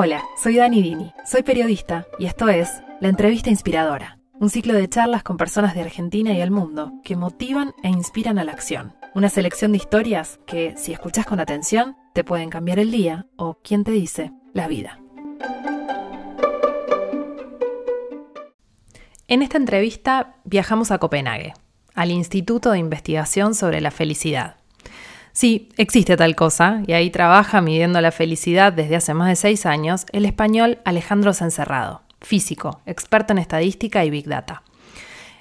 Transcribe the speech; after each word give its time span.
Hola, 0.00 0.22
soy 0.40 0.54
Dani 0.54 0.80
Dini, 0.80 1.12
soy 1.26 1.42
periodista 1.42 2.06
y 2.20 2.26
esto 2.26 2.48
es 2.48 2.70
La 3.00 3.08
Entrevista 3.08 3.50
Inspiradora, 3.50 4.20
un 4.38 4.48
ciclo 4.48 4.74
de 4.74 4.88
charlas 4.88 5.24
con 5.24 5.36
personas 5.36 5.74
de 5.74 5.80
Argentina 5.80 6.32
y 6.32 6.40
el 6.40 6.52
mundo 6.52 6.92
que 7.02 7.16
motivan 7.16 7.74
e 7.82 7.88
inspiran 7.88 8.38
a 8.38 8.44
la 8.44 8.52
acción. 8.52 8.94
Una 9.16 9.28
selección 9.28 9.72
de 9.72 9.78
historias 9.78 10.38
que, 10.46 10.76
si 10.76 10.92
escuchas 10.92 11.26
con 11.26 11.40
atención, 11.40 11.96
te 12.14 12.22
pueden 12.22 12.48
cambiar 12.48 12.78
el 12.78 12.92
día 12.92 13.26
o, 13.34 13.58
quien 13.60 13.82
te 13.82 13.90
dice, 13.90 14.30
la 14.52 14.68
vida. 14.68 15.00
En 19.26 19.42
esta 19.42 19.56
entrevista 19.56 20.36
viajamos 20.44 20.92
a 20.92 20.98
Copenhague, 20.98 21.54
al 21.96 22.12
Instituto 22.12 22.70
de 22.70 22.78
Investigación 22.78 23.56
sobre 23.56 23.80
la 23.80 23.90
Felicidad. 23.90 24.57
Sí, 25.38 25.68
existe 25.76 26.16
tal 26.16 26.34
cosa, 26.34 26.82
y 26.84 26.94
ahí 26.94 27.10
trabaja 27.10 27.60
midiendo 27.60 28.00
la 28.00 28.10
felicidad 28.10 28.72
desde 28.72 28.96
hace 28.96 29.14
más 29.14 29.28
de 29.28 29.36
seis 29.36 29.66
años 29.66 30.04
el 30.10 30.24
español 30.24 30.78
Alejandro 30.84 31.32
Cencerrado, 31.32 32.02
físico, 32.20 32.80
experto 32.86 33.34
en 33.34 33.38
estadística 33.38 34.04
y 34.04 34.10
Big 34.10 34.26
Data. 34.26 34.64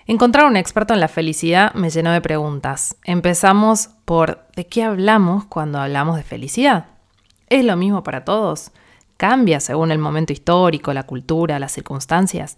Encontrar 0.06 0.46
un 0.46 0.56
experto 0.56 0.94
en 0.94 1.00
la 1.00 1.08
felicidad 1.08 1.74
me 1.74 1.90
llenó 1.90 2.12
de 2.12 2.22
preguntas. 2.22 2.96
Empezamos 3.06 3.90
por 4.06 4.46
¿de 4.56 4.68
qué 4.68 4.84
hablamos 4.84 5.46
cuando 5.46 5.80
hablamos 5.80 6.18
de 6.18 6.22
felicidad? 6.22 6.86
¿Es 7.50 7.66
lo 7.66 7.76
mismo 7.76 8.04
para 8.04 8.24
todos? 8.24 8.70
¿Cambia 9.18 9.60
según 9.60 9.90
el 9.90 9.98
momento 9.98 10.32
histórico, 10.32 10.94
la 10.94 11.08
cultura, 11.08 11.58
las 11.58 11.72
circunstancias? 11.72 12.58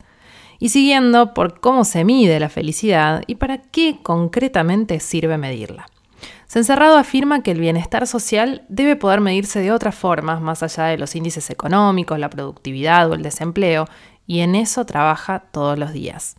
Y 0.60 0.68
siguiendo 0.68 1.34
por 1.34 1.62
cómo 1.62 1.86
se 1.86 2.04
mide 2.04 2.38
la 2.38 2.50
felicidad 2.50 3.24
y 3.28 3.36
para 3.36 3.60
qué 3.60 4.00
concretamente 4.04 5.00
sirve 5.00 5.38
medirla. 5.38 5.88
Sencerrado 6.50 6.98
afirma 6.98 7.44
que 7.44 7.52
el 7.52 7.60
bienestar 7.60 8.08
social 8.08 8.66
debe 8.70 8.96
poder 8.96 9.22
medirse 9.22 9.60
de 9.60 9.72
otras 9.72 9.94
formas, 9.94 10.42
más 10.42 10.64
allá 10.64 10.86
de 10.86 10.98
los 10.98 11.16
índices 11.16 11.52
económicos, 11.52 12.18
la 12.18 12.32
productividad 12.32 13.08
o 13.08 13.14
el 13.14 13.22
desempleo, 13.22 13.86
y 14.26 14.40
en 14.40 14.56
eso 14.56 14.84
trabaja 14.84 15.44
todos 15.52 15.78
los 15.78 15.94
días. 15.94 16.38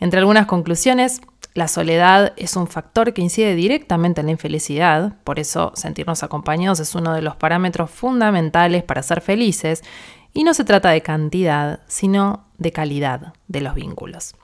Entre 0.00 0.18
algunas 0.18 0.46
conclusiones, 0.46 1.20
la 1.54 1.68
soledad 1.68 2.32
es 2.36 2.56
un 2.56 2.66
factor 2.66 3.14
que 3.14 3.22
incide 3.22 3.54
directamente 3.54 4.22
en 4.22 4.26
la 4.26 4.32
infelicidad, 4.32 5.14
por 5.22 5.38
eso 5.38 5.70
sentirnos 5.76 6.24
acompañados 6.24 6.80
es 6.80 6.96
uno 6.96 7.14
de 7.14 7.22
los 7.22 7.36
parámetros 7.36 7.92
fundamentales 7.92 8.82
para 8.82 9.04
ser 9.04 9.20
felices, 9.20 9.84
y 10.32 10.42
no 10.42 10.52
se 10.52 10.64
trata 10.64 10.90
de 10.90 11.02
cantidad, 11.02 11.78
sino 11.86 12.48
de 12.58 12.72
calidad 12.72 13.34
de 13.46 13.60
los 13.60 13.76
vínculos. 13.76 14.34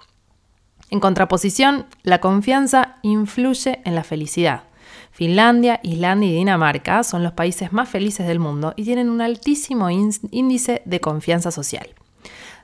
En 0.88 1.00
contraposición, 1.00 1.86
la 2.04 2.20
confianza 2.20 2.98
influye 3.02 3.80
en 3.84 3.96
la 3.96 4.04
felicidad. 4.04 4.69
Finlandia, 5.10 5.80
Islandia 5.82 6.30
y 6.30 6.34
Dinamarca 6.34 7.02
son 7.02 7.22
los 7.22 7.32
países 7.32 7.72
más 7.72 7.88
felices 7.88 8.26
del 8.26 8.38
mundo 8.38 8.72
y 8.76 8.84
tienen 8.84 9.10
un 9.10 9.20
altísimo 9.20 9.90
índice 9.90 10.82
de 10.84 11.00
confianza 11.00 11.50
social. 11.50 11.88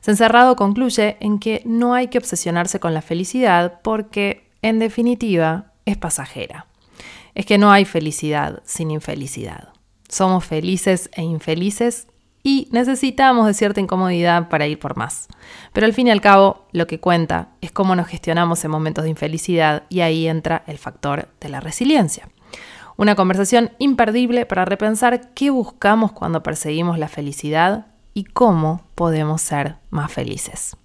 Sencerrado 0.00 0.56
concluye 0.56 1.16
en 1.20 1.38
que 1.38 1.62
no 1.64 1.94
hay 1.94 2.08
que 2.08 2.18
obsesionarse 2.18 2.78
con 2.78 2.94
la 2.94 3.02
felicidad 3.02 3.80
porque, 3.82 4.48
en 4.62 4.78
definitiva, 4.78 5.72
es 5.84 5.96
pasajera. 5.96 6.66
Es 7.34 7.44
que 7.44 7.58
no 7.58 7.72
hay 7.72 7.84
felicidad 7.84 8.62
sin 8.64 8.90
infelicidad. 8.90 9.70
Somos 10.08 10.44
felices 10.44 11.10
e 11.12 11.22
infelices 11.22 12.06
y 12.42 12.68
necesitamos 12.70 13.48
de 13.48 13.54
cierta 13.54 13.80
incomodidad 13.80 14.48
para 14.48 14.68
ir 14.68 14.78
por 14.78 14.96
más. 14.96 15.26
Pero 15.72 15.84
al 15.84 15.92
fin 15.92 16.06
y 16.06 16.12
al 16.12 16.20
cabo, 16.20 16.68
lo 16.70 16.86
que 16.86 17.00
cuenta 17.00 17.48
es 17.60 17.72
cómo 17.72 17.96
nos 17.96 18.06
gestionamos 18.06 18.64
en 18.64 18.70
momentos 18.70 19.02
de 19.02 19.10
infelicidad 19.10 19.82
y 19.88 20.00
ahí 20.00 20.28
entra 20.28 20.62
el 20.68 20.78
factor 20.78 21.28
de 21.40 21.48
la 21.48 21.58
resiliencia. 21.58 22.28
Una 22.98 23.14
conversación 23.14 23.72
imperdible 23.78 24.46
para 24.46 24.64
repensar 24.64 25.34
qué 25.34 25.50
buscamos 25.50 26.12
cuando 26.12 26.42
perseguimos 26.42 26.98
la 26.98 27.08
felicidad 27.08 27.88
y 28.14 28.24
cómo 28.24 28.88
podemos 28.94 29.42
ser 29.42 29.76
más 29.90 30.10
felices. 30.10 30.76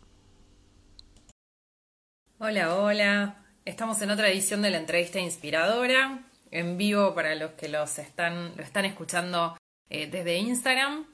Hola, 2.38 2.76
hola. 2.76 3.36
Estamos 3.64 4.02
en 4.02 4.12
otra 4.12 4.28
edición 4.28 4.62
de 4.62 4.72
la 4.72 4.78
entrevista 4.78 5.20
inspiradora, 5.20 6.20
en 6.50 6.78
vivo 6.78 7.16
para 7.16 7.34
los 7.36 7.52
que 7.52 7.70
los 7.70 7.98
están, 7.98 8.58
lo 8.58 8.64
están 8.64 8.84
escuchando 8.84 9.56
eh, 9.90 10.08
desde 10.12 10.38
Instagram 10.38 11.06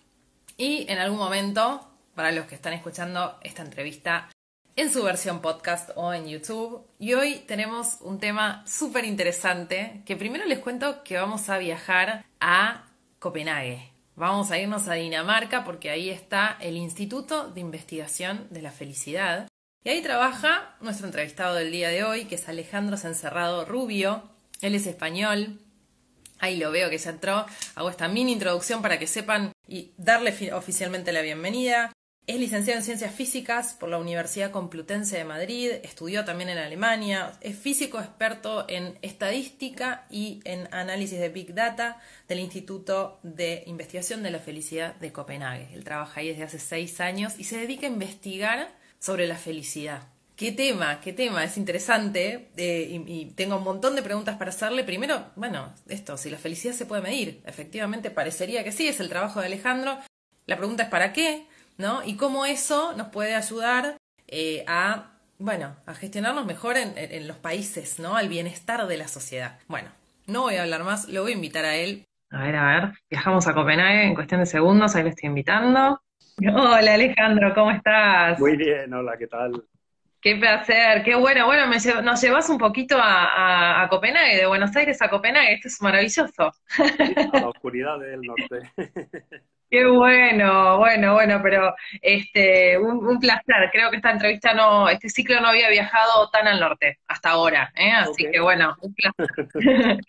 y 0.57 0.87
en 0.89 0.97
algún 0.97 1.19
momento 1.19 1.87
para 2.15 2.31
los 2.31 2.47
que 2.47 2.55
están 2.55 2.73
escuchando 2.73 3.37
esta 3.43 3.61
entrevista 3.61 4.29
en 4.77 4.93
su 4.93 5.03
versión 5.03 5.41
podcast 5.41 5.89
o 5.95 6.13
en 6.13 6.27
YouTube. 6.27 6.85
Y 6.99 7.15
hoy 7.15 7.43
tenemos 7.47 7.97
un 8.01 8.19
tema 8.19 8.63
súper 8.67 9.05
interesante, 9.05 10.03
que 10.05 10.15
primero 10.15 10.45
les 10.45 10.59
cuento 10.59 11.03
que 11.03 11.17
vamos 11.17 11.49
a 11.49 11.57
viajar 11.57 12.23
a 12.39 12.85
Copenhague. 13.17 13.91
Vamos 14.15 14.51
a 14.51 14.59
irnos 14.59 14.87
a 14.87 14.93
Dinamarca 14.93 15.63
porque 15.63 15.89
ahí 15.89 16.11
está 16.11 16.57
el 16.61 16.77
Instituto 16.77 17.49
de 17.49 17.59
Investigación 17.59 18.47
de 18.51 18.61
la 18.61 18.71
Felicidad. 18.71 19.47
Y 19.83 19.89
ahí 19.89 20.01
trabaja 20.03 20.75
nuestro 20.79 21.07
entrevistado 21.07 21.55
del 21.55 21.71
día 21.71 21.89
de 21.89 22.03
hoy, 22.03 22.25
que 22.25 22.35
es 22.35 22.47
Alejandro 22.47 22.97
Cencerrado 22.97 23.65
Rubio. 23.65 24.29
Él 24.61 24.75
es 24.75 24.85
español. 24.85 25.59
Ahí 26.37 26.57
lo 26.57 26.69
veo 26.69 26.91
que 26.91 26.99
ya 26.99 27.09
entró. 27.09 27.47
Hago 27.73 27.89
esta 27.89 28.07
mini 28.07 28.33
introducción 28.33 28.83
para 28.83 28.99
que 28.99 29.07
sepan 29.07 29.53
y 29.67 29.91
darle 29.97 30.53
oficialmente 30.53 31.11
la 31.11 31.21
bienvenida. 31.21 31.91
Es 32.27 32.37
licenciado 32.41 32.79
en 32.79 32.83
Ciencias 32.83 33.15
Físicas 33.15 33.73
por 33.79 33.87
la 33.87 33.97
Universidad 33.97 34.51
Complutense 34.51 35.15
de 35.15 35.23
Madrid, 35.23 35.71
estudió 35.83 36.25
también 36.25 36.49
en 36.49 36.57
Alemania, 36.57 37.31
es 37.39 37.57
físico 37.57 37.99
experto 37.99 38.65
en 38.67 38.99
estadística 39.01 40.05
y 40.09 40.41
en 40.43 40.67
análisis 40.73 41.19
de 41.19 41.29
Big 41.29 41.53
Data 41.53 42.01
del 42.27 42.41
Instituto 42.41 43.21
de 43.23 43.63
Investigación 43.67 44.23
de 44.23 44.31
la 44.31 44.39
Felicidad 44.39 44.95
de 44.95 45.13
Copenhague. 45.13 45.69
Él 45.73 45.85
trabaja 45.85 46.19
ahí 46.19 46.27
desde 46.27 46.43
hace 46.43 46.59
seis 46.59 46.99
años 46.99 47.35
y 47.37 47.45
se 47.45 47.59
dedica 47.59 47.87
a 47.87 47.91
investigar 47.91 48.75
sobre 48.99 49.25
la 49.25 49.37
felicidad. 49.37 50.09
¿Qué 50.35 50.51
tema? 50.51 50.99
¿Qué 50.99 51.13
tema? 51.13 51.45
Es 51.45 51.55
interesante 51.55 52.49
eh, 52.57 53.01
y, 53.07 53.21
y, 53.21 53.25
tengo 53.35 53.55
un 53.55 53.63
montón 53.63 53.95
de 53.95 54.01
preguntas 54.01 54.35
para 54.35 54.49
hacerle. 54.49 54.83
Primero, 54.83 55.27
bueno, 55.37 55.73
esto, 55.87 56.17
si 56.17 56.29
la 56.29 56.37
felicidad 56.37 56.73
se 56.73 56.85
puede 56.85 57.01
medir. 57.01 57.39
Efectivamente, 57.45 58.11
parecería 58.11 58.65
que 58.65 58.73
sí, 58.73 58.85
es 58.85 58.99
el 58.99 59.07
trabajo 59.07 59.39
de 59.39 59.45
Alejandro. 59.45 59.97
La 60.45 60.57
pregunta 60.57 60.83
es 60.83 60.89
¿para 60.89 61.13
qué? 61.13 61.47
¿No? 61.77 62.03
Y 62.03 62.17
cómo 62.17 62.45
eso 62.45 62.93
nos 62.95 63.07
puede 63.07 63.35
ayudar 63.35 63.97
eh, 64.27 64.63
a, 64.67 65.11
bueno, 65.39 65.75
a 65.85 65.93
gestionarnos 65.93 66.45
mejor 66.45 66.75
en, 66.77 67.27
los 67.27 67.37
países, 67.37 67.99
¿no? 67.99 68.15
Al 68.15 68.29
bienestar 68.29 68.85
de 68.87 68.97
la 68.97 69.07
sociedad. 69.07 69.59
Bueno, 69.67 69.89
no 70.25 70.41
voy 70.43 70.55
a 70.55 70.63
hablar 70.63 70.83
más, 70.83 71.07
lo 71.07 71.23
voy 71.23 71.31
a 71.33 71.35
invitar 71.35 71.65
a 71.65 71.75
él. 71.75 72.05
A 72.29 72.43
ver, 72.43 72.55
a 72.55 72.65
ver, 72.65 72.93
viajamos 73.09 73.47
a 73.47 73.53
Copenhague 73.53 74.03
en 74.03 74.15
cuestión 74.15 74.41
de 74.41 74.45
segundos, 74.45 74.95
ahí 74.95 75.03
lo 75.03 75.09
estoy 75.09 75.27
invitando. 75.27 76.01
Hola 76.53 76.93
Alejandro, 76.93 77.53
¿cómo 77.55 77.71
estás? 77.71 78.39
Muy 78.39 78.57
bien, 78.57 78.93
hola, 78.93 79.17
¿qué 79.17 79.27
tal? 79.27 79.63
Qué 80.21 80.35
placer, 80.35 81.03
qué 81.03 81.15
bueno. 81.15 81.45
Bueno, 81.45 81.67
me 81.67 81.77
nos 82.01 82.21
llevas 82.21 82.49
un 82.49 82.57
poquito 82.57 82.97
a, 82.99 83.83
a, 83.83 83.89
Copenhague, 83.89 84.37
de 84.37 84.47
Buenos 84.47 84.75
Aires 84.75 85.01
a 85.01 85.09
Copenhague, 85.09 85.53
esto 85.53 85.67
es 85.67 85.81
maravilloso. 85.81 86.43
a 86.43 87.39
la 87.39 87.47
oscuridad 87.49 87.99
del 87.99 88.21
norte. 88.21 88.71
Qué 89.69 89.85
bueno, 89.85 90.77
bueno, 90.77 91.13
bueno, 91.13 91.41
pero 91.43 91.75
este, 92.01 92.77
un, 92.77 93.19
placer. 93.19 93.69
Creo 93.71 93.89
que 93.91 93.97
esta 93.97 94.11
entrevista 94.11 94.53
no, 94.53 94.87
este 94.87 95.09
ciclo 95.09 95.41
no 95.41 95.49
había 95.49 95.69
viajado 95.69 96.29
tan 96.29 96.47
al 96.47 96.59
norte 96.59 96.99
hasta 97.05 97.31
ahora, 97.31 97.69
¿eh? 97.75 97.91
así 97.91 98.29
que 98.31 98.39
bueno, 98.39 98.75
un 98.81 98.93
placer. 98.93 99.27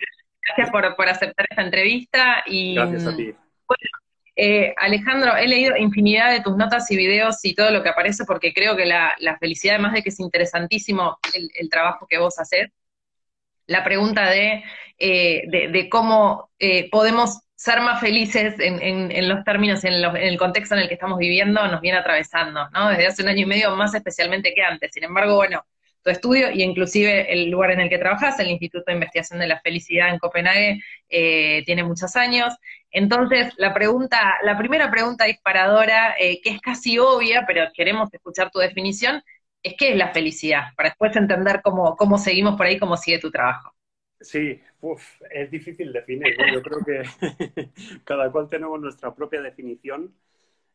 Gracias 0.47 0.71
por, 0.71 0.95
por, 0.95 1.09
aceptar 1.09 1.45
esta 1.51 1.63
entrevista 1.63 2.45
y 2.47 2.77
Gracias 2.77 3.07
a 3.09 3.17
ti. 3.17 3.25
Bueno, 3.25 3.98
eh, 4.41 4.73
Alejandro, 4.77 5.37
he 5.37 5.49
leído 5.49 5.77
infinidad 5.77 6.31
de 6.31 6.41
tus 6.41 6.57
notas 6.57 6.89
y 6.93 6.97
videos 6.97 7.45
y 7.45 7.57
todo 7.57 7.73
lo 7.73 7.83
que 7.83 7.89
aparece 7.89 8.25
porque 8.25 8.55
creo 8.55 8.77
que 8.77 8.87
la, 8.87 9.17
felicidad, 9.41 9.75
además 9.75 9.95
de 9.95 10.03
que 10.05 10.11
es 10.11 10.21
interesantísimo 10.21 11.19
el, 11.35 11.69
trabajo 11.69 12.07
que 12.09 12.19
vos 12.19 12.39
haces, 12.39 12.71
la 13.67 13.83
pregunta 13.83 14.31
de, 14.31 14.63
eh, 14.97 15.43
de, 15.49 15.89
cómo 15.89 16.51
eh, 16.61 16.89
podemos 16.89 17.41
ser 17.57 17.81
más 17.81 18.01
felices 18.01 18.55
en, 18.61 19.29
los 19.29 19.43
términos, 19.43 19.83
en, 19.83 19.95
en, 19.95 20.17
el 20.17 20.39
contexto 20.39 20.77
en 20.77 20.83
el 20.83 20.89
que 20.89 20.95
estamos 20.95 21.19
viviendo, 21.19 21.67
nos 21.67 21.81
viene 21.81 21.99
atravesando, 21.99 22.71
¿no? 22.71 22.91
Desde 22.91 23.09
hace 23.09 23.23
un 23.23 23.31
año 23.31 23.43
y 23.43 23.47
medio 23.47 23.75
más 23.75 23.93
especialmente 23.93 24.55
que 24.55 24.63
antes. 24.63 24.93
Sin 24.93 25.03
embargo, 25.03 25.35
bueno, 25.35 25.65
tu 26.09 26.13
estudio 26.13 26.51
y 26.51 26.63
inclusive 26.63 27.31
el 27.31 27.51
lugar 27.51 27.73
en 27.73 27.81
el 27.81 27.91
que 27.91 27.99
trabajas, 27.99 28.39
el 28.41 28.49
Instituto 28.49 28.85
de 28.87 28.95
Investigación 28.95 29.39
de 29.39 29.47
la 29.47 29.61
Felicidad 29.61 30.09
en 30.09 30.19
Copenhague, 30.19 30.81
eh, 31.11 31.63
tiene 31.67 31.85
muchos 31.85 32.17
años. 32.17 32.55
Entonces, 32.91 33.53
la 33.59 33.75
pregunta, 33.75 34.39
la 34.43 34.57
primera 34.57 34.91
pregunta 34.91 35.27
disparadora, 35.27 36.15
eh, 36.19 36.41
que 36.43 36.51
es 36.51 36.61
casi 36.61 36.99
obvia, 36.99 37.45
pero 37.47 37.67
queremos 37.75 38.09
escuchar 38.13 38.51
tu 38.51 38.59
definición, 38.59 39.23
es 39.63 39.75
qué 39.79 39.91
es 39.91 39.97
la 39.97 40.13
felicidad, 40.13 40.69
para 40.77 40.89
después 40.89 41.15
entender 41.15 41.61
cómo, 41.63 41.95
cómo 41.97 42.17
seguimos 42.17 42.57
por 42.57 42.65
ahí, 42.65 42.79
cómo 42.79 42.97
sigue 42.97 43.19
tu 43.19 43.31
trabajo. 43.31 43.75
Sí, 44.21 44.61
es 45.31 45.51
difícil 45.51 45.93
definir. 45.93 46.35
Yo 46.53 46.63
creo 46.63 46.79
que 46.85 47.03
cada 48.05 48.33
cual 48.33 48.49
tenemos 48.49 48.81
nuestra 48.81 49.15
propia 49.15 49.43
definición. 49.43 50.15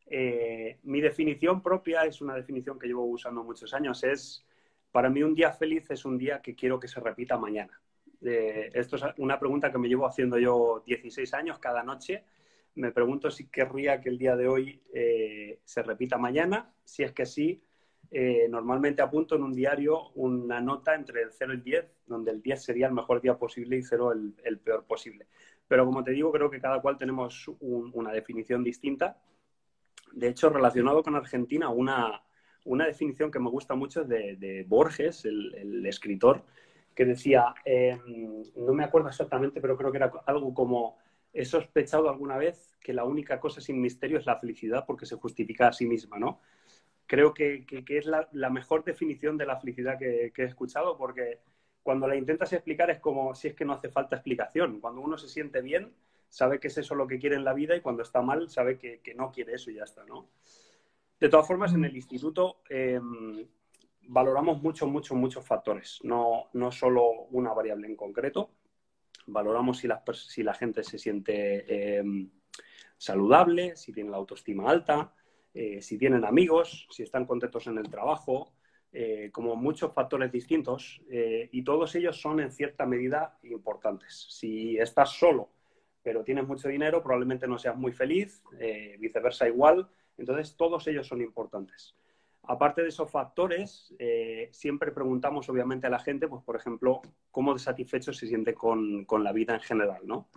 Eh, 0.05 0.77
mi 0.83 1.01
definición 1.01 1.63
propia 1.63 2.03
es 2.03 2.21
una 2.21 2.35
definición 2.35 2.77
que 2.77 2.87
llevo 2.87 3.05
usando 3.05 3.43
muchos 3.43 3.73
años. 3.73 4.03
Es, 4.03 4.45
para 4.93 5.09
mí, 5.09 5.21
un 5.23 5.35
día 5.35 5.51
feliz 5.51 5.91
es 5.91 6.05
un 6.05 6.17
día 6.17 6.41
que 6.41 6.55
quiero 6.55 6.79
que 6.79 6.87
se 6.87 7.01
repita 7.01 7.37
mañana. 7.37 7.81
Eh, 8.21 8.69
esto 8.73 8.95
es 8.95 9.03
una 9.17 9.37
pregunta 9.37 9.69
que 9.69 9.77
me 9.77 9.89
llevo 9.89 10.07
haciendo 10.07 10.39
yo 10.39 10.81
16 10.85 11.33
años 11.33 11.59
cada 11.59 11.83
noche 11.83 12.23
me 12.75 12.91
pregunto 12.91 13.29
si 13.29 13.47
querría 13.49 14.01
que 14.01 14.09
el 14.09 14.17
día 14.17 14.35
de 14.35 14.47
hoy 14.47 14.81
eh, 14.93 15.59
se 15.63 15.83
repita 15.83 16.17
mañana. 16.17 16.73
Si 16.83 17.03
es 17.03 17.11
que 17.11 17.25
sí, 17.25 17.63
eh, 18.09 18.47
normalmente 18.49 19.01
apunto 19.01 19.35
en 19.35 19.43
un 19.43 19.53
diario 19.53 20.09
una 20.15 20.59
nota 20.59 20.95
entre 20.95 21.21
el 21.21 21.31
0 21.31 21.53
y 21.53 21.55
el 21.57 21.63
10, 21.63 21.85
donde 22.07 22.31
el 22.31 22.41
10 22.41 22.63
sería 22.63 22.87
el 22.87 22.93
mejor 22.93 23.21
día 23.21 23.37
posible 23.37 23.77
y 23.77 23.83
0 23.83 24.11
el, 24.43 24.59
peor 24.59 24.85
posible. 24.85 25.27
Pero 25.67 25.85
como 25.85 26.03
te 26.03 26.11
digo, 26.11 26.31
creo 26.31 26.49
que 26.49 26.59
cada 26.59 26.81
cual 26.81 26.97
tenemos 26.97 27.47
una 27.59 28.11
definición 28.11 28.63
distinta. 28.63 29.21
De 30.11 30.27
hecho, 30.27 30.49
relacionado 30.49 31.03
con 31.03 31.15
Argentina, 31.15 31.69
una, 31.69 32.23
una 32.65 32.85
definición 32.85 33.31
que 33.31 33.39
me 33.39 33.49
gusta 33.49 33.75
mucho 33.75 34.01
es 34.01 34.09
de, 34.09 34.65
Borges, 34.67 35.25
el, 35.25 35.85
escritor, 35.85 36.43
que 36.95 37.05
decía, 37.05 37.53
em, 37.65 38.43
no 38.55 38.73
me 38.73 38.83
acuerdo 38.83 39.09
exactamente, 39.09 39.59
pero 39.61 39.77
creo 39.77 39.91
que 39.91 39.97
era 39.97 40.11
algo 40.25 40.53
como 40.53 40.97
he 41.33 41.45
sospechado 41.45 42.09
alguna 42.09 42.37
vez 42.37 42.77
que 42.79 42.93
la 42.93 43.05
única 43.05 43.39
cosa 43.39 43.59
sin 43.59 43.81
misterio 43.81 44.19
es 44.19 44.25
la 44.25 44.39
felicidad 44.39 44.85
porque 44.85 45.07
se 45.07 45.15
justifica 45.15 45.67
a 45.67 45.73
sí 45.73 45.87
misma, 45.87 46.19
¿no? 46.19 46.39
Creo 47.07 47.33
que, 47.33 47.65
es 47.87 48.05
la, 48.05 48.49
mejor 48.49 48.83
definición 48.83 49.37
de 49.37 49.45
la 49.45 49.59
felicidad 49.59 49.97
que, 49.97 50.31
he 50.35 50.43
escuchado 50.43 50.97
porque 50.97 51.39
cuando 51.81 52.07
la 52.07 52.15
intentas 52.15 52.53
explicar 52.53 52.89
es 52.91 52.99
como 52.99 53.35
si 53.35 53.49
es 53.49 53.55
que 53.55 53.65
no 53.65 53.73
hace 53.73 53.89
falta 53.89 54.15
explicación. 54.15 54.79
Cuando 54.79 55.01
uno 55.01 55.17
se 55.17 55.27
siente 55.27 55.61
bien, 55.61 55.91
sabe 56.29 56.59
que 56.59 56.67
es 56.67 56.77
eso 56.77 56.95
lo 56.95 57.07
que 57.07 57.19
quiere 57.19 57.35
en 57.35 57.43
la 57.43 57.53
vida 57.53 57.75
y 57.75 57.81
cuando 57.81 58.03
está 58.03 58.21
mal, 58.21 58.49
sabe 58.49 58.77
que, 58.77 59.01
no 59.15 59.31
quiere 59.31 59.53
eso 59.53 59.69
y 59.69 59.75
ya 59.75 59.83
está, 59.83 60.05
¿no? 60.05 60.29
De 61.19 61.29
todas 61.29 61.47
formas, 61.47 61.73
en 61.73 61.85
el 61.85 61.95
instituto 61.95 62.61
em, 62.69 63.47
valoramos 64.01 64.61
muchos, 64.61 64.89
muchos, 64.89 65.17
muchos 65.17 65.45
factores, 65.45 65.99
no, 66.03 66.49
no 66.53 66.71
solo 66.71 67.09
una 67.31 67.53
variable 67.53 67.87
en 67.87 67.95
concreto 67.95 68.51
valoramos 69.27 69.77
si 69.77 69.87
la, 69.87 70.03
si 70.13 70.43
la 70.43 70.53
gente 70.53 70.83
se 70.83 70.97
siente 70.97 71.97
em, 71.97 72.29
saludable, 72.97 73.75
si 73.75 73.91
tiene 73.93 74.11
la 74.11 74.17
autoestima 74.17 74.69
alta, 74.69 75.13
eh, 75.53 75.81
si 75.81 75.97
tienen 75.97 76.25
amigos, 76.25 76.87
si 76.89 77.03
están 77.03 77.25
contentos 77.25 77.67
en 77.67 77.77
el 77.77 77.89
trabajo, 77.89 78.53
eh, 78.91 79.29
como 79.31 79.55
muchos 79.55 79.93
factores 79.93 80.31
distintos, 80.31 81.01
eh, 81.09 81.49
y 81.51 81.63
todos 81.63 81.95
ellos 81.95 82.19
son 82.19 82.39
en 82.39 82.51
cierta 82.51 82.85
medida 82.85 83.37
importantes. 83.43 84.27
Si 84.29 84.77
estás 84.77 85.11
solo, 85.11 85.49
pero 86.01 86.23
tienes 86.23 86.47
mucho 86.47 86.67
dinero, 86.67 87.01
probablemente 87.01 87.47
no 87.47 87.57
seas 87.57 87.77
muy 87.77 87.93
feliz, 87.93 88.43
viceversa 88.99 89.47
igual, 89.47 89.87
entonces 90.17 90.55
todos 90.55 90.87
ellos 90.87 91.07
son 91.07 91.21
importantes. 91.21 91.95
Aparte 92.45 92.81
de 92.81 92.89
esos 92.89 93.09
factores, 93.09 93.93
eh, 93.97 94.49
siempre 94.51 94.91
preguntamos 94.91 95.47
obviamente 95.47 95.87
a 95.87 95.89
la 95.89 95.99
gente, 95.99 96.27
pues 96.27 96.43
por 96.43 96.57
ejemplo, 96.57 97.01
cómo 97.31 97.57
satisfecho 97.57 98.11
se 98.11 98.27
siente 98.27 98.53
con, 98.53 99.07
la 99.09 99.31
vida 99.31 99.53
en 99.53 99.61
general, 99.61 100.01
¿no? 100.05 100.29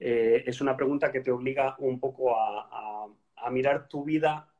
Eh, 0.00 0.42
es 0.46 0.60
una 0.60 0.76
pregunta 0.76 1.12
que 1.12 1.20
te 1.20 1.30
obliga 1.30 1.76
un 1.78 2.00
poco 2.00 2.36
a, 2.36 3.06
mirar 3.52 3.88
tu 3.88 4.02
vida, 4.02 4.50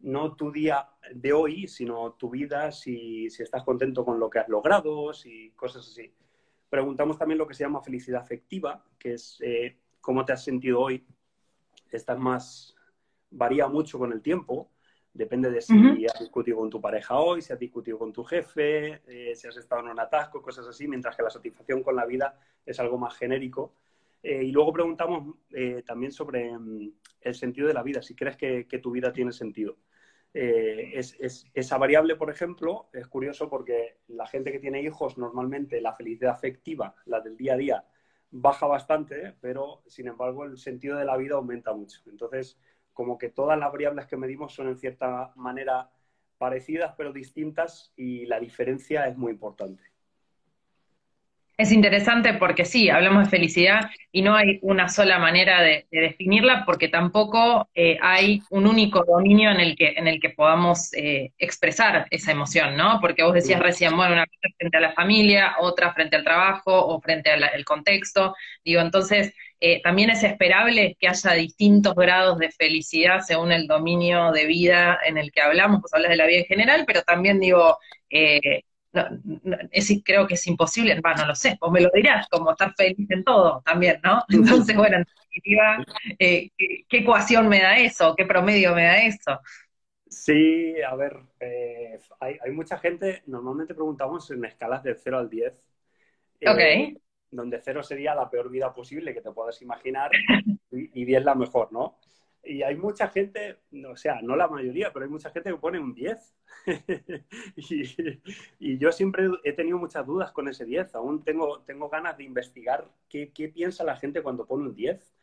no 0.00 0.34
tu 0.34 0.50
día 0.50 0.88
de 1.14 1.32
hoy, 1.32 1.68
sino 1.68 2.12
tu 2.14 2.28
vida, 2.30 2.72
si, 2.72 3.26
estás 3.26 3.62
contento 3.62 4.04
con 4.04 4.18
lo 4.18 4.28
que 4.28 4.40
has 4.40 4.48
logrado, 4.48 5.14
si 5.14 5.52
cosas 5.52 5.88
así. 5.88 6.12
Preguntamos 6.68 7.16
también 7.16 7.38
lo 7.38 7.46
que 7.46 7.54
se 7.54 7.62
llama 7.62 7.80
felicidad 7.80 8.20
afectiva, 8.20 8.84
que 8.98 9.14
es 9.14 9.38
eh, 9.40 9.78
cómo 10.00 10.24
te 10.24 10.32
has 10.32 10.44
sentido 10.44 10.80
hoy. 10.80 11.06
Estás 11.90 12.18
más, 12.18 12.73
varía 13.34 13.68
mucho 13.68 13.98
con 13.98 14.12
el 14.12 14.22
tiempo. 14.22 14.70
Depende 15.12 15.48
de 15.50 15.60
si 15.60 16.06
has 16.06 16.18
discutido 16.18 16.58
con 16.58 16.70
tu 16.70 16.80
pareja 16.80 17.16
hoy, 17.18 17.40
si 17.40 17.52
has 17.52 17.58
discutido 17.58 17.98
con 17.98 18.12
tu 18.12 18.24
jefe, 18.24 19.00
eh, 19.06 19.34
si 19.36 19.46
has 19.46 19.56
estado 19.56 19.82
en 19.82 19.88
un 19.88 20.00
atasco, 20.00 20.42
cosas 20.42 20.66
así, 20.66 20.88
mientras 20.88 21.14
que 21.16 21.22
la 21.22 21.30
satisfacción 21.30 21.84
con 21.84 21.94
la 21.94 22.04
vida 22.04 22.36
es 22.66 22.80
algo 22.80 22.98
más 22.98 23.16
genérico. 23.16 23.74
Eh, 24.20 24.42
y 24.42 24.50
luego 24.50 24.72
preguntamos 24.72 25.36
eh, 25.50 25.84
también 25.86 26.10
sobre 26.10 26.58
mm, 26.58 26.92
el 27.20 27.34
sentido 27.34 27.68
de 27.68 27.74
la 27.74 27.84
vida, 27.84 28.02
si 28.02 28.16
crees 28.16 28.36
que, 28.36 28.64
tu 28.82 28.90
vida 28.90 29.12
tiene 29.12 29.32
sentido. 29.32 29.76
Es, 30.32 31.16
esa 31.54 31.78
variable, 31.78 32.16
por 32.16 32.28
ejemplo, 32.28 32.88
es 32.92 33.06
curioso 33.06 33.48
porque 33.48 33.98
la 34.08 34.26
gente 34.26 34.50
que 34.50 34.58
tiene 34.58 34.82
hijos, 34.82 35.16
normalmente 35.16 35.80
la 35.80 35.94
felicidad 35.94 36.32
afectiva, 36.32 36.96
la 37.04 37.20
del 37.20 37.36
día 37.36 37.54
a 37.54 37.56
día, 37.56 37.84
baja 38.32 38.66
bastante, 38.66 39.36
pero 39.40 39.84
sin 39.86 40.08
embargo 40.08 40.44
el 40.44 40.58
sentido 40.58 40.98
de 40.98 41.04
la 41.04 41.16
vida 41.16 41.36
aumenta 41.36 41.72
mucho. 41.72 42.00
Entonces, 42.06 42.58
como 42.94 43.18
que 43.18 43.28
todas 43.28 43.58
las 43.58 43.70
variables 43.70 44.06
que 44.06 44.16
medimos 44.16 44.54
son 44.54 44.68
en 44.68 44.78
cierta 44.78 45.32
manera 45.36 45.90
parecidas 46.38 46.94
pero 46.96 47.12
distintas 47.12 47.92
y 47.96 48.26
la 48.26 48.40
diferencia 48.40 49.06
es 49.08 49.16
muy 49.16 49.32
importante. 49.32 49.93
Es 51.56 51.70
interesante 51.70 52.34
porque 52.34 52.64
sí, 52.64 52.90
hablamos 52.90 53.24
de 53.24 53.30
felicidad 53.30 53.90
y 54.10 54.22
no 54.22 54.34
hay 54.34 54.58
una 54.62 54.88
sola 54.88 55.18
manera 55.20 55.62
de, 55.62 55.86
definirla 55.90 56.64
porque 56.66 56.88
tampoco 56.88 57.68
eh, 57.74 57.96
hay 58.02 58.42
un 58.50 58.66
único 58.66 59.04
dominio 59.04 59.50
en 59.52 59.60
el 59.60 59.76
que, 59.76 59.94
en 59.96 60.08
el 60.08 60.20
que 60.20 60.30
podamos 60.30 60.92
eh, 60.94 61.32
expresar 61.38 62.06
esa 62.10 62.32
emoción, 62.32 62.76
¿no? 62.76 62.98
Porque 63.00 63.22
vos 63.22 63.34
decías 63.34 63.60
recién, 63.60 63.96
bueno, 63.96 64.14
una 64.14 64.26
cosa 64.26 64.54
frente 64.58 64.76
a 64.78 64.80
la 64.80 64.92
familia, 64.94 65.54
otra 65.60 65.92
frente 65.94 66.16
al 66.16 66.24
trabajo 66.24 66.72
o 66.72 67.00
frente 67.00 67.30
al 67.30 67.64
contexto. 67.64 68.34
Digo, 68.64 68.80
entonces, 68.80 69.32
eh, 69.60 69.80
también 69.82 70.10
es 70.10 70.22
esperable 70.22 70.96
que 71.00 71.08
haya 71.08 71.32
distintos 71.32 71.94
grados 71.94 72.38
de 72.38 72.50
felicidad 72.50 73.20
según 73.20 73.50
el 73.50 73.66
dominio 73.66 74.30
de 74.32 74.44
vida 74.46 74.98
en 75.06 75.16
el 75.16 75.32
que 75.32 75.40
hablamos, 75.40 75.80
pues 75.80 75.94
hablas 75.94 76.10
de 76.10 76.16
la 76.16 76.26
vida 76.26 76.40
en 76.40 76.44
general, 76.44 76.84
pero 76.86 77.02
también 77.02 77.40
digo, 77.40 77.78
eh, 78.10 78.62
creo 80.04 80.26
que 80.26 80.34
es 80.34 80.46
imposible, 80.46 80.98
bueno, 81.00 81.22
no 81.22 81.26
lo 81.28 81.34
sé, 81.34 81.56
vos 81.60 81.70
me 81.70 81.80
lo 81.80 81.90
dirás, 81.92 82.28
como 82.28 82.52
estar 82.52 82.74
feliz 82.74 83.10
en 83.10 83.24
todo 83.24 83.62
también, 83.64 84.00
¿no? 84.02 84.22
Entonces, 84.28 84.76
bueno, 84.76 84.98
en 84.98 85.04
definitiva, 85.04 85.84
eh, 86.18 86.50
¿qué, 86.56 86.98
ecuación 86.98 87.48
me 87.48 87.60
da 87.60 87.78
eso? 87.78 88.14
¿Qué 88.16 88.24
promedio 88.24 88.74
me 88.74 88.84
da 88.84 88.98
eso? 88.98 89.40
Sí, 90.06 90.74
a 90.80 90.94
ver, 90.94 91.16
hay, 92.20 92.36
hay, 92.40 92.50
mucha 92.52 92.78
gente, 92.78 93.22
normalmente 93.26 93.74
preguntamos 93.74 94.30
en 94.30 94.44
escalas 94.44 94.82
de 94.82 94.94
0 94.94 95.18
al 95.18 95.28
10. 95.28 95.52
ok 96.46 97.00
donde 97.34 97.60
cero 97.60 97.82
sería 97.82 98.14
la 98.14 98.30
peor 98.30 98.50
vida 98.50 98.72
posible 98.72 99.12
que 99.12 99.20
te 99.20 99.32
puedas 99.32 99.60
imaginar 99.60 100.10
y 100.70 101.04
10 101.04 101.24
la 101.24 101.34
mejor, 101.34 101.72
¿no? 101.72 101.98
Y 102.46 102.62
hay 102.62 102.76
mucha 102.76 103.08
gente, 103.08 103.58
o 103.88 103.96
sea, 103.96 104.20
no 104.22 104.36
la 104.36 104.48
mayoría, 104.48 104.92
pero 104.92 105.04
hay 105.04 105.10
mucha 105.10 105.30
gente 105.30 105.50
que 105.50 105.56
pone 105.56 105.78
un 105.78 105.94
10. 105.94 106.36
y, 108.58 108.78
yo 108.78 108.92
siempre 108.92 109.28
he 109.44 109.52
tenido 109.52 109.78
muchas 109.78 110.06
dudas 110.06 110.32
con 110.32 110.48
ese 110.48 110.64
10. 110.64 110.94
Aún 110.94 111.24
tengo, 111.24 111.62
tengo 111.62 111.88
ganas 111.88 112.16
de 112.16 112.24
investigar 112.24 112.90
qué, 113.08 113.32
qué 113.32 113.48
piensa 113.48 113.84
la 113.84 113.96
gente 113.96 114.22
cuando 114.22 114.46
pone 114.46 114.64
un 114.64 114.74
10. 114.74 115.14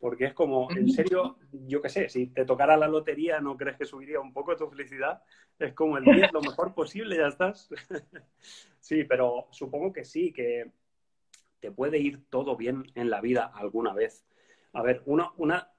Porque 0.00 0.26
es 0.26 0.34
como, 0.34 0.70
en 0.70 0.90
serio, 0.90 1.38
yo 1.52 1.80
qué 1.80 1.88
sé, 1.88 2.08
si 2.08 2.26
te 2.26 2.44
tocara 2.44 2.76
la 2.76 2.88
lotería, 2.88 3.40
¿no 3.40 3.56
crees 3.56 3.78
que 3.78 3.86
subiría 3.86 4.20
un 4.20 4.34
poco 4.34 4.54
tu 4.56 4.68
felicidad? 4.68 5.22
Es 5.58 5.72
como 5.72 5.96
el 5.96 6.04
10, 6.04 6.32
lo 6.32 6.42
mejor 6.42 6.74
posible, 6.74 7.16
ya 7.16 7.28
estás. 7.28 7.70
sí, 8.80 9.04
pero 9.04 9.46
supongo 9.50 9.92
que 9.92 10.04
sí, 10.04 10.32
que 10.32 10.70
te 11.60 11.70
puede 11.70 11.98
ir 11.98 12.28
todo 12.28 12.56
bien 12.56 12.84
en 12.94 13.08
la 13.08 13.22
vida 13.22 13.50
alguna 13.54 13.94
vez. 13.94 14.26
A 14.74 14.82
ver, 14.82 15.02
uno, 15.06 15.32
una, 15.38 15.70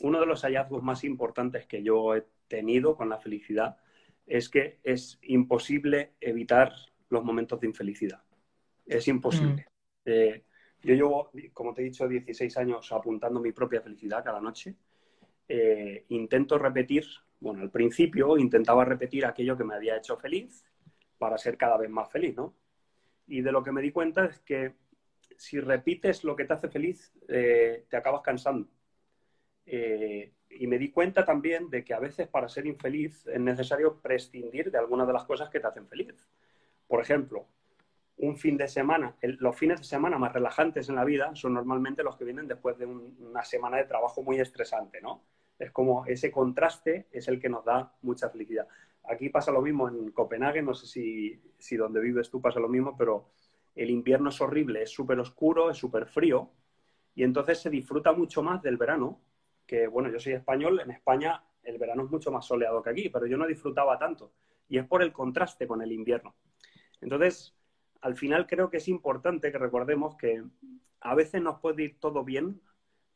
uno 0.00 0.20
de 0.20 0.26
los 0.26 0.42
hallazgos 0.42 0.82
más 0.82 1.04
importantes 1.04 1.66
que 1.66 1.82
yo 1.82 2.14
he 2.14 2.24
tenido 2.48 2.96
con 2.96 3.08
la 3.08 3.18
felicidad 3.18 3.76
es 4.26 4.48
que 4.48 4.78
es 4.82 5.18
imposible 5.22 6.12
evitar 6.20 6.72
los 7.08 7.24
momentos 7.24 7.60
de 7.60 7.66
infelicidad. 7.66 8.22
Es 8.86 9.08
imposible. 9.08 9.66
Mm. 10.04 10.10
Eh, 10.10 10.44
yo 10.82 10.94
llevo, 10.94 11.30
como 11.52 11.72
te 11.72 11.82
he 11.82 11.84
dicho, 11.84 12.08
16 12.08 12.56
años 12.56 12.90
apuntando 12.92 13.40
mi 13.40 13.52
propia 13.52 13.80
felicidad 13.80 14.24
cada 14.24 14.40
noche. 14.40 14.74
Eh, 15.48 16.06
intento 16.08 16.58
repetir, 16.58 17.04
bueno, 17.40 17.62
al 17.62 17.70
principio 17.70 18.36
intentaba 18.36 18.84
repetir 18.84 19.24
aquello 19.26 19.56
que 19.56 19.64
me 19.64 19.74
había 19.74 19.96
hecho 19.96 20.16
feliz 20.16 20.64
para 21.18 21.38
ser 21.38 21.56
cada 21.56 21.76
vez 21.76 21.90
más 21.90 22.10
feliz, 22.10 22.34
¿no? 22.36 22.54
Y 23.26 23.42
de 23.42 23.52
lo 23.52 23.62
que 23.62 23.70
me 23.70 23.82
di 23.82 23.92
cuenta 23.92 24.24
es 24.24 24.40
que 24.40 24.74
si 25.36 25.60
repites 25.60 26.24
lo 26.24 26.34
que 26.34 26.44
te 26.44 26.54
hace 26.54 26.68
feliz, 26.68 27.12
eh, 27.28 27.84
te 27.88 27.96
acabas 27.96 28.22
cansando. 28.22 28.68
Eh, 29.66 30.32
y 30.50 30.66
me 30.66 30.78
di 30.78 30.90
cuenta 30.90 31.24
también 31.24 31.70
de 31.70 31.84
que 31.84 31.94
a 31.94 31.98
veces 31.98 32.28
para 32.28 32.48
ser 32.48 32.66
infeliz 32.66 33.26
es 33.26 33.40
necesario 33.40 34.00
prescindir 34.00 34.70
de 34.70 34.78
algunas 34.78 35.06
de 35.06 35.12
las 35.12 35.24
cosas 35.24 35.48
que 35.48 35.60
te 35.60 35.66
hacen 35.66 35.88
feliz. 35.88 36.28
Por 36.86 37.00
ejemplo, 37.00 37.46
un 38.18 38.36
fin 38.36 38.56
de 38.56 38.68
semana, 38.68 39.16
los 39.22 39.56
fines 39.56 39.80
de 39.80 39.84
semana 39.84 40.18
más 40.18 40.32
relajantes 40.32 40.88
en 40.88 40.96
la 40.96 41.04
vida 41.04 41.34
son 41.34 41.54
normalmente 41.54 42.02
los 42.02 42.16
que 42.16 42.24
vienen 42.24 42.46
después 42.46 42.78
de 42.78 42.86
una 42.86 43.44
semana 43.44 43.78
de 43.78 43.84
trabajo 43.84 44.22
muy 44.22 44.38
estresante, 44.38 45.00
¿no? 45.00 45.24
Es 45.58 45.70
como 45.70 46.04
ese 46.06 46.30
contraste 46.30 47.06
es 47.10 47.28
el 47.28 47.40
que 47.40 47.48
nos 47.48 47.64
da 47.64 47.94
mucha 48.02 48.28
felicidad. 48.28 48.66
Aquí 49.04 49.28
pasa 49.28 49.50
lo 49.50 49.62
mismo 49.62 49.88
en 49.88 50.10
Copenhague, 50.10 50.62
no 50.62 50.74
sé 50.74 50.86
si, 50.86 51.40
si 51.58 51.76
donde 51.76 52.00
vives 52.00 52.30
tú 52.30 52.40
pasa 52.40 52.60
lo 52.60 52.68
mismo, 52.68 52.96
pero 52.96 53.30
el 53.74 53.90
invierno 53.90 54.28
es 54.28 54.40
horrible, 54.40 54.82
es 54.82 54.90
súper 54.90 55.18
oscuro, 55.18 55.70
es 55.70 55.78
súper 55.78 56.06
frío, 56.06 56.50
y 57.14 57.24
entonces 57.24 57.58
se 57.58 57.70
disfruta 57.70 58.12
mucho 58.12 58.42
más 58.42 58.62
del 58.62 58.76
verano, 58.76 59.20
bueno, 59.90 60.10
yo 60.10 60.18
soy 60.18 60.34
español, 60.34 60.80
en 60.80 60.90
España 60.90 61.42
el 61.62 61.78
verano 61.78 62.04
es 62.04 62.10
mucho 62.10 62.30
más 62.30 62.44
soleado 62.44 62.82
que 62.82 62.90
aquí, 62.90 63.08
pero 63.08 63.26
yo 63.26 63.36
no 63.36 63.46
disfrutaba 63.46 63.98
tanto, 63.98 64.32
y 64.68 64.78
es 64.78 64.86
por 64.86 65.02
el 65.02 65.12
contraste 65.12 65.66
con 65.66 65.82
el 65.82 65.92
invierno. 65.92 66.34
Entonces, 67.00 67.54
al 68.00 68.16
final 68.16 68.46
creo 68.46 68.70
que 68.70 68.78
es 68.78 68.88
importante 68.88 69.52
que 69.52 69.58
recordemos 69.58 70.16
que 70.16 70.42
a 71.00 71.14
veces 71.14 71.40
nos 71.42 71.60
puede 71.60 71.84
ir 71.84 72.00
todo 72.00 72.24
bien, 72.24 72.60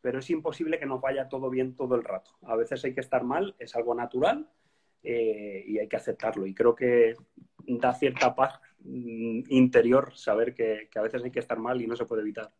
pero 0.00 0.20
es 0.20 0.30
imposible 0.30 0.78
que 0.78 0.86
nos 0.86 1.00
vaya 1.00 1.28
todo 1.28 1.50
bien 1.50 1.74
todo 1.74 1.94
el 1.96 2.04
rato. 2.04 2.32
A 2.42 2.56
veces 2.56 2.84
hay 2.84 2.94
que 2.94 3.00
estar 3.00 3.24
mal, 3.24 3.56
es 3.58 3.74
algo 3.74 3.94
natural 3.94 4.48
eh, 5.02 5.64
y 5.66 5.78
hay 5.78 5.88
que 5.88 5.96
aceptarlo. 5.96 6.46
Y 6.46 6.54
creo 6.54 6.74
que 6.74 7.14
da 7.66 7.92
cierta 7.94 8.34
paz 8.34 8.60
mm, 8.80 9.42
interior 9.48 10.16
saber 10.16 10.54
que, 10.54 10.88
a 10.94 11.02
veces 11.02 11.24
hay 11.24 11.30
que 11.30 11.40
estar 11.40 11.58
mal 11.58 11.80
y 11.80 11.86
no 11.86 11.96
se 11.96 12.04
puede 12.04 12.22
evitar. 12.22 12.50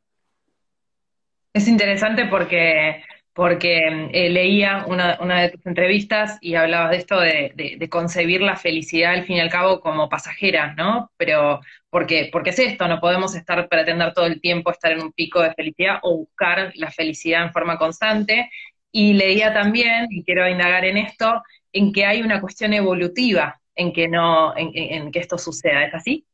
Es 1.52 1.68
interesante 1.68 2.26
porque 2.26 3.02
porque 3.36 4.08
eh, 4.14 4.30
leía 4.30 4.86
una, 4.88 5.42
de 5.42 5.50
tus 5.50 5.66
entrevistas 5.66 6.38
y 6.40 6.54
hablabas 6.54 6.92
de 6.92 6.96
esto 6.96 7.20
de, 7.20 7.86
concebir 7.90 8.40
la 8.40 8.56
felicidad 8.56 9.12
al 9.12 9.26
fin 9.26 9.36
y 9.36 9.40
al 9.40 9.50
cabo 9.50 9.80
como 9.80 10.08
pasajera, 10.08 10.72
¿no? 10.72 11.12
Pero 11.18 11.60
porque, 11.90 12.30
porque 12.32 12.50
es 12.50 12.58
esto, 12.58 12.88
no 12.88 12.98
podemos 12.98 13.34
estar, 13.34 13.68
pretender 13.68 14.14
todo 14.14 14.24
el 14.24 14.40
tiempo 14.40 14.70
estar 14.70 14.90
en 14.90 15.02
un 15.02 15.12
pico 15.12 15.42
de 15.42 15.52
felicidad 15.52 15.98
o 16.02 16.16
buscar 16.16 16.72
la 16.76 16.90
felicidad 16.90 17.44
en 17.44 17.52
forma 17.52 17.76
constante. 17.76 18.50
Y 18.90 19.12
leía 19.12 19.52
también, 19.52 20.06
y 20.08 20.24
quiero 20.24 20.48
indagar 20.48 20.86
en 20.86 20.96
esto, 20.96 21.42
en 21.74 21.92
que 21.92 22.06
hay 22.06 22.22
una 22.22 22.40
cuestión 22.40 22.72
evolutiva 22.72 23.60
en 23.74 23.92
que 23.92 24.08
no, 24.08 24.56
en, 24.56 25.12
que 25.12 25.18
esto 25.18 25.36
suceda, 25.36 25.84
¿es 25.84 25.92
así? 25.92 26.26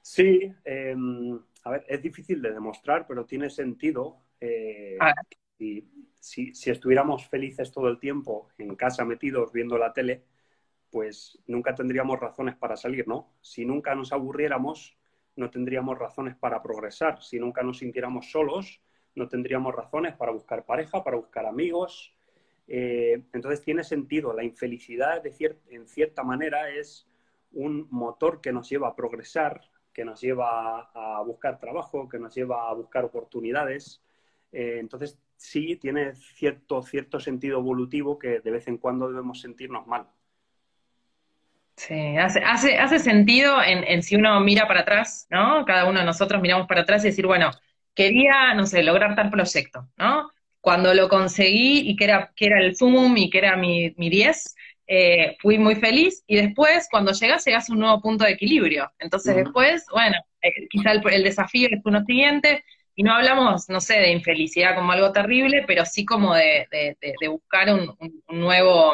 Sí, 0.00 0.50
em, 0.64 1.38
a 1.62 1.70
ver, 1.72 1.84
es 1.88 2.00
difícil 2.00 2.40
de 2.40 2.52
demostrar, 2.52 3.06
pero 3.06 3.26
tiene 3.26 3.50
sentido. 3.50 4.22
Eh, 4.40 4.96
y 5.58 5.84
si, 6.18 6.52
estuviéramos 6.70 7.28
felices 7.28 7.70
todo 7.70 7.88
el 7.88 7.98
tiempo 7.98 8.48
en 8.58 8.74
casa 8.76 9.04
metidos 9.04 9.52
viendo 9.52 9.78
la 9.78 9.92
tele, 9.92 10.24
pues 10.90 11.38
nunca 11.46 11.74
tendríamos 11.74 12.20
razones 12.20 12.56
para 12.56 12.76
salir, 12.76 13.06
¿no? 13.08 13.34
Si 13.40 13.64
nunca 13.64 13.94
nos 13.94 14.12
aburriéramos, 14.12 14.96
no 15.36 15.50
tendríamos 15.50 15.98
razones 15.98 16.36
para 16.36 16.62
progresar. 16.62 17.22
Si 17.22 17.38
nunca 17.38 17.62
nos 17.62 17.78
sintiéramos 17.78 18.30
solos, 18.30 18.80
no 19.14 19.28
tendríamos 19.28 19.74
razones 19.74 20.14
para 20.14 20.32
buscar 20.32 20.64
pareja, 20.64 21.02
para 21.02 21.16
buscar 21.16 21.46
amigos. 21.46 22.14
Eh, 22.68 23.24
entonces 23.32 23.60
tiene 23.62 23.82
sentido. 23.84 24.32
La 24.32 24.44
infelicidad, 24.44 25.22
de 25.22 25.58
en 25.70 25.88
cierta 25.88 26.22
manera, 26.22 26.70
es 26.70 27.08
un 27.52 27.88
motor 27.90 28.40
que 28.40 28.52
nos 28.52 28.68
lleva 28.68 28.88
a 28.88 28.96
progresar, 28.96 29.62
que 29.92 30.04
nos 30.04 30.20
lleva 30.20 30.90
a 30.94 31.22
buscar 31.22 31.58
trabajo, 31.58 32.08
que 32.08 32.18
nos 32.18 32.34
lleva 32.34 32.68
a 32.68 32.74
buscar 32.74 33.04
oportunidades. 33.04 34.02
Eh, 34.52 34.78
entonces 34.78 35.18
sí 35.44 35.76
tiene 35.76 36.14
cierto, 36.14 36.82
cierto 36.82 37.20
sentido 37.20 37.58
evolutivo 37.58 38.18
que 38.18 38.40
de 38.40 38.50
vez 38.50 38.66
en 38.66 38.78
cuando 38.78 39.08
debemos 39.08 39.40
sentirnos 39.40 39.86
mal. 39.86 40.06
Sí, 41.76 42.16
hace, 42.16 42.40
hace, 42.40 42.78
hace 42.78 42.98
sentido 42.98 43.56
en, 43.62 44.02
si 44.02 44.16
uno 44.16 44.40
mira 44.40 44.66
para 44.66 44.80
atrás, 44.80 45.26
¿no? 45.30 45.64
Cada 45.66 45.86
uno 45.88 46.00
de 46.00 46.06
nosotros 46.06 46.40
miramos 46.40 46.66
para 46.66 46.82
atrás 46.82 47.04
y 47.04 47.08
decir, 47.08 47.26
bueno, 47.26 47.50
quería, 47.94 48.54
no 48.54 48.64
sé, 48.64 48.82
lograr 48.82 49.14
tal 49.16 49.30
proyecto, 49.30 49.88
¿no? 49.96 50.30
Cuando 50.60 50.94
lo 50.94 51.08
conseguí 51.08 51.90
y 51.90 51.96
que 51.96 52.04
era, 52.04 52.32
que 52.34 52.46
era 52.46 52.60
el 52.60 52.74
sumum 52.74 53.14
y 53.16 53.28
que 53.28 53.38
era 53.38 53.56
mi, 53.56 53.92
mi 53.98 54.08
10, 54.08 54.54
eh, 54.86 55.36
fui 55.40 55.58
muy 55.58 55.74
feliz 55.76 56.22
y 56.26 56.36
después, 56.36 56.88
cuando 56.90 57.12
llegas, 57.12 57.44
llegas 57.44 57.68
a 57.68 57.72
un 57.72 57.80
nuevo 57.80 58.00
punto 58.00 58.24
de 58.24 58.30
equilibrio. 58.32 58.90
Entonces 58.98 59.36
después, 59.36 59.84
bueno, 59.92 60.16
eh, 60.40 60.68
quizá 60.70 60.92
el, 60.92 61.02
el 61.12 61.24
desafío 61.24 61.68
es 61.70 61.80
uno 61.84 62.02
siguiente, 62.04 62.64
y 62.96 63.02
no 63.02 63.12
hablamos, 63.12 63.68
no 63.68 63.80
sé, 63.80 63.94
de 63.94 64.12
infelicidad 64.12 64.76
como 64.76 64.92
algo 64.92 65.12
terrible, 65.12 65.64
pero 65.66 65.84
sí 65.84 66.04
como 66.04 66.34
de, 66.34 66.68
buscar 67.28 67.68
un, 67.74 67.96
nuevo, 68.28 68.92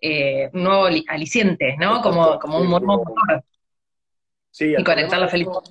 eh, 0.00 0.50
un 0.52 0.62
nuevo 0.64 0.88
aliciente, 1.08 1.76
¿no? 1.78 2.02
Como, 2.02 2.38
como 2.38 2.58
un 2.58 2.68
nuevo 2.68 2.86
motor. 2.86 3.42
Sí, 4.50 4.74
y 4.76 4.84
conectar 4.84 5.18
la 5.18 5.28
felicidad. 5.28 5.62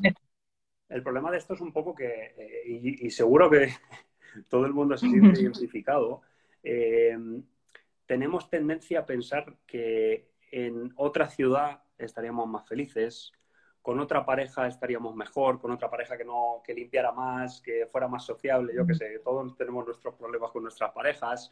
El 0.90 1.04
problema 1.04 1.30
de 1.32 1.38
esto 1.38 1.54
es 1.54 1.62
un 1.62 1.74
poco 1.74 1.94
que, 1.94 2.34
eh, 2.38 2.64
y, 2.66 3.10
seguro 3.12 3.50
que 3.50 3.70
todo 4.50 4.66
el 4.66 4.74
mundo 4.74 4.98
se 4.98 5.10
siente 5.10 5.42
identificado, 5.42 6.22
eh, 6.64 7.18
tenemos 8.06 8.50
tendencia 8.50 9.00
a 9.00 9.06
pensar 9.06 9.56
que 9.68 10.32
en 10.52 10.94
otra 10.96 11.30
ciudad 11.30 11.84
estaríamos 11.98 12.48
más 12.48 12.68
felices, 12.68 13.34
con 13.88 14.02
otra 14.02 14.26
pareja 14.26 14.68
estaríamos 14.68 15.16
mejor, 15.16 15.62
con 15.62 15.72
otra 15.72 15.90
pareja 15.90 16.18
que 16.18 16.26
no 16.26 16.62
que 16.62 16.74
limpiara 16.74 17.14
más, 17.14 17.62
que 17.62 17.88
fuera 17.90 18.10
más 18.10 18.26
sociable, 18.26 18.74
yo 18.76 18.86
que 18.86 18.94
sé, 18.94 19.20
todos 19.20 19.56
tenemos 19.56 19.86
nuestros 19.86 20.14
problemas 20.16 20.52
con 20.52 20.64
nuestras 20.64 20.92
parejas, 20.92 21.50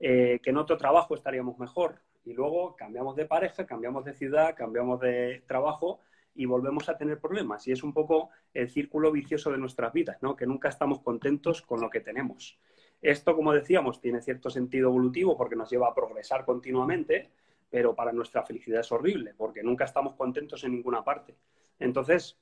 eh, 0.00 0.40
que 0.42 0.50
en 0.50 0.56
otro 0.56 0.76
trabajo 0.76 1.14
estaríamos 1.14 1.56
mejor. 1.56 2.00
Y 2.24 2.32
luego 2.32 2.74
cambiamos 2.74 3.14
de 3.14 3.26
pareja, 3.26 3.64
cambiamos 3.64 4.04
de 4.04 4.12
ciudad, 4.12 4.56
cambiamos 4.56 4.98
de 4.98 5.44
trabajo 5.46 6.00
y 6.34 6.46
volvemos 6.46 6.88
a 6.88 6.98
tener 6.98 7.20
problemas. 7.20 7.68
Y 7.68 7.70
es 7.70 7.84
un 7.84 7.92
poco 7.92 8.30
el 8.52 8.68
círculo 8.68 9.12
vicioso 9.12 9.52
de 9.52 9.58
nuestras 9.58 9.92
vidas, 9.92 10.18
¿no? 10.20 10.34
Que 10.34 10.48
nunca 10.48 10.70
estamos 10.70 10.98
contentos 10.98 11.62
con 11.62 11.80
lo 11.80 11.90
que 11.90 12.00
tenemos. 12.00 12.58
Esto, 13.00 13.36
como 13.36 13.52
decíamos, 13.52 14.00
tiene 14.00 14.20
cierto 14.20 14.50
sentido 14.50 14.88
evolutivo 14.88 15.36
porque 15.36 15.54
nos 15.54 15.70
lleva 15.70 15.86
a 15.86 15.94
progresar 15.94 16.44
continuamente, 16.44 17.30
pero 17.70 17.94
para 17.94 18.12
nuestra 18.12 18.42
felicidad 18.42 18.80
es 18.80 18.90
horrible 18.90 19.32
porque 19.36 19.62
nunca 19.62 19.84
estamos 19.84 20.14
contentos 20.14 20.64
en 20.64 20.72
ninguna 20.72 21.04
parte. 21.04 21.36
Entonces, 21.78 22.38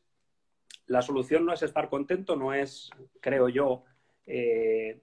la 0.87 1.03
solución 1.03 1.45
no 1.45 1.53
es 1.53 1.63
estar 1.63 1.89
contento, 1.89 2.37
no 2.37 2.55
es, 2.55 2.91
creo 3.21 3.49
yo, 3.49 3.85
eh, 4.27 5.01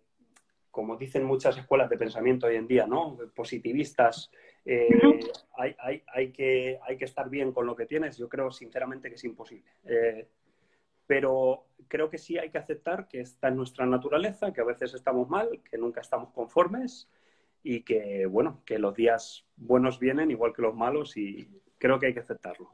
como 0.72 0.98
dicen 0.98 1.24
muchas 1.24 1.58
escuelas 1.58 1.90
de 1.90 1.98
pensamiento 1.98 2.48
hoy 2.48 2.56
en 2.56 2.68
día, 2.68 2.88
¿no? 2.88 3.18
Positivistas, 3.36 4.32
eh, 4.66 4.88
hay, 5.56 6.32
que, 6.32 6.80
hay, 6.82 6.98
que, 6.98 7.06
estar 7.06 7.30
bien 7.30 7.52
con 7.52 7.66
lo 7.66 7.76
que 7.76 7.86
tienes. 7.86 8.18
Yo 8.18 8.28
creo 8.28 8.50
sinceramente 8.52 9.10
que 9.10 9.16
es 9.16 9.24
imposible. 9.24 9.70
Eh, 9.84 10.28
pero 11.06 11.68
creo 11.88 12.10
que 12.10 12.18
sí 12.18 12.38
hay 12.38 12.50
que 12.50 12.58
aceptar 12.58 13.08
que 13.08 13.20
está 13.20 13.50
en 13.50 13.58
nuestra 13.58 13.86
naturaleza, 13.86 14.54
que 14.54 14.62
a 14.62 14.66
veces 14.66 14.94
estamos 14.94 15.30
mal, 15.30 15.62
que 15.70 15.78
nunca 15.78 16.02
estamos 16.02 16.32
conformes 16.32 17.10
y 17.62 17.82
que, 17.82 18.26
bueno, 18.26 18.62
que 18.66 18.80
los 18.80 18.96
días 18.96 19.46
buenos 19.56 20.00
vienen 20.00 20.32
igual 20.32 20.54
que 20.54 20.62
los 20.62 20.76
malos 20.76 21.18
y 21.18 21.48
creo 21.78 22.00
que 22.00 22.08
hay 22.08 22.14
que 22.14 22.22
aceptarlo. 22.22 22.72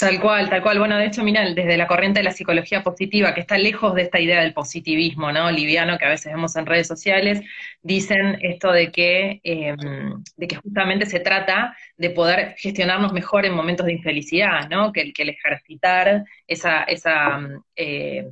Tal 0.00 0.18
cual, 0.18 0.48
tal 0.48 0.62
cual. 0.62 0.78
Bueno, 0.78 0.96
de 0.96 1.06
hecho, 1.06 1.22
mira, 1.22 1.44
desde 1.44 1.76
la 1.76 1.86
corriente 1.86 2.20
de 2.20 2.24
la 2.24 2.30
psicología 2.30 2.82
positiva, 2.82 3.34
que 3.34 3.40
está 3.42 3.58
lejos 3.58 3.94
de 3.94 4.02
esta 4.02 4.18
idea 4.18 4.40
del 4.40 4.54
positivismo, 4.54 5.30
¿no? 5.30 5.50
Liviano 5.50 5.98
que 5.98 6.06
a 6.06 6.08
veces 6.08 6.32
vemos 6.32 6.56
en 6.56 6.64
redes 6.64 6.86
sociales, 6.86 7.42
dicen 7.82 8.38
esto 8.40 8.72
de 8.72 8.90
que, 8.90 9.40
em, 9.44 10.22
de 10.36 10.48
que 10.48 10.56
justamente 10.56 11.04
se 11.04 11.20
trata 11.20 11.76
de 11.98 12.10
poder 12.10 12.54
gestionarnos 12.56 13.12
mejor 13.12 13.44
en 13.44 13.54
momentos 13.54 13.84
de 13.86 13.92
infelicidad, 13.92 14.68
¿no? 14.70 14.90
Que, 14.92 15.12
que 15.12 15.22
el 15.22 15.30
ejercitar 15.30 16.24
esa, 16.46 16.84
esa, 16.84 17.40
eh, 17.76 18.26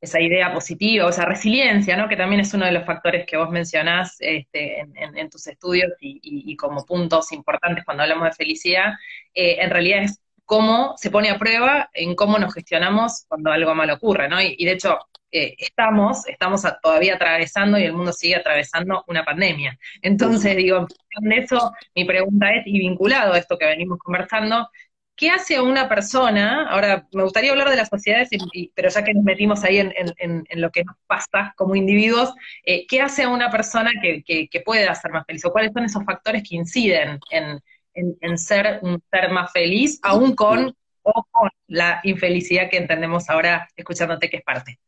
esa 0.00 0.20
idea 0.20 0.52
positiva, 0.52 1.06
o 1.06 1.10
esa 1.10 1.24
resiliencia, 1.26 1.96
¿no? 1.96 2.08
Que 2.08 2.16
también 2.16 2.40
es 2.40 2.54
uno 2.54 2.66
de 2.66 2.72
los 2.72 2.84
factores 2.86 3.26
que 3.26 3.36
vos 3.36 3.50
mencionás 3.50 4.16
este, 4.20 4.80
en, 4.80 5.30
tus 5.30 5.46
estudios 5.46 5.92
y, 6.00 6.56
como 6.56 6.84
puntos 6.86 7.32
importantes 7.32 7.84
cuando 7.84 8.02
hablamos 8.02 8.24
de 8.24 8.32
felicidad, 8.32 8.94
eh, 9.34 9.56
en 9.60 9.70
realidad 9.70 10.02
es 10.04 10.20
cómo 10.50 10.94
se 10.96 11.12
pone 11.12 11.30
a 11.30 11.38
prueba 11.38 11.90
en 11.94 12.16
cómo 12.16 12.36
nos 12.36 12.52
gestionamos 12.52 13.24
cuando 13.28 13.52
algo 13.52 13.72
malo 13.72 13.94
ocurre, 13.94 14.28
¿no? 14.28 14.42
Y, 14.42 14.64
de 14.64 14.72
hecho, 14.72 14.98
eh, 15.30 15.54
estamos, 15.58 16.26
estamos 16.26 16.62
todavía 16.82 17.14
atravesando 17.14 17.78
y 17.78 17.84
el 17.84 17.92
mundo 17.92 18.12
sigue 18.12 18.34
atravesando 18.34 19.04
una 19.06 19.24
pandemia. 19.24 19.78
Entonces, 20.02 20.56
digo, 20.56 20.88
en 21.22 21.32
eso 21.32 21.70
mi 21.94 22.04
pregunta 22.04 22.52
es, 22.52 22.66
y 22.66 22.80
vinculado 22.80 23.34
a 23.34 23.38
esto 23.38 23.56
que 23.56 23.66
venimos 23.66 24.00
conversando, 24.00 24.68
¿qué 25.14 25.30
hace 25.30 25.54
a 25.54 25.62
una 25.62 25.88
persona? 25.88 26.68
Ahora, 26.68 27.06
me 27.12 27.22
gustaría 27.22 27.52
hablar 27.52 27.70
de 27.70 27.76
las 27.76 27.88
sociedades, 27.88 28.28
pero 28.74 28.88
ya 28.88 29.04
que 29.04 29.14
nos 29.14 29.22
metimos 29.22 29.62
ahí 29.62 29.78
en, 29.78 30.44
lo 30.56 30.70
que 30.72 30.82
nos 30.82 30.96
pasa 31.06 31.54
como 31.56 31.76
individuos, 31.76 32.34
eh, 32.64 32.88
¿qué 32.88 33.00
hace 33.02 33.22
a 33.22 33.28
una 33.28 33.52
persona 33.52 33.92
que, 34.02 34.24
que, 34.24 34.48
que 34.48 34.60
pueda 34.62 34.92
ser 34.96 35.12
más 35.12 35.24
feliz? 35.26 35.44
¿O 35.44 35.52
cuáles 35.52 35.72
son 35.72 35.84
esos 35.84 36.04
factores 36.04 36.42
que 36.42 36.56
inciden 36.56 37.20
en, 37.30 37.60
en, 37.94 38.38
ser 38.38 38.80
un 38.82 39.02
ser 39.10 39.30
más 39.30 39.52
feliz, 39.52 39.98
aún 40.02 40.34
con 40.34 40.74
o 41.02 41.24
con 41.30 41.50
la 41.66 42.00
infelicidad 42.04 42.68
que 42.70 42.76
entendemos 42.76 43.28
ahora 43.30 43.68
escuchándote 43.76 44.28
que 44.28 44.38
es 44.38 44.42
parte. 44.42 44.78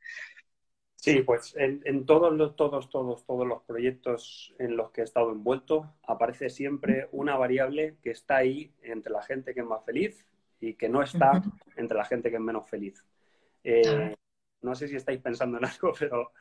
Sí, 0.97 1.23
pues 1.23 1.55
en, 1.57 2.07
todos 2.07 2.33
los, 2.33 2.55
todos, 2.55 2.89
todos, 2.89 3.27
todos 3.27 3.45
los 3.45 3.63
proyectos 3.65 4.55
en 4.61 4.77
los 4.77 4.93
que 4.93 5.01
he 5.01 5.05
estado 5.05 5.33
envuelto 5.33 5.97
aparece 6.07 6.49
siempre 6.49 7.09
una 7.11 7.37
variable 7.37 7.97
que 8.03 8.11
está 8.11 8.37
ahí 8.37 8.73
entre 8.83 9.13
la 9.13 9.23
gente 9.23 9.53
que 9.53 9.61
es 9.61 9.67
más 9.67 9.85
feliz 9.85 10.25
y 10.61 10.75
que 10.75 10.89
no 10.89 11.03
está 11.03 11.43
entre 11.77 11.99
la 11.99 12.05
gente 12.05 12.31
que 12.31 12.37
es 12.37 12.43
menos 12.43 12.71
feliz. 12.71 13.05
Eh, 13.65 14.15
no 14.61 14.77
sé 14.77 14.87
si 14.87 14.95
estáis 14.95 15.21
pensando 15.21 15.59
en 15.59 15.65
algo, 15.65 15.93
pero 15.99 16.33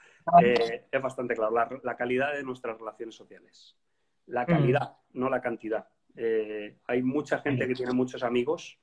eh, 0.43 0.85
es 0.91 1.01
bastante 1.01 1.33
claro. 1.33 1.81
La, 1.83 1.95
calidad 1.95 2.33
de 2.33 2.43
nuestras 2.43 2.77
relaciones 2.77 3.15
sociales. 3.15 3.75
La 4.27 4.45
calidad, 4.45 4.95
no 5.13 5.27
la 5.27 5.41
cantidad. 5.41 5.87
Eh, 6.15 6.77
hay 6.87 7.01
mucha 7.01 7.39
gente 7.39 7.67
que 7.67 7.75
tiene 7.75 7.93
muchos 7.93 8.23
amigos 8.23 8.77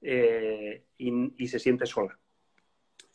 eh, 0.00 0.84
y, 0.98 1.48
se 1.48 1.58
siente 1.58 1.86
sola. 1.86 2.18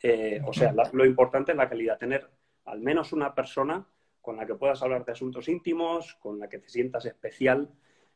Eh, 0.01 0.41
o 0.45 0.53
sea, 0.53 0.73
lo 0.93 1.05
importante 1.05 1.51
es 1.51 1.57
la 1.57 1.69
calidad, 1.69 1.97
tener 1.97 2.29
al 2.65 2.79
menos 2.79 3.13
una 3.13 3.33
persona 3.33 3.87
con 4.21 4.37
la 4.37 4.45
que 4.45 4.55
puedas 4.55 4.81
hablar 4.81 5.05
de 5.05 5.11
asuntos 5.11 5.47
íntimos, 5.47 6.15
con 6.15 6.39
la 6.39 6.49
que 6.49 6.59
te 6.59 6.69
sientas 6.69 7.05
especial. 7.05 7.69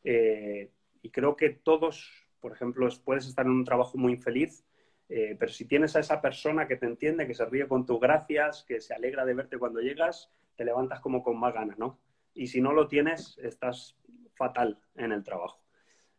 y 0.04 1.10
creo 1.10 1.36
que 1.36 1.50
todos, 1.50 2.12
por 2.40 2.52
ejemplo, 2.54 2.88
puedes 3.04 3.28
estar 3.28 3.46
en 3.46 3.52
un 3.52 3.66
trabajo 3.66 3.98
muy 3.98 4.14
infeliz 4.14 4.66
pero 5.08 5.52
si 5.52 5.66
tienes 5.66 5.96
a 5.96 6.00
esa 6.00 6.22
persona 6.22 6.68
que 6.68 6.76
te 6.76 6.88
entiende, 6.88 7.28
que 7.28 7.36
se 7.36 7.46
ríe 7.46 7.68
con 7.68 7.86
tus 7.86 8.00
gracias, 8.00 8.64
que 8.64 8.82
se 8.82 8.96
alegra 8.96 9.26
de 9.26 9.36
verte 9.36 9.60
cuando 9.60 9.80
llegas, 9.80 10.32
te 10.56 10.66
levantas 10.66 11.02
como 11.02 11.22
con 11.22 11.40
más 11.40 11.54
ganas, 11.54 11.78
¿no? 11.78 12.00
Y 12.34 12.48
si 12.48 12.62
no 12.62 12.74
lo 12.74 12.88
tienes, 12.88 13.38
estás 13.38 13.96
fatal 14.36 14.80
en 14.96 15.12
el 15.12 15.24
trabajo. 15.24 15.64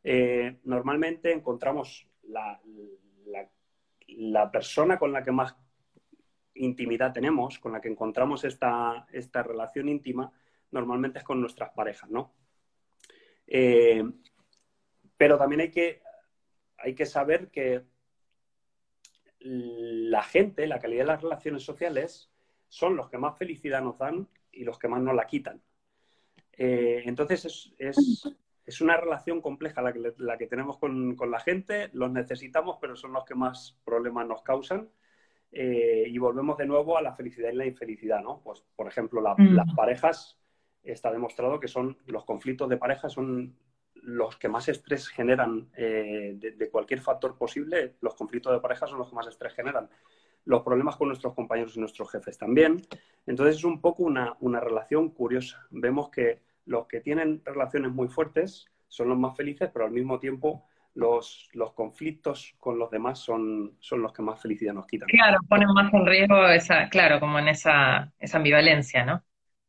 Eh, 0.02 0.60
normalmente 0.64 1.32
encontramos 1.32 2.06
la, 2.22 2.60
la, 4.06 4.50
persona 4.50 4.98
con 4.98 5.12
la 5.12 5.22
que 5.22 5.32
más 5.32 5.56
intimidad 6.54 7.12
tenemos, 7.12 7.58
con 7.58 7.72
la 7.72 7.80
que 7.80 7.88
encontramos 7.88 8.44
esta, 8.44 9.06
esta 9.12 9.42
relación 9.42 9.88
íntima, 9.88 10.32
normalmente 10.70 11.18
es 11.18 11.24
con 11.24 11.40
nuestras 11.40 11.70
parejas, 11.70 12.10
¿no? 12.10 12.34
Eh, 13.46 14.04
pero 15.16 15.38
también 15.38 15.62
hay 15.62 15.70
que, 15.70 16.02
hay 16.78 16.94
que 16.94 17.06
saber 17.06 17.50
que 17.50 17.84
la 19.40 20.22
gente, 20.22 20.66
la 20.66 20.78
calidad 20.78 21.02
de 21.02 21.12
las 21.12 21.22
relaciones 21.22 21.62
sociales, 21.62 22.30
son 22.68 22.96
los 22.96 23.08
que 23.08 23.18
más 23.18 23.38
felicidad 23.38 23.82
nos 23.82 23.98
dan 23.98 24.28
y 24.50 24.64
los 24.64 24.78
que 24.78 24.88
más 24.88 25.00
nos 25.00 25.14
la 25.14 25.26
quitan. 25.26 25.62
Eh, 26.56 27.02
entonces 27.06 27.72
es, 27.78 28.80
una 28.80 28.96
relación 28.96 29.40
compleja 29.40 29.82
la 29.82 29.92
que, 29.92 30.12
la 30.18 30.38
que 30.38 30.46
tenemos 30.46 30.78
con, 30.78 31.16
la 31.30 31.40
gente, 31.40 31.90
los 31.92 32.10
necesitamos, 32.10 32.78
pero 32.80 32.96
son 32.96 33.12
los 33.12 33.24
que 33.24 33.34
más 33.34 33.78
problemas 33.84 34.26
nos 34.26 34.42
causan. 34.42 34.88
Eh, 35.52 36.06
y 36.08 36.18
volvemos 36.18 36.58
de 36.58 36.66
nuevo 36.66 36.98
a 36.98 37.02
la 37.02 37.14
felicidad 37.14 37.50
y 37.52 37.56
la 37.56 37.66
infelicidad, 37.66 38.20
¿no? 38.20 38.40
Pues, 38.42 38.64
por 38.74 38.88
ejemplo, 38.88 39.20
mm. 39.20 39.54
las 39.54 39.72
parejas, 39.74 40.38
está 40.82 41.12
demostrado 41.12 41.60
que 41.60 41.68
son 41.68 41.96
los 42.06 42.24
conflictos 42.24 42.68
de 42.68 42.76
pareja 42.76 43.08
son 43.08 43.56
los 44.04 44.36
que 44.36 44.48
más 44.48 44.68
estrés 44.68 45.08
generan 45.08 45.70
eh, 45.76 46.34
de, 46.36 46.70
cualquier 46.70 47.00
factor 47.00 47.36
posible, 47.38 47.94
los 48.00 48.14
conflictos 48.14 48.52
de 48.52 48.60
pareja 48.60 48.86
son 48.86 48.98
los 48.98 49.08
que 49.08 49.14
más 49.14 49.26
estrés 49.26 49.54
generan. 49.54 49.88
Los 50.44 50.62
problemas 50.62 50.96
con 50.96 51.08
nuestros 51.08 51.34
compañeros 51.34 51.76
y 51.76 51.80
nuestros 51.80 52.10
jefes 52.10 52.36
también. 52.38 52.82
Entonces 53.26 53.56
es 53.56 53.64
un 53.64 53.80
poco 53.80 54.02
una, 54.02 54.60
relación 54.60 55.10
curiosa. 55.10 55.66
Vemos 55.70 56.10
que 56.10 56.40
los 56.66 56.86
que 56.86 57.00
tienen 57.00 57.42
relaciones 57.44 57.92
muy 57.92 58.08
fuertes 58.08 58.66
son 58.88 59.08
los 59.08 59.18
más 59.18 59.36
felices, 59.36 59.70
pero 59.72 59.86
al 59.86 59.90
mismo 59.90 60.18
tiempo 60.18 60.66
los, 60.94 61.48
los 61.54 61.72
conflictos 61.72 62.54
con 62.60 62.78
los 62.78 62.90
demás 62.90 63.18
son, 63.18 63.76
son 63.80 64.02
los 64.02 64.12
que 64.12 64.22
más 64.22 64.40
felicidad 64.40 64.74
nos 64.74 64.86
quitan. 64.86 65.08
Claro, 65.08 65.38
ponen 65.48 65.68
más 65.74 65.92
en 65.92 66.06
riesgo 66.06 66.46
esa, 66.48 66.88
claro, 66.88 67.18
como 67.18 67.38
en 67.38 67.48
esa, 67.48 68.12
esa 68.18 68.36
ambivalencia, 68.36 69.04
¿no? 69.04 69.22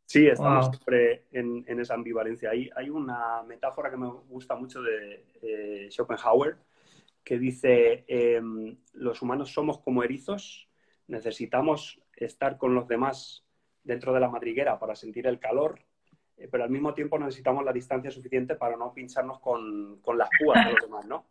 Sí, 0.06 0.28
estamos 0.28 0.68
siempre 0.68 1.26
en, 1.32 1.80
esa 1.80 1.96
ambivalencia. 1.96 2.52
Hay, 2.52 2.70
hay 2.76 2.90
una 2.90 3.42
metáfora 3.44 3.90
que 3.90 3.98
me 3.98 4.08
gusta 4.08 4.56
mucho 4.56 4.82
de 4.84 5.26
eh, 5.42 5.88
Schopenhauer 5.90 6.58
que 7.26 7.40
dice, 7.40 8.06
em, 8.08 8.78
los 8.94 9.22
humanos 9.22 9.52
somos 9.52 9.80
como 9.80 10.04
erizos, 10.04 10.70
necesitamos 11.08 12.00
estar 12.16 12.58
con 12.58 12.76
los 12.76 12.88
demás 12.88 13.44
dentro 13.84 14.14
de 14.14 14.20
la 14.20 14.30
madriguera 14.30 14.80
para 14.80 14.96
sentir 14.96 15.28
el 15.28 15.40
calor, 15.40 15.82
eh, 16.38 16.48
pero 16.50 16.64
al 16.64 16.70
mismo 16.70 16.94
tiempo 16.94 17.18
necesitamos 17.18 17.66
la 17.66 17.74
distancia 17.74 18.12
suficiente 18.12 18.56
para 18.56 18.78
no 18.78 18.94
pincharnos 18.94 19.40
con, 19.40 20.00
con 20.02 20.18
las 20.18 20.30
púas 20.40 20.66
de 20.66 20.72
los 20.72 20.82
demás, 20.82 21.06
¿no? 21.08 21.26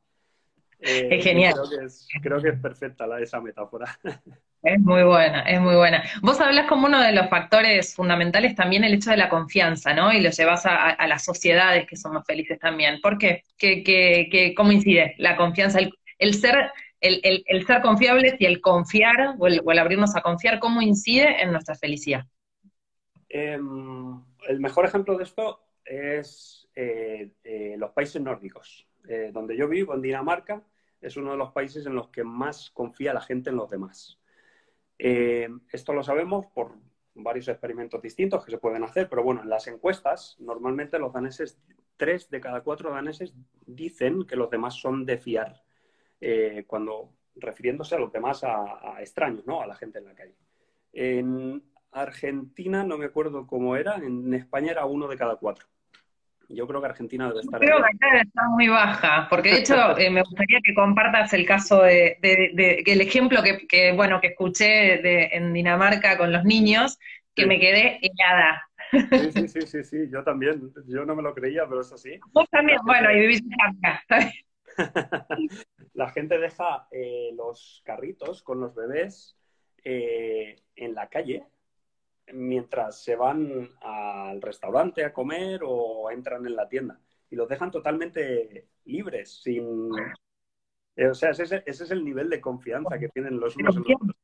Es 0.81 1.13
eh, 1.13 1.23
genial. 1.23 1.55
Creo 1.55 1.81
que 1.81 1.87
es, 1.87 2.09
creo 2.23 2.43
que 2.43 2.49
es 2.51 2.61
perfecta 2.61 3.07
la, 3.07 3.21
esa 3.21 3.41
metáfora. 3.41 3.99
Es 4.65 4.81
muy 4.81 5.03
buena, 5.03 5.43
es 5.43 5.61
muy 5.61 5.77
buena. 5.77 6.03
Vos 6.23 6.41
hablas 6.41 6.67
como 6.67 6.87
uno 6.87 6.99
de 6.99 7.13
los 7.13 7.29
factores 7.29 7.95
fundamentales 7.95 8.55
también 8.55 8.83
el 8.83 8.95
hecho 8.95 9.11
de 9.11 9.19
la 9.19 9.29
confianza, 9.29 9.93
¿no? 9.93 10.11
Y 10.11 10.23
lo 10.23 10.31
llevas 10.31 10.65
a, 10.65 11.07
las 11.07 11.23
sociedades 11.23 11.87
que 11.87 11.97
son 11.97 12.15
más 12.15 12.25
felices 12.27 12.59
también. 12.59 12.99
¿Por 13.03 13.19
qué? 13.19 13.43
¿Qué, 13.59 14.55
cómo 14.57 14.73
incide 14.73 15.17
la 15.19 15.37
confianza? 15.37 15.81
El, 16.19 16.35
ser, 16.35 16.73
el, 17.03 17.67
ser 17.67 17.83
confiables 17.83 18.37
y 18.39 18.47
el 18.47 18.63
confiar 18.63 19.35
o 19.39 19.47
el, 19.47 19.79
abrirnos 19.79 20.17
a 20.17 20.23
confiar, 20.23 20.59
¿cómo 20.61 20.81
incide 20.81 21.43
en 21.43 21.53
nuestra 21.53 21.75
felicidad? 21.75 22.25
Em, 23.29 24.19
el 24.49 24.61
mejor 24.61 24.87
ejemplo 24.87 25.19
de 25.19 25.25
esto 25.25 25.61
es 25.85 26.67
eh, 26.75 27.33
eh, 27.45 27.75
los 27.77 27.91
países 27.91 28.23
nórdicos. 28.23 28.87
Eh, 29.09 29.31
donde 29.33 29.57
yo 29.57 29.69
vivo, 29.69 29.95
en 29.95 30.03
Dinamarca, 30.03 30.63
es 31.01 31.17
uno 31.17 31.33
de 31.33 31.37
los 31.37 31.53
países 31.53 31.87
en 31.87 31.95
los 31.95 32.09
que 32.09 32.25
más 32.25 32.71
confía 32.71 33.13
la 33.13 33.21
gente 33.21 33.51
en 33.51 33.57
los 33.57 33.71
demás. 33.71 34.19
Eh, 34.99 35.49
esto 35.73 35.93
lo 35.93 36.03
sabemos 36.03 36.47
por 36.47 36.73
varios 37.15 37.49
experimentos 37.49 38.01
distintos 38.03 38.45
que 38.45 38.51
se 38.51 38.59
pueden 38.59 38.83
hacer, 38.85 39.09
pero 39.09 39.23
bueno, 39.23 39.43
en 39.43 39.49
las 39.49 39.67
encuestas, 39.67 40.37
normalmente 40.41 40.99
los 40.99 41.13
daneses, 41.13 41.61
tres 41.97 42.31
de 42.31 42.41
cada 42.41 42.63
cuatro 42.63 42.91
daneses 42.91 43.35
dicen 43.67 44.27
que 44.27 44.37
los 44.37 44.51
demás 44.51 44.75
son 44.75 45.05
de 45.05 45.19
fiar, 45.19 45.63
eh, 46.21 46.65
cuando 46.67 47.13
refiriéndose 47.37 47.95
a 47.95 47.99
los 47.99 48.13
demás 48.13 48.43
a, 48.45 48.97
extraños, 49.01 49.47
¿no? 49.47 49.61
A 49.61 49.67
la 49.67 49.75
gente 49.77 49.99
en 49.99 50.05
la 50.07 50.15
calle. 50.15 50.37
En 50.93 51.63
Argentina, 51.93 52.85
no 52.85 52.99
me 52.99 53.07
acuerdo 53.07 53.47
cómo 53.47 53.77
era, 53.77 53.97
en 53.97 54.33
España 54.35 54.73
era 54.73 54.87
uno 54.87 55.09
de 55.09 55.17
cada 55.17 55.37
cuatro. 55.37 55.67
Yo 56.49 56.67
creo 56.67 56.81
que 56.81 56.87
Argentina 56.87 57.29
debe 57.29 57.41
estar. 57.41 57.61
Creo 57.61 57.79
que 57.79 57.85
acá 57.85 58.07
debe 58.13 58.23
estar 58.23 58.49
muy 58.49 58.69
baja, 58.69 59.27
porque 59.31 59.51
de 59.51 59.59
hecho 59.59 59.97
eh, 59.99 60.11
me 60.11 60.23
gustaría 60.23 60.61
que 60.63 60.75
compartas 60.75 61.33
el 61.33 61.47
caso 61.47 61.83
de, 61.83 62.19
el 62.23 63.01
ejemplo 63.01 63.41
que, 63.43 63.93
bueno 63.93 64.21
que 64.21 64.29
escuché 64.29 65.37
en 65.37 65.53
Dinamarca 65.53 66.17
con 66.19 66.33
los 66.33 66.45
niños, 66.45 66.99
que 67.35 67.47
me 67.47 67.59
quedé 67.59 67.99
helada. 68.03 68.63
Sí, 68.91 69.49
sí, 69.49 69.63
sí, 69.63 69.85
sí, 69.85 69.97
yo 70.11 70.23
también. 70.23 70.73
Yo 70.87 71.05
no 71.05 71.17
me 71.17 71.23
lo 71.23 71.35
creía, 71.35 71.67
pero 71.69 71.81
es 71.81 71.93
así. 71.93 72.19
Vos 72.33 72.49
también, 72.51 72.79
bueno, 72.85 73.11
y 73.11 73.21
vivís 73.21 73.43
acá. 73.83 74.03
La 75.95 76.11
gente 76.11 76.39
deja 76.39 76.89
eh, 76.91 77.31
los 77.35 77.83
carritos 77.85 78.43
con 78.43 78.61
los 78.61 78.75
bebés 78.75 79.37
eh, 79.85 80.57
en 80.77 80.95
la 80.95 81.09
calle 81.09 81.45
mientras 82.33 83.03
se 83.03 83.17
van 83.17 83.71
al 83.81 84.41
restaurante 84.41 85.05
a 85.05 85.13
comer 85.13 85.61
o 85.65 86.11
entran 86.11 86.47
en 86.47 86.57
la 86.57 86.69
tienda. 86.69 86.99
Y 87.31 87.37
los 87.37 87.49
dejan 87.49 87.71
totalmente 87.71 88.69
libres, 88.85 89.43
sin... 89.43 89.91
Eh, 90.97 91.09
o 91.09 91.15
sea, 91.15 91.31
ese, 91.31 91.63
es 91.67 91.91
el 91.91 92.05
nivel 92.05 92.31
de 92.31 92.41
confianza 92.41 92.99
que 92.99 93.09
tienen 93.09 93.41
los 93.41 93.57
unos 93.57 93.77
en 93.77 93.83
los 93.83 93.91
otros. 93.97 94.17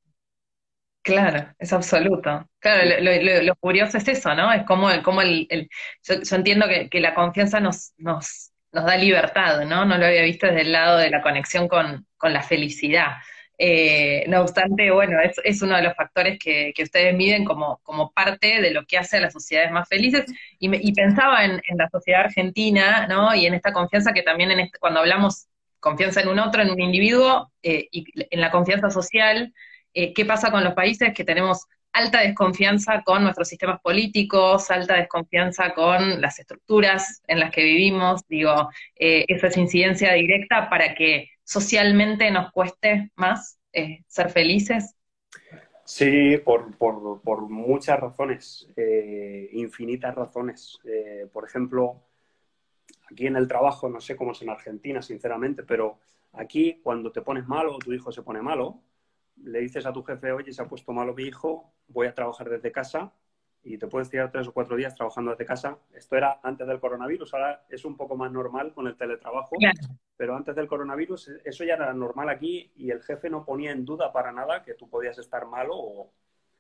Claro, 1.03 1.53
es 1.59 1.73
absoluto. 1.73 2.49
Claro, 2.59 2.83
lo, 3.43 3.57
curioso 3.57 3.97
es 3.97 4.07
eso, 4.07 4.35
¿no? 4.35 4.53
Es 4.53 4.65
como, 4.65 4.89
como 5.03 5.23
el, 5.23 5.49
yo, 6.03 6.37
entiendo 6.37 6.67
que, 6.91 7.01
la 7.01 7.15
confianza 7.15 7.59
nos, 7.59 7.95
nos, 7.97 8.53
nos 8.71 8.85
da 8.85 8.97
libertad, 8.97 9.65
¿no? 9.65 9.85
No 9.87 9.97
lo 9.97 10.07
había 10.07 10.23
visto 10.23 10.47
desde 10.47 10.61
el 10.61 10.73
lado 10.73 10.99
de 10.99 11.11
la 11.11 11.23
conexión 11.23 11.69
con, 11.69 12.07
con 12.17 12.33
la 12.33 12.43
felicidad. 12.43 13.17
Eh, 13.63 14.25
no 14.27 14.41
obstante, 14.41 14.91
bueno, 14.91 15.19
es, 15.21 15.61
uno 15.61 15.77
de 15.77 15.83
los 15.83 15.95
factores 15.95 16.39
que, 16.39 16.73
ustedes 16.83 17.15
miden 17.15 17.45
como, 17.45 17.79
como, 17.83 18.11
parte 18.11 18.63
de 18.63 18.71
lo 18.71 18.87
que 18.87 18.97
hace 18.97 19.19
a 19.19 19.21
las 19.21 19.35
sociedades 19.35 19.71
más 19.71 19.87
felices. 19.87 20.25
Y, 20.59 20.93
pensaba 20.95 21.45
en, 21.45 21.61
la 21.77 21.91
sociedad 21.91 22.23
argentina, 22.23 23.07
¿no? 23.07 23.35
Y 23.35 23.45
en 23.45 23.53
esta 23.53 23.75
confianza 23.75 24.15
que 24.15 24.23
también 24.23 24.51
en 24.51 24.61
este, 24.61 24.79
cuando 24.79 25.01
hablamos 25.01 25.47
confianza 25.79 26.23
en 26.23 26.29
un 26.29 26.39
otro, 26.39 26.63
en 26.63 26.71
un 26.71 26.81
individuo, 26.81 27.53
eh, 27.63 27.87
y 27.93 28.07
en 28.31 28.41
la 28.41 28.51
confianza 28.51 28.89
social, 28.91 29.53
eh, 29.93 30.15
¿qué 30.15 30.25
pasa 30.25 30.51
con 30.51 30.65
los 30.65 30.73
países 30.73 31.13
que 31.13 31.25
tenemos 31.25 31.67
alta 31.93 32.21
desconfianza 32.21 33.03
con 33.03 33.23
nuestros 33.23 33.49
sistemas 33.49 33.81
políticos, 33.81 34.71
alta 34.71 34.95
desconfianza 34.95 35.75
con 35.75 36.21
las 36.21 36.39
estructuras 36.39 37.23
en 37.27 37.41
las 37.41 37.51
que 37.51 37.65
vivimos, 37.65 38.27
digo, 38.29 38.71
esa 38.97 39.47
es 39.49 39.57
incidencia 39.57 40.13
directa 40.13 40.71
para 40.71 40.95
que 40.95 41.31
socialmente 41.43 42.31
nos 42.31 42.53
cueste 42.53 43.11
más 43.17 43.59
eh, 43.73 44.05
ser 44.07 44.31
felices? 44.31 44.95
Sí, 45.85 46.37
por, 46.45 47.49
muchas 47.49 47.99
razones, 47.99 48.69
eh, 48.77 49.49
infinitas 49.53 50.15
razones. 50.15 50.79
Eh, 50.85 51.29
por 51.33 51.45
ejemplo, 51.45 52.05
aquí 53.11 53.27
en 53.27 53.35
el 53.35 53.49
trabajo, 53.49 53.89
no 53.89 54.01
sé 54.01 54.15
cómo 54.15 54.33
es 54.33 54.43
en 54.43 54.51
Argentina, 54.51 55.03
sinceramente, 55.03 55.65
pero 55.65 55.99
aquí 56.33 56.81
cuando 56.83 57.11
te 57.11 57.23
pones 57.23 57.47
malo 57.49 57.79
tu 57.79 57.93
hijo 57.93 58.13
se 58.13 58.23
pone 58.23 58.41
malo, 58.41 58.81
le 59.45 59.61
dices 59.61 59.87
a 59.87 59.93
tu 59.93 60.03
jefe, 60.03 60.33
oye, 60.33 60.53
se 60.53 60.63
ha 60.63 60.69
puesto 60.69 60.93
malo 60.93 61.15
mi 61.15 61.25
hijo, 61.25 61.73
voy 61.89 62.07
a 62.07 62.15
trabajar 62.15 62.49
desde 62.49 62.73
casa 62.73 63.13
y 63.63 63.77
te 63.77 63.87
puedes 63.87 64.09
tirar 64.09 64.31
tres 64.31 64.49
o 64.49 64.53
cuatro 64.53 64.77
días 64.77 64.95
trabajando 64.95 65.33
desde 65.33 65.45
casa. 65.45 65.79
Esto 65.93 66.17
era 66.17 66.41
antes 66.43 66.67
del 66.67 66.81
coronavirus, 66.81 67.35
ahora 67.35 67.65
es 67.69 67.85
un 67.85 67.97
poco 67.97 68.17
más 68.17 68.33
normal 68.33 68.73
con 68.73 68.87
el 68.87 68.97
teletrabajo, 68.97 69.57
pero 70.17 70.37
antes 70.37 70.55
del 70.55 70.67
coronavirus 70.67 71.29
e, 71.29 71.43
eso 71.45 71.65
ya 71.65 71.75
era 71.75 71.93
normal 71.93 72.29
aquí 72.29 72.73
y 72.77 72.91
el 72.91 73.03
jefe 73.03 73.29
no 73.29 73.45
ponía 73.45 73.73
en 73.73 73.85
duda 73.85 74.13
para 74.13 74.33
nada 74.33 74.63
que 74.63 74.75
tú 74.75 74.89
podías 74.89 75.19
estar 75.19 75.47
malo 75.47 75.75
o... 75.77 76.13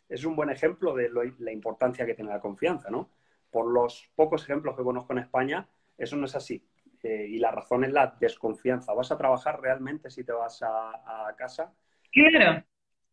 Es 0.08 0.24
un 0.24 0.34
buen 0.34 0.50
ejemplo 0.50 0.92
de 0.96 1.08
la 1.38 1.52
importancia 1.52 2.04
que 2.04 2.14
tiene 2.14 2.32
la 2.32 2.40
confianza, 2.40 2.90
¿no? 2.90 3.10
Por 3.48 3.70
los 3.70 4.10
pocos 4.16 4.42
ejemplos 4.42 4.76
que 4.76 4.82
conozco 4.82 5.12
en 5.12 5.20
España, 5.20 5.68
eso 5.96 6.16
no 6.16 6.24
es 6.24 6.34
así. 6.34 6.66
Eh, 7.02 7.26
y 7.28 7.38
la 7.38 7.50
razón 7.50 7.84
es 7.84 7.92
la 7.92 8.16
desconfianza. 8.18 8.92
¿Vas 8.92 9.10
a 9.12 9.16
trabajar 9.16 9.60
realmente 9.60 10.10
si 10.10 10.24
te 10.24 10.32
vas 10.32 10.62
a, 10.62 11.34
casa? 11.36 11.72
Claro. 12.12 12.64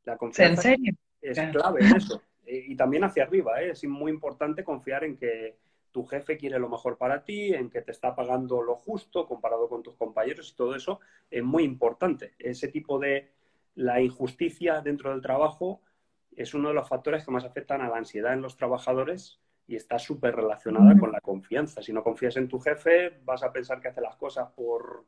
La 0.07 0.17
confianza 0.17 0.73
es 1.21 1.39
clave 1.51 1.85
en 1.85 1.95
eso. 1.95 2.21
Y 2.49 2.77
también 2.77 3.03
hacia 3.03 3.23
arriba. 3.23 3.61
¿eh? 3.61 3.71
Es 3.71 3.83
muy 3.83 4.09
importante 4.09 4.63
confiar 4.63 5.03
en 5.03 5.17
que 5.17 5.57
tu 5.91 6.05
jefe 6.05 6.37
quiere 6.37 6.57
lo 6.59 6.69
mejor 6.69 6.97
para 6.97 7.25
ti, 7.25 7.53
en 7.53 7.69
que 7.69 7.81
te 7.81 7.91
está 7.91 8.15
pagando 8.15 8.61
lo 8.61 8.75
justo 8.75 9.27
comparado 9.27 9.67
con 9.67 9.83
tus 9.83 9.95
compañeros 9.95 10.49
y 10.49 10.55
todo 10.55 10.73
eso 10.73 11.01
es 11.29 11.43
muy 11.43 11.63
importante. 11.63 12.35
Ese 12.39 12.69
tipo 12.69 12.99
de, 12.99 13.33
la 13.77 14.01
injusticia 14.01 14.81
dentro 14.81 15.11
del 15.11 15.21
trabajo 15.21 15.81
es 16.35 16.53
uno 16.53 16.69
de 16.69 16.73
los 16.73 16.89
factores 16.89 17.23
que 17.23 17.31
más 17.31 17.45
afectan 17.45 17.81
a 17.81 17.89
la 17.89 17.97
ansiedad 17.97 18.33
en 18.33 18.41
los 18.41 18.57
trabajadores 18.57 19.39
y 19.67 19.75
está 19.75 19.99
súper 19.99 20.35
relacionada 20.35 20.97
con 20.97 21.11
la 21.11 21.21
confianza. 21.21 21.83
Si 21.83 21.93
no 21.93 22.03
confías 22.03 22.37
en 22.37 22.47
tu 22.47 22.59
jefe, 22.59 23.19
vas 23.23 23.43
a 23.43 23.51
pensar 23.51 23.79
que 23.79 23.89
hace 23.89 24.01
las 24.01 24.15
cosas 24.15 24.49
por, 24.55 25.05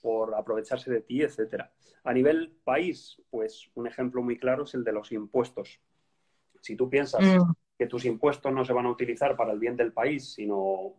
por 0.00 0.34
aprovecharse 0.34 0.90
de 0.90 1.00
ti, 1.00 1.22
etcétera. 1.22 1.72
A 2.04 2.12
nivel 2.12 2.56
país, 2.64 3.20
pues 3.30 3.70
un 3.74 3.86
ejemplo 3.86 4.22
muy 4.22 4.38
claro 4.38 4.64
es 4.64 4.74
el 4.74 4.84
de 4.84 4.92
los 4.92 5.12
impuestos. 5.12 5.80
Si 6.60 6.76
tú 6.76 6.88
piensas 6.88 7.22
mm. 7.22 7.52
que 7.78 7.86
tus 7.86 8.04
impuestos 8.04 8.52
no 8.52 8.64
se 8.64 8.72
van 8.72 8.86
a 8.86 8.90
utilizar 8.90 9.36
para 9.36 9.52
el 9.52 9.58
bien 9.58 9.76
del 9.76 9.92
país, 9.92 10.34
sino 10.34 10.94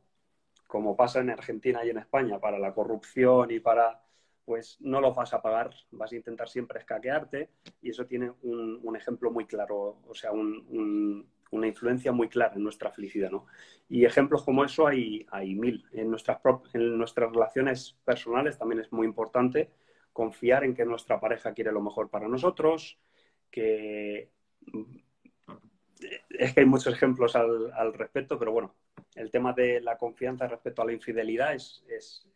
como 0.68 0.96
pasa 0.96 1.20
en 1.20 1.32
Argentina 1.32 1.84
y 1.84 1.90
en 1.90 1.98
España, 1.98 2.40
para 2.40 2.60
la 2.60 2.74
corrupción 2.74 3.52
y 3.52 3.60
para 3.60 4.04
pues 4.50 4.78
no 4.80 5.00
los 5.00 5.16
vas 5.16 5.32
a 5.36 5.44
pagar, 5.44 5.70
vas 5.92 6.12
a 6.12 6.16
intentar 6.16 6.50
siempre 6.50 6.80
escaquearte 6.80 7.52
y 7.84 7.92
eso 7.92 8.08
tiene 8.08 8.32
un, 8.42 8.96
ejemplo 8.96 9.30
muy 9.30 9.46
claro, 9.46 10.00
o 10.08 10.16
sea, 10.16 10.32
una 11.52 11.68
influencia 11.68 12.12
muy 12.12 12.30
clara 12.30 12.56
en 12.56 12.64
nuestra 12.64 12.92
felicidad, 12.92 13.32
¿no? 13.32 13.48
Y 13.88 14.06
ejemplos 14.06 14.44
como 14.44 14.64
eso 14.64 14.88
hay, 14.88 15.26
hay 15.32 15.56
mil. 15.56 15.86
En 15.94 16.10
nuestras, 16.10 16.40
en 16.74 16.98
nuestras 16.98 17.32
relaciones 17.32 17.98
personales 18.06 18.58
también 18.58 18.82
es 18.82 18.92
muy 18.92 19.08
importante 19.08 19.72
confiar 20.14 20.64
en 20.64 20.76
que 20.76 20.86
nuestra 20.86 21.20
pareja 21.20 21.54
quiere 21.54 21.72
lo 21.72 21.82
mejor 21.82 22.10
para 22.10 22.28
nosotros, 22.28 23.00
que 23.50 24.30
es 26.30 26.54
que 26.54 26.62
hay 26.62 26.66
muchos 26.66 26.94
ejemplos 26.94 27.36
al, 27.36 27.72
al 27.74 27.94
respecto, 27.94 28.38
pero 28.38 28.52
bueno, 28.52 28.76
el 29.16 29.32
tema 29.32 29.54
de 29.54 29.82
la 29.82 29.98
confianza 29.98 30.48
respecto 30.48 30.82
a 30.82 30.86
la 30.86 30.94
infidelidad 30.94 31.54
es, 31.54 31.84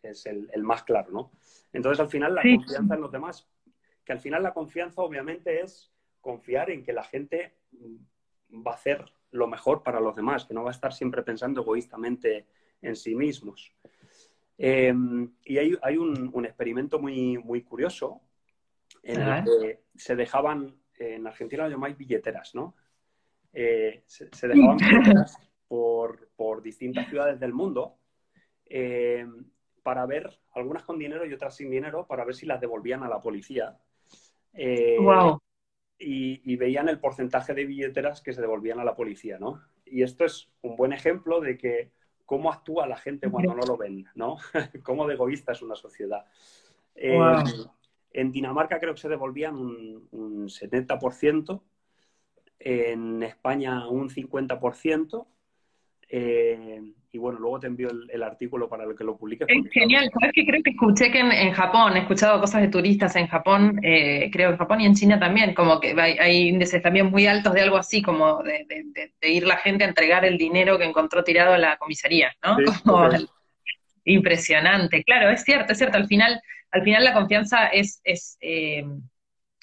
el, 0.02 0.62
más 0.62 0.82
claro, 0.82 1.10
¿no? 1.10 1.30
Entonces, 1.72 2.00
al 2.00 2.08
final, 2.08 2.34
la 2.34 2.42
confianza 2.42 2.94
en 2.94 3.00
los 3.00 3.12
demás, 3.12 3.48
que 4.04 4.12
al 4.12 4.20
final 4.20 4.42
la 4.42 4.52
confianza 4.52 5.02
obviamente 5.02 5.62
es 5.62 5.92
confiar 6.20 6.70
en 6.70 6.84
que 6.84 6.92
la 6.92 7.04
gente 7.04 7.54
va 8.62 8.72
a 8.72 8.74
hacer 8.74 9.04
lo 9.30 9.46
mejor 9.46 9.82
para 9.82 10.00
los 10.00 10.14
demás, 10.14 10.44
que 10.44 10.54
no 10.54 10.62
va 10.62 10.70
a 10.70 10.72
estar 10.72 10.92
siempre 10.92 11.22
pensando 11.22 11.62
egoístamente 11.62 12.46
en 12.82 12.96
sí 12.96 13.14
mismos. 13.14 13.72
Em, 14.56 15.32
y 15.44 15.58
hay, 15.58 15.96
un, 15.96 16.44
experimento 16.44 16.98
muy, 16.98 17.38
muy 17.38 17.62
curioso 17.62 18.20
en 19.02 19.20
el 19.20 19.44
que 19.44 19.80
se 19.96 20.14
dejaban, 20.14 20.76
en 20.98 21.26
Argentina 21.26 21.64
lo 21.64 21.70
llamáis 21.70 21.96
billeteras, 21.96 22.54
¿no? 22.54 22.76
Eh, 23.52 24.02
se, 24.06 24.28
se, 24.32 24.48
dejaban 24.48 24.76
billeteras 24.76 25.36
por, 25.68 26.62
distintas 26.62 27.08
ciudades 27.08 27.40
del 27.40 27.52
mundo 27.52 27.98
eh, 28.66 29.26
para 29.82 30.06
ver, 30.06 30.30
algunas 30.54 30.82
con 30.84 30.98
dinero 30.98 31.26
y 31.26 31.32
otras 31.32 31.56
sin 31.56 31.70
dinero, 31.70 32.06
para 32.06 32.24
ver 32.24 32.34
si 32.34 32.46
las 32.46 32.60
devolvían 32.60 33.02
a 33.02 33.08
la 33.08 33.20
policía. 33.20 33.76
Eh, 34.52 34.96
y, 36.04 36.56
veían 36.56 36.88
el 36.88 37.00
porcentaje 37.00 37.54
de 37.54 37.64
billeteras 37.64 38.20
que 38.20 38.32
se 38.32 38.40
devolvían 38.40 38.78
a 38.80 38.84
la 38.84 38.94
policía, 38.94 39.38
¿no? 39.38 39.62
Y 39.84 40.02
esto 40.02 40.24
es 40.24 40.50
un 40.62 40.76
buen 40.76 40.92
ejemplo 40.92 41.40
de 41.40 41.56
que 41.56 41.92
cómo 42.24 42.52
actúa 42.52 42.86
la 42.86 42.96
gente 42.96 43.30
cuando 43.30 43.54
no 43.54 43.62
lo 43.62 43.76
ven, 43.76 44.06
¿no? 44.14 44.36
cómo 44.82 45.06
de 45.06 45.14
egoísta 45.14 45.52
es 45.52 45.62
una 45.62 45.74
sociedad. 45.74 46.24
Eh, 46.94 47.18
en 48.12 48.32
Dinamarca 48.32 48.78
creo 48.78 48.94
que 48.94 49.00
se 49.00 49.08
devolvían 49.08 49.56
un, 49.56 50.08
un 50.12 50.48
70%, 50.48 51.62
en 52.60 53.22
España 53.22 53.88
un 53.88 54.08
50%, 54.08 55.26
eh, 56.08 56.80
y 57.12 57.18
bueno, 57.18 57.38
luego 57.38 57.60
te 57.60 57.68
envío 57.68 57.88
el, 57.90 58.22
artículo 58.24 58.68
para 58.68 58.84
el 58.84 58.96
que 58.96 59.04
lo 59.04 59.16
publiques. 59.16 59.46
Es 59.48 59.70
genial, 59.72 60.10
sabes 60.12 60.32
que 60.34 60.44
creo 60.44 60.62
que 60.64 60.70
escuché 60.70 61.12
que 61.12 61.20
en, 61.20 61.52
Japón, 61.52 61.96
he 61.96 62.00
escuchado 62.00 62.40
cosas 62.40 62.62
de 62.62 62.68
turistas 62.68 63.14
en 63.14 63.28
Japón, 63.28 63.78
eh, 63.82 64.30
creo 64.32 64.50
en 64.50 64.56
Japón 64.56 64.80
y 64.80 64.86
en 64.86 64.94
China 64.94 65.18
también, 65.18 65.54
como 65.54 65.78
que 65.78 65.94
hay, 66.00 66.48
índices 66.48 66.82
también 66.82 67.06
muy 67.06 67.26
altos 67.26 67.54
de 67.54 67.62
algo 67.62 67.76
así, 67.76 68.02
como 68.02 68.42
de, 68.42 68.66
ir 69.22 69.46
la 69.46 69.58
gente 69.58 69.84
a 69.84 69.88
entregar 69.88 70.24
el 70.24 70.36
dinero 70.36 70.76
que 70.76 70.84
encontró 70.84 71.22
tirado 71.22 71.54
en 71.54 71.60
la 71.60 71.76
comisaría, 71.76 72.32
¿no? 72.42 72.56
impresionante, 74.04 75.02
claro, 75.04 75.30
es 75.30 75.44
cierto, 75.44 75.72
es 75.72 75.78
cierto, 75.78 75.96
al 75.96 76.06
final, 76.06 76.40
al 76.72 76.82
final 76.82 77.04
la 77.04 77.14
confianza 77.14 77.68
es, 77.68 78.00
es 78.04 78.36
eh, 78.40 78.84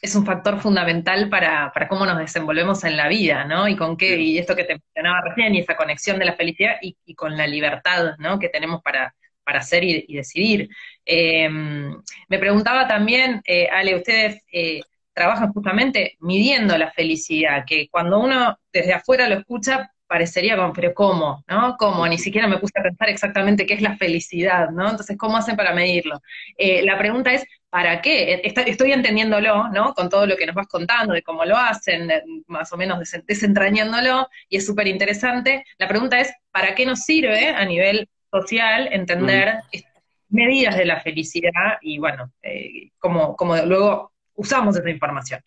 es 0.01 0.15
un 0.15 0.25
factor 0.25 0.59
fundamental 0.59 1.29
para, 1.29 1.71
cómo 1.87 2.05
nos 2.05 2.17
desenvolvemos 2.17 2.83
en 2.83 2.97
la 2.97 3.07
vida, 3.07 3.45
¿no? 3.45 3.67
Y 3.67 3.75
con 3.75 3.95
qué, 3.95 4.19
y 4.19 4.37
esto 4.39 4.55
que 4.55 4.63
te 4.63 4.73
mencionaba 4.73 5.21
recién, 5.21 5.53
y 5.53 5.59
esa 5.59 5.75
conexión 5.75 6.17
de 6.17 6.25
la 6.25 6.33
felicidad 6.35 6.75
y, 6.81 6.95
con 7.13 7.37
la 7.37 7.45
libertad, 7.45 8.15
¿no? 8.17 8.39
Que 8.39 8.49
tenemos 8.49 8.81
para, 8.81 9.13
para 9.43 9.59
hacer 9.59 9.83
y, 9.83 10.13
decidir. 10.13 10.69
Em, 11.05 12.01
me 12.29 12.39
preguntaba 12.39 12.87
también, 12.87 13.41
eh, 13.45 13.67
Ale, 13.71 13.95
ustedes 13.95 14.41
eh, 14.51 14.81
trabajan 15.13 15.53
justamente 15.53 16.17
midiendo 16.19 16.77
la 16.77 16.91
felicidad, 16.91 17.63
que 17.65 17.87
cuando 17.89 18.19
uno 18.19 18.57
desde 18.73 18.93
afuera 18.93 19.29
lo 19.29 19.35
escucha, 19.35 19.91
parecería 20.11 20.57
como, 20.57 20.73
pero 20.73 20.93
¿cómo? 20.93 21.41
¿No? 21.47 21.77
¿Cómo? 21.77 22.05
Ni 22.05 22.17
siquiera 22.17 22.45
me 22.45 22.57
puse 22.57 22.77
a 22.77 22.83
pensar 22.83 23.07
exactamente 23.07 23.65
qué 23.65 23.75
es 23.75 23.81
la 23.81 23.95
felicidad, 23.95 24.69
¿no? 24.69 24.89
Entonces, 24.89 25.17
¿cómo 25.17 25.37
hacen 25.37 25.55
para 25.55 25.73
medirlo? 25.73 26.21
Eh, 26.57 26.81
la 26.83 26.97
pregunta 26.97 27.31
es, 27.31 27.45
¿para 27.69 28.01
qué? 28.01 28.41
estoy 28.43 28.91
entendiéndolo, 28.91 29.69
¿no? 29.69 29.93
Con 29.93 30.09
todo 30.09 30.25
lo 30.25 30.35
que 30.35 30.45
nos 30.45 30.53
vas 30.53 30.67
contando 30.67 31.13
de 31.13 31.23
cómo 31.23 31.45
lo 31.45 31.55
hacen, 31.55 32.11
más 32.47 32.73
o 32.73 32.77
menos 32.77 32.99
desentrañándolo, 33.25 34.27
y 34.49 34.57
es 34.57 34.65
súper 34.65 34.87
interesante. 34.87 35.63
La 35.77 35.87
pregunta 35.87 36.19
es, 36.19 36.33
¿para 36.51 36.75
qué 36.75 36.85
nos 36.85 37.05
sirve 37.05 37.47
a 37.47 37.63
nivel 37.63 38.09
social 38.29 38.89
entender 38.91 39.59
mm. 39.71 40.35
medidas 40.35 40.75
de 40.75 40.85
la 40.85 40.99
felicidad 40.99 41.77
y, 41.81 41.99
bueno, 41.99 42.33
eh, 42.41 42.89
cómo, 42.99 43.37
cómo 43.37 43.55
luego 43.55 44.11
usamos 44.35 44.75
esa 44.75 44.89
información? 44.89 45.39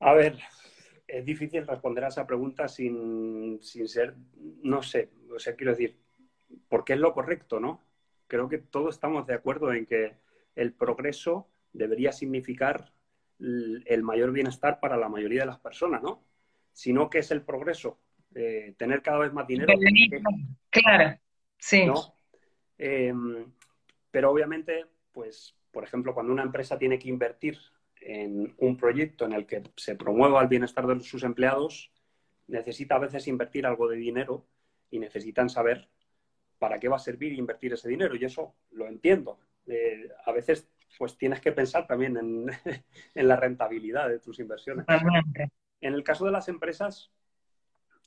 A 0.00 0.14
ver, 0.14 0.36
es 1.06 1.24
difícil 1.24 1.66
responder 1.66 2.04
a 2.04 2.08
esa 2.08 2.26
pregunta 2.26 2.68
sin, 2.68 3.60
ser, 3.62 4.14
no 4.62 4.82
sé, 4.82 5.10
o 5.34 5.38
sea, 5.38 5.54
quiero 5.54 5.72
decir, 5.72 5.96
porque 6.68 6.94
es 6.94 6.98
lo 6.98 7.12
correcto, 7.12 7.60
¿no? 7.60 7.82
Creo 8.26 8.48
que 8.48 8.58
todos 8.58 8.94
estamos 8.94 9.26
de 9.26 9.34
acuerdo 9.34 9.72
en 9.72 9.86
que 9.86 10.16
el 10.56 10.72
progreso 10.72 11.48
debería 11.72 12.12
significar 12.12 12.92
el 13.38 14.02
mayor 14.02 14.32
bienestar 14.32 14.80
para 14.80 14.96
la 14.96 15.08
mayoría 15.08 15.40
de 15.40 15.46
las 15.46 15.58
personas, 15.58 16.02
¿no? 16.02 16.24
Sino 16.72 17.10
que 17.10 17.18
es 17.18 17.30
el 17.30 17.42
progreso, 17.42 17.98
eh, 18.34 18.74
tener 18.76 19.02
cada 19.02 19.18
vez 19.18 19.32
más 19.32 19.46
dinero. 19.46 19.72
Claro, 20.70 21.18
sí. 21.58 21.86
Em, 22.78 23.52
pero 24.10 24.30
obviamente, 24.30 24.86
pues, 25.12 25.54
por 25.70 25.84
ejemplo, 25.84 26.14
cuando 26.14 26.32
una 26.32 26.42
empresa 26.42 26.78
tiene 26.78 26.98
que 26.98 27.08
invertir 27.08 27.58
en 28.08 28.54
un 28.58 28.76
proyecto 28.76 29.24
en 29.24 29.32
el 29.32 29.46
que 29.46 29.64
se 29.76 29.96
promueva 29.96 30.40
el 30.40 30.46
bienestar 30.46 30.86
de 30.86 31.00
sus 31.00 31.24
empleados, 31.24 31.90
necesita 32.46 32.94
a 32.94 33.00
veces 33.00 33.26
invertir 33.26 33.66
algo 33.66 33.88
de 33.88 33.96
dinero 33.96 34.46
y 34.90 35.00
necesitan 35.00 35.50
saber 35.50 35.88
para 36.60 36.78
qué 36.78 36.88
va 36.88 36.96
a 36.96 37.00
servir 37.00 37.32
invertir 37.32 37.72
ese 37.72 37.88
dinero. 37.88 38.14
Y 38.14 38.24
eso 38.24 38.54
lo 38.70 38.86
entiendo. 38.86 39.40
Eh, 39.66 40.08
a 40.24 40.30
veces 40.30 40.68
pues 40.96 41.18
tienes 41.18 41.40
que 41.40 41.50
pensar 41.50 41.88
también 41.88 42.16
en, 42.16 42.46
la 43.14 43.36
rentabilidad 43.36 44.08
de 44.08 44.20
tus 44.20 44.38
inversiones. 44.38 44.86
En 45.80 45.92
el 45.92 46.04
caso 46.04 46.24
de 46.24 46.30
las 46.30 46.48
empresas, 46.48 47.10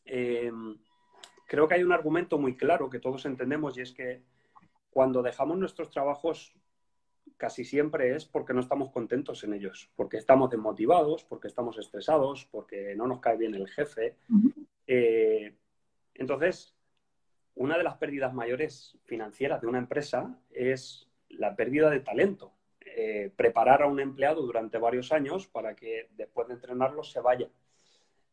eh, 0.06 0.50
creo 1.46 1.68
que 1.68 1.76
hay 1.76 1.84
un 1.84 1.92
argumento 1.92 2.38
muy 2.40 2.56
claro 2.56 2.90
que 2.90 3.00
todos 3.00 3.26
entendemos 3.26 3.78
y 3.78 3.82
es 3.82 3.92
que 3.92 4.24
cuando 4.90 5.22
dejamos 5.22 5.58
nuestros 5.58 5.90
trabajos 5.90 6.56
casi 7.40 7.64
siempre 7.64 8.16
es 8.16 8.26
porque 8.26 8.54
no 8.54 8.60
estamos 8.60 8.92
contentos 8.92 9.44
en 9.46 9.54
ellos, 9.54 9.90
porque 9.96 10.18
estamos 10.18 10.50
desmotivados, 10.50 11.24
porque 11.24 11.48
estamos 11.48 11.80
estresados, 11.80 12.46
porque 12.52 12.94
no 12.96 13.08
nos 13.08 13.22
cae 13.22 13.38
bien 13.38 13.56
el 13.56 13.68
jefe. 13.70 14.18
Eh, 14.86 15.56
entonces, 16.16 16.76
una 17.56 17.78
de 17.78 17.84
las 17.84 17.96
pérdidas 17.96 18.34
mayores 18.34 18.98
financieras 19.06 19.62
de 19.62 19.68
una 19.68 19.80
empresa 19.80 20.38
es 20.52 21.10
la 21.30 21.56
pérdida 21.56 21.90
de 21.90 22.02
talento. 22.02 22.52
Eh, 22.82 23.32
preparar 23.34 23.84
a 23.84 23.88
un 23.88 24.02
empleado 24.02 24.42
durante 24.42 24.78
varios 24.78 25.14
años 25.14 25.48
para 25.48 25.76
que 25.76 26.10
después 26.18 26.50
de 26.50 26.56
entrenarlo 26.56 27.04
se 27.04 27.22
vaya. 27.22 27.50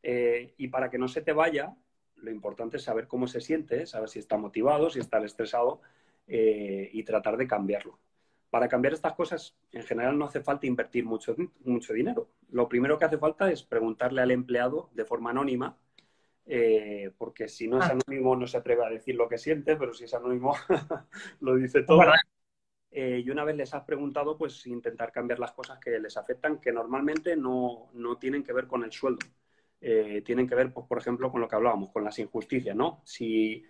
Eh, 0.03 0.53
y 0.57 0.67
para 0.67 0.91
que 0.91 0.99
no 0.99 1.07
se 1.07 1.23
te 1.23 1.33
vaya, 1.33 1.77
lo 2.17 2.33
importante 2.33 2.79
es 2.79 2.83
saber 2.83 3.07
cómo 3.07 3.29
se 3.29 3.41
siente, 3.41 3.87
saber 3.87 4.09
si 4.09 4.19
está 4.19 4.37
motivado, 4.37 4.91
si 4.91 4.99
está 4.99 5.25
estresado 5.25 5.81
y 6.29 7.05
tratar 7.05 7.37
de 7.37 7.47
cambiarlo 7.47 8.01
para 8.57 8.69
cambiar 8.69 8.95
estas 8.95 9.13
cosas, 9.13 9.55
en 9.71 9.83
general 9.83 10.17
no 10.17 10.25
hace 10.25 10.41
falta 10.41 10.67
invertir 10.67 11.05
mucho, 11.05 11.37
mucho 11.67 11.93
dinero. 11.93 12.31
Lo 12.49 12.67
primero 12.71 12.99
que 12.99 13.05
hace 13.05 13.19
falta 13.19 13.53
es 13.53 13.63
preguntarle 13.63 14.23
al 14.23 14.31
empleado 14.31 14.89
de 14.95 15.05
forma 15.05 15.29
anónima, 15.29 15.77
eh, 16.47 17.13
porque 17.19 17.51
si 17.51 17.69
no 17.69 17.79
es 17.79 17.85
ah. 17.85 17.99
anónimo 18.01 18.35
no 18.35 18.47
se 18.47 18.57
atreve 18.57 18.83
a 18.83 18.89
decir 18.89 19.15
lo 19.15 19.29
que 19.29 19.37
siente, 19.37 19.77
pero 19.77 19.93
si 19.93 20.05
es 20.05 20.15
anónimo 20.15 20.55
lo 21.41 21.55
dice 21.57 21.83
todo. 21.83 22.01
Eh, 22.91 23.23
y 23.23 23.29
una 23.29 23.45
vez 23.45 23.57
les 23.57 23.75
has 23.75 23.85
preguntado, 23.85 24.39
pues 24.39 24.67
intentar 24.67 25.13
cambiar 25.13 25.39
las 25.39 25.53
cosas 25.53 25.79
que 25.79 25.91
les 25.99 26.17
afectan, 26.17 26.59
que 26.59 26.73
normalmente 26.73 27.37
no, 27.37 27.91
tienen 28.19 28.43
que 28.43 28.55
ver 28.55 28.67
con 28.67 28.85
el 28.85 28.93
sueldo. 28.93 29.27
Eh, 29.83 30.23
tienen 30.25 30.49
que 30.49 30.55
ver, 30.55 30.73
pues, 30.73 30.87
por 30.87 30.97
ejemplo, 30.97 31.31
con 31.31 31.43
lo 31.43 31.49
que 31.49 31.57
hablábamos, 31.57 31.93
con 31.93 32.05
las 32.05 32.19
injusticias, 32.19 32.75
¿no? 32.75 33.03
Si 33.05 33.63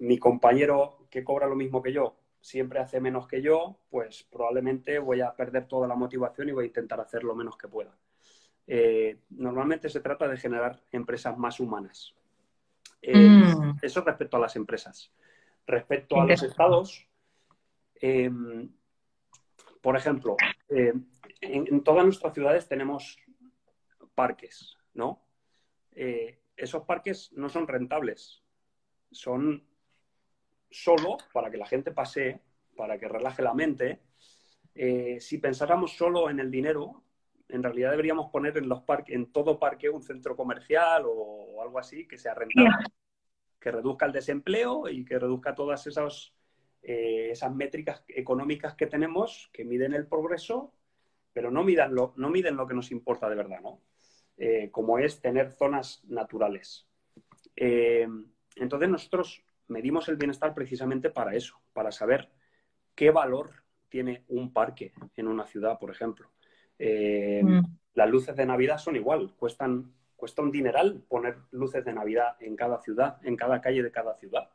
mi 0.00 0.18
compañero 0.18 1.06
que 1.08 1.24
cobra 1.24 1.46
lo 1.46 1.56
mismo 1.56 1.82
que 1.82 1.94
yo 1.94 2.18
siempre 2.40 2.78
hace 2.78 3.00
menos 3.00 3.26
que 3.26 3.42
yo, 3.42 3.78
pues 3.90 4.22
probablemente 4.30 4.98
voy 4.98 5.20
a 5.20 5.34
perder 5.34 5.66
toda 5.66 5.88
la 5.88 5.94
motivación 5.94 6.48
y 6.48 6.52
voy 6.52 6.64
a 6.64 6.68
intentar 6.68 7.00
hacer 7.00 7.24
lo 7.24 7.34
menos 7.34 7.56
que 7.56 7.68
pueda. 7.68 7.96
Eh, 8.66 9.20
normalmente 9.30 9.88
se 9.88 10.00
trata 10.00 10.26
de 10.26 10.36
generar 10.36 10.80
empresas 10.90 11.36
más 11.38 11.60
humanas. 11.60 12.14
Eh, 13.00 13.16
mm. 13.16 13.78
Eso 13.82 14.00
respecto 14.00 14.36
a 14.36 14.40
las 14.40 14.56
empresas. 14.56 15.12
Respecto 15.66 16.20
a 16.20 16.26
los 16.26 16.42
estados, 16.42 17.08
eh, 18.00 18.30
por 19.80 19.96
ejemplo, 19.96 20.36
en, 20.68 21.82
todas 21.82 22.04
nuestras 22.04 22.34
ciudades 22.34 22.68
tenemos 22.68 23.18
parques, 24.14 24.76
¿no? 24.94 25.22
esos 26.56 26.84
parques 26.84 27.32
no 27.32 27.48
son 27.48 27.66
rentables, 27.66 28.42
son 29.10 29.64
solo 30.70 31.16
para 31.32 31.50
que 31.50 31.56
la 31.56 31.66
gente 31.66 31.92
pase, 31.92 32.40
para 32.76 32.98
que 32.98 33.08
relaje 33.08 33.42
la 33.42 33.54
mente. 33.54 34.00
si 34.74 35.38
pensáramos 35.38 35.96
solo 35.96 36.28
en 36.28 36.40
el 36.40 36.50
dinero, 36.50 37.02
en 37.48 37.62
realidad 37.62 37.90
deberíamos 37.90 38.30
poner 38.30 38.56
en 38.58 38.68
los 38.68 38.82
parques, 38.82 39.14
en 39.14 39.32
todo 39.32 39.58
parque 39.58 39.88
un 39.88 40.02
centro 40.02 40.36
comercial 40.36 41.04
o, 41.06 41.62
algo 41.62 41.78
así 41.78 42.06
que 42.06 42.18
sea 42.18 42.34
rentable, 42.34 42.70
que 43.58 43.70
reduzca 43.70 44.06
el 44.06 44.12
desempleo 44.12 44.88
y 44.88 45.04
que 45.04 45.18
reduzca 45.18 45.54
todas 45.54 45.86
esas, 45.86 46.32
eh, 46.82 47.30
esas 47.30 47.54
métricas 47.54 48.04
económicas 48.08 48.74
que 48.74 48.86
tenemos 48.86 49.50
que 49.52 49.64
miden 49.64 49.94
el 49.94 50.06
progreso, 50.06 50.72
pero 51.32 51.50
no, 51.50 51.64
midan 51.64 51.94
lo, 51.94 52.12
no 52.16 52.30
miden 52.30 52.56
lo 52.56 52.66
que 52.66 52.74
nos 52.74 52.90
importa 52.90 53.28
de 53.28 53.36
verdad, 53.36 53.60
¿no? 53.60 53.80
Eh, 54.36 54.70
como 54.70 54.98
es 54.98 55.20
tener 55.20 55.50
zonas 55.50 56.04
naturales. 56.04 56.86
Eh, 57.56 58.06
entonces 58.56 58.88
nosotros 58.88 59.45
medimos 59.68 60.08
el 60.08 60.16
bienestar 60.16 60.54
precisamente 60.54 61.10
para 61.10 61.34
eso, 61.34 61.60
para 61.72 61.90
saber 61.92 62.30
qué 62.94 63.10
valor 63.10 63.50
tiene 63.88 64.24
un 64.28 64.52
parque 64.52 64.92
en 65.16 65.28
una 65.28 65.46
ciudad, 65.46 65.78
por 65.78 65.90
ejemplo. 65.90 66.30
Eh, 66.78 67.42
mm. 67.42 67.60
Las 67.94 68.10
luces 68.10 68.36
de 68.36 68.46
Navidad 68.46 68.78
son 68.78 68.96
igual, 68.96 69.34
cuestan, 69.36 69.92
cuesta 70.16 70.42
un 70.42 70.50
dineral 70.50 71.02
poner 71.08 71.36
luces 71.50 71.84
de 71.84 71.92
Navidad 71.92 72.36
en 72.40 72.56
cada 72.56 72.80
ciudad, 72.80 73.18
en 73.22 73.36
cada 73.36 73.60
calle 73.60 73.82
de 73.82 73.90
cada 73.90 74.14
ciudad. 74.14 74.50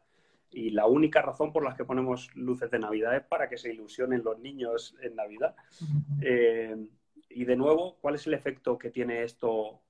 Y 0.51 0.71
la 0.71 0.85
única 0.85 1.21
razón 1.21 1.53
por 1.53 1.63
la 1.63 1.75
que 1.75 1.85
ponemos 1.85 2.29
luces 2.35 2.69
de 2.69 2.79
Navidad 2.79 3.15
es 3.15 3.23
para 3.23 3.47
que 3.47 3.57
se 3.57 3.71
ilusionen 3.71 4.23
los 4.23 4.37
niños 4.39 4.95
en 5.01 5.15
Navidad. 5.15 5.55
Eh, 6.21 6.75
y 7.29 7.45
de 7.45 7.55
nuevo, 7.55 7.97
¿cuál 8.01 8.15
es 8.15 8.27
el 8.27 8.33
efecto 8.33 8.77
que 8.77 8.91
tiene 8.91 9.23
esto 9.23 9.81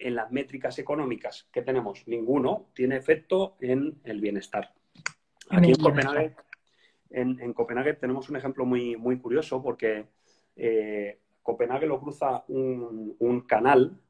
en 0.00 0.14
las 0.14 0.32
métricas 0.32 0.78
económicas 0.78 1.48
que 1.52 1.62
tenemos? 1.62 2.06
Ninguno. 2.06 2.70
Tiene 2.74 2.96
efecto 2.96 3.56
en 3.60 4.00
el 4.04 4.20
bienestar. 4.20 4.72
Aquí 5.50 5.70
en 5.70 5.76
Copenhague, 5.76 6.36
en, 7.10 7.52
Copenhague 7.52 7.94
tenemos 7.94 8.28
un 8.30 8.36
ejemplo 8.36 8.64
muy, 8.64 8.96
muy 8.96 9.18
curioso 9.18 9.62
porque 9.62 10.06
eh, 10.56 11.18
Copenhague 11.42 11.86
lo 11.86 12.00
cruza 12.00 12.44
un, 12.48 13.44
canal 13.46 14.00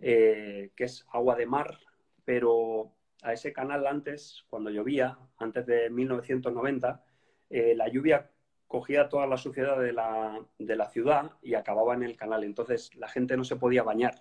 eh, 0.00 0.70
que 0.74 0.84
es 0.84 1.06
agua 1.12 1.36
de 1.36 1.46
mar, 1.46 1.78
pero 2.24 2.92
a 3.22 3.32
ese 3.32 3.52
canal 3.52 3.86
antes, 3.86 4.44
cuando 4.48 4.70
llovía, 4.70 5.18
antes 5.38 5.66
de 5.66 5.90
1990, 5.90 7.04
eh, 7.50 7.74
la 7.74 7.88
lluvia 7.88 8.30
cogía 8.66 9.08
toda 9.08 9.26
la 9.26 9.38
suciedad 9.38 9.78
de 9.80 9.92
la, 9.92 10.88
ciudad 10.90 11.32
y 11.42 11.54
acababa 11.54 11.94
en 11.94 12.02
el 12.02 12.16
canal. 12.16 12.44
Entonces 12.44 12.94
la 12.94 13.08
gente 13.08 13.36
no 13.36 13.44
se 13.44 13.56
podía 13.56 13.82
bañar. 13.82 14.14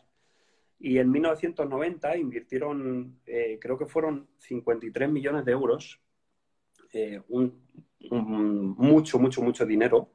Y 0.79 0.99
en 0.99 1.11
1990 1.11 2.17
invirtieron, 2.17 3.19
eh, 3.25 3.57
creo 3.59 3.77
que 3.77 3.85
fueron 3.85 4.27
53 4.37 5.09
millones 5.09 5.45
de 5.45 5.51
euros, 5.51 5.99
mucho, 8.07 9.19
mucho, 9.19 9.41
mucho 9.41 9.65
dinero, 9.65 10.11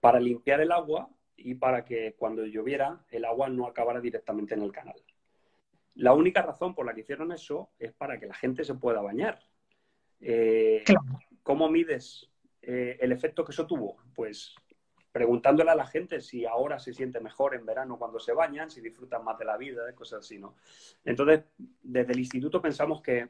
para 0.00 0.20
limpiar 0.20 0.60
el 0.60 0.72
agua 0.72 1.08
y 1.36 1.54
para 1.54 1.84
que 1.84 2.14
cuando 2.18 2.44
lloviera 2.44 3.04
el 3.10 3.24
agua 3.24 3.48
no 3.48 3.66
acabara 3.66 4.00
directamente 4.00 4.54
en 4.54 4.62
el 4.62 4.72
canal. 4.72 4.96
La 5.94 6.12
única 6.12 6.42
razón 6.42 6.74
por 6.74 6.86
la 6.86 6.94
que 6.94 7.00
hicieron 7.00 7.32
eso 7.32 7.70
es 7.78 7.92
para 7.92 8.18
que 8.18 8.26
la 8.26 8.34
gente 8.34 8.64
se 8.64 8.74
pueda 8.74 9.00
bañar. 9.00 9.40
Eh, 10.20 10.84
¿Cómo 11.42 11.68
mides 11.68 12.30
eh, 12.62 12.98
el 13.00 13.12
efecto 13.12 13.44
que 13.44 13.52
eso 13.52 13.66
tuvo? 13.66 13.96
Pues 14.14 14.54
preguntándole 15.12 15.70
a 15.70 15.74
la 15.74 15.86
gente 15.86 16.20
si 16.20 16.46
ahora 16.46 16.78
se 16.78 16.92
siente 16.92 17.20
mejor 17.20 17.54
en 17.54 17.66
verano 17.66 17.98
cuando 17.98 18.20
se 18.20 18.32
bañan, 18.32 18.70
si 18.70 18.80
disfrutan 18.80 19.24
más 19.24 19.38
de 19.38 19.44
la 19.44 19.56
vida, 19.56 19.92
cosas 19.94 20.20
así, 20.20 20.38
¿no? 20.38 20.56
Entonces, 21.04 21.44
desde 21.82 22.12
el 22.12 22.18
instituto 22.18 22.62
pensamos 22.62 23.02
que 23.02 23.28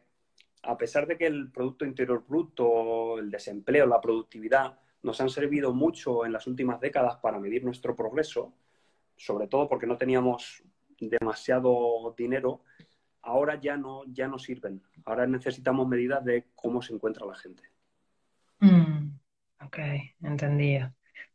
a 0.62 0.76
pesar 0.76 1.06
de 1.06 1.16
que 1.16 1.26
el 1.26 1.50
Producto 1.50 1.84
Interior 1.84 2.24
Bruto, 2.26 3.18
el 3.18 3.30
desempleo, 3.30 3.86
la 3.86 4.00
productividad 4.00 4.78
nos 5.02 5.20
han 5.20 5.30
servido 5.30 5.72
mucho 5.72 6.26
en 6.26 6.32
las 6.32 6.46
últimas 6.46 6.80
décadas 6.80 7.16
para 7.16 7.38
medir 7.38 7.64
nuestro 7.64 7.96
progreso, 7.96 8.52
sobre 9.16 9.46
todo 9.46 9.68
porque 9.68 9.86
no 9.86 9.96
teníamos 9.96 10.62
demasiado 10.98 12.14
dinero, 12.16 12.62
ahora 13.22 13.58
ya 13.58 13.78
no, 13.78 14.04
ya 14.06 14.28
no 14.28 14.38
sirven. 14.38 14.82
Ahora 15.06 15.26
necesitamos 15.26 15.88
medidas 15.88 16.22
de 16.24 16.48
cómo 16.54 16.82
se 16.82 16.92
encuentra 16.92 17.24
la 17.24 17.34
gente. 17.34 17.62
Mm, 18.60 19.12
ok, 19.64 19.78
entendido. 20.22 20.92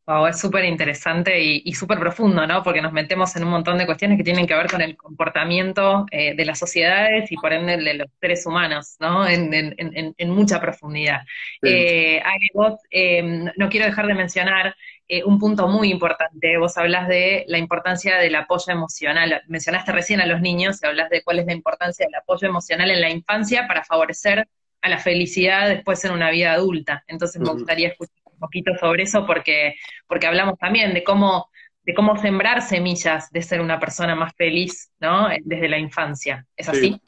Wow, 0.08 0.28
es 0.28 0.40
súper 0.40 0.66
interesante 0.66 1.42
y, 1.42 1.74
súper 1.74 1.98
profundo, 1.98 2.46
¿no? 2.46 2.62
Porque 2.62 2.80
nos 2.80 2.94
metemos 2.94 3.36
en 3.36 3.44
un 3.44 3.50
montón 3.50 3.80
de 3.80 3.88
cuestiones 3.88 4.20
que 4.20 4.24
tienen 4.24 4.46
que 4.46 4.54
ver 4.54 4.70
con 4.70 4.82
el 4.82 4.96
comportamiento 4.96 6.06
eh, 6.12 6.36
de 6.36 6.46
las 6.46 6.60
sociedades 6.60 7.32
y 7.32 7.36
por 7.38 7.52
ende 7.54 7.78
de 7.78 7.94
los 7.96 8.08
seres 8.22 8.46
humanos, 8.46 8.98
¿no? 9.00 9.28
En, 9.28 10.30
mucha 10.30 10.62
profundidad. 10.62 11.22
Eh, 11.64 12.22
vos, 12.54 12.76
em, 12.92 13.46
no 13.58 13.68
quiero 13.70 13.88
dejar 13.88 14.06
de 14.06 14.14
mencionar 14.14 14.76
eh, 15.08 15.24
un 15.24 15.40
punto 15.40 15.68
muy 15.68 15.90
importante. 15.90 16.58
Vos 16.58 16.78
hablas 16.78 17.08
de 17.08 17.44
la 17.48 17.58
importancia 17.58 18.18
del 18.18 18.36
apoyo 18.36 18.72
emocional. 18.72 19.42
Mencionaste 19.48 19.92
recién 19.92 20.22
a 20.22 20.28
los 20.28 20.40
niños 20.40 20.80
y 20.84 20.86
hablas 20.86 21.10
de 21.10 21.24
cuál 21.24 21.40
es 21.40 21.48
la 21.48 21.54
importancia 21.54 22.06
del 22.06 22.16
apoyo 22.16 22.48
emocional 22.48 22.92
en 22.92 23.02
la 23.02 23.10
infancia 23.10 23.68
para 23.68 23.84
favorecer 23.84 24.48
a 24.82 24.90
la 24.90 25.00
felicidad 25.00 25.68
después 25.68 26.06
en 26.06 26.12
una 26.12 26.30
vida 26.30 26.54
adulta. 26.54 27.04
Entonces 27.08 27.42
me 27.42 27.50
gustaría 27.50 27.88
escuchar 27.88 28.25
un 28.36 28.40
poquito 28.40 28.76
sobre 28.76 29.04
eso 29.04 29.26
porque, 29.26 29.76
porque 30.08 30.28
hablamos 30.28 30.58
también 30.60 30.94
de 30.94 31.04
cómo, 31.04 31.50
de 31.84 31.94
cómo 31.94 32.18
sembrar 32.18 32.62
semillas 32.62 33.32
de 33.32 33.42
ser 33.42 33.62
una 33.62 33.80
persona 33.80 34.16
más 34.16 34.34
feliz, 34.36 34.92
¿no? 35.00 35.30
Desde 35.44 35.70
la 35.70 35.80
infancia. 35.80 36.46
¿Es 36.56 36.70
así? 36.70 37.00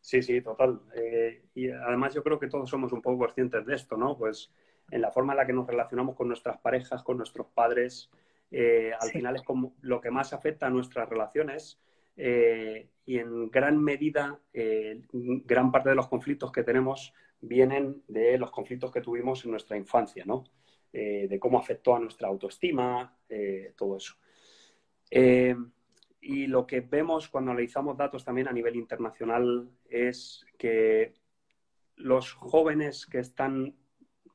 Sí, 0.00 0.22
sí, 0.22 0.40
total. 0.40 0.80
Eh, 0.96 1.44
y 1.54 1.70
además 1.70 2.14
yo 2.14 2.22
creo 2.22 2.38
que 2.38 2.48
todos 2.48 2.68
somos 2.68 2.92
un 2.92 3.02
poco 3.02 3.18
conscientes 3.18 3.64
de 3.66 3.74
esto, 3.74 3.96
¿no? 3.96 4.16
Pues 4.16 4.50
en 4.90 5.02
la 5.02 5.10
forma 5.10 5.32
en 5.32 5.38
la 5.38 5.46
que 5.46 5.52
nos 5.52 5.66
relacionamos 5.66 6.16
con 6.16 6.28
nuestras 6.28 6.58
parejas, 6.58 7.02
con 7.02 7.16
nuestros 7.16 7.46
padres, 7.48 8.10
eh, 8.50 8.90
al 8.98 9.10
final 9.10 9.36
es 9.36 9.42
como 9.42 9.76
lo 9.80 10.00
que 10.00 10.10
más 10.10 10.32
afecta 10.32 10.66
a 10.66 10.70
nuestras 10.70 11.08
relaciones 11.08 11.78
eh, 12.16 12.88
y 13.06 13.18
en 13.18 13.50
gran 13.50 13.80
medida, 13.82 14.40
gran 14.52 15.70
parte 15.70 15.90
de 15.90 15.94
los 15.94 16.08
conflictos 16.08 16.50
que 16.50 16.64
tenemos 16.64 17.14
vienen 17.40 18.02
de 18.08 18.38
los 18.38 18.50
conflictos 18.50 18.92
que 18.92 19.00
tuvimos 19.00 19.44
en 19.44 19.52
nuestra 19.52 19.76
infancia, 19.76 20.24
¿no? 20.24 20.44
Eh, 20.92 21.28
de 21.28 21.38
cómo 21.38 21.58
afectó 21.58 21.94
a 21.94 22.00
nuestra 22.00 22.28
autoestima, 22.28 23.16
eh, 23.28 23.74
todo 23.76 23.96
eso. 23.96 24.14
Eh, 25.10 25.56
y 26.20 26.46
lo 26.46 26.66
que 26.66 26.80
vemos 26.80 27.28
cuando 27.28 27.52
analizamos 27.52 27.96
datos 27.96 28.24
también 28.24 28.48
a 28.48 28.52
nivel 28.52 28.76
internacional 28.76 29.70
es 29.88 30.44
que 30.58 31.14
los 31.96 32.32
jóvenes 32.32 33.06
que 33.06 33.20
están, 33.20 33.76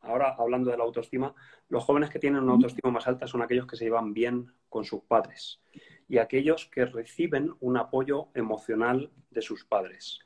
ahora 0.02 0.36
hablando 0.38 0.72
de 0.72 0.78
la 0.78 0.84
autoestima, 0.84 1.36
los 1.68 1.84
jóvenes 1.84 2.10
que 2.10 2.20
tienen 2.20 2.44
una 2.44 2.54
autoestima 2.54 2.92
más 2.92 3.08
alta 3.08 3.28
son 3.28 3.42
aquellos 3.42 3.68
que 3.68 3.76
se 3.76 3.86
llevan 3.86 4.14
bien 4.14 4.52
con 4.70 4.86
sus 4.86 5.02
padres 5.04 5.62
y 6.08 6.20
aquellos 6.20 6.68
que 6.68 6.86
reciben 6.86 7.54
un 7.60 7.78
apoyo 7.78 8.30
emocional 8.34 9.12
de 9.30 9.42
sus 9.42 9.66
padres. 9.66 10.20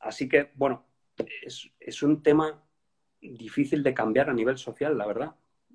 Así 0.00 0.28
que, 0.28 0.50
bueno, 0.54 0.86
es, 1.80 2.02
un 2.02 2.22
tema 2.22 2.62
difícil 3.20 3.82
de 3.82 3.94
cambiar 3.94 4.30
a 4.30 4.34
nivel 4.34 4.58
social, 4.58 4.96
la 4.96 5.06
verdad, 5.06 5.34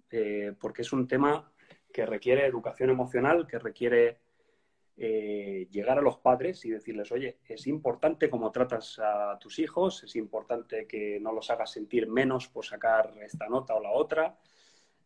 eh, 0.09 0.53
porque 0.59 0.83
es 0.83 0.93
un 0.93 1.07
tema 1.07 1.51
que 1.91 2.05
requiere 2.05 2.45
educación 2.45 2.89
emocional, 2.89 3.47
que 3.47 3.59
requiere 3.59 4.19
eh, 4.97 5.67
llegar 5.71 5.97
a 5.97 6.01
los 6.01 6.17
padres 6.17 6.63
y 6.65 6.69
decirles, 6.69 7.11
oye, 7.11 7.39
es 7.47 7.65
importante 7.67 8.29
cómo 8.29 8.51
tratas 8.51 8.99
a 8.99 9.37
tus 9.39 9.59
hijos, 9.59 10.03
es 10.03 10.15
importante 10.15 10.85
que 10.85 11.19
no 11.19 11.31
los 11.31 11.49
hagas 11.49 11.71
sentir 11.71 12.07
menos 12.07 12.47
por 12.47 12.65
sacar 12.65 13.13
esta 13.21 13.47
nota 13.47 13.73
o 13.73 13.81
la 13.81 13.91
otra. 13.91 14.37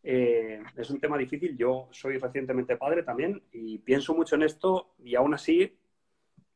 Eh, 0.04 0.62
es 0.76 0.90
un 0.90 1.00
tema 1.00 1.18
difícil. 1.18 1.56
Yo 1.58 1.88
soy 1.92 2.18
recientemente 2.18 2.78
padre 2.78 3.04
también 3.04 3.42
y 3.52 3.78
pienso 3.80 4.14
mucho 4.14 4.36
en 4.36 4.44
esto 4.44 4.96
y 5.00 5.16
aún 5.16 5.34
así, 5.34 5.78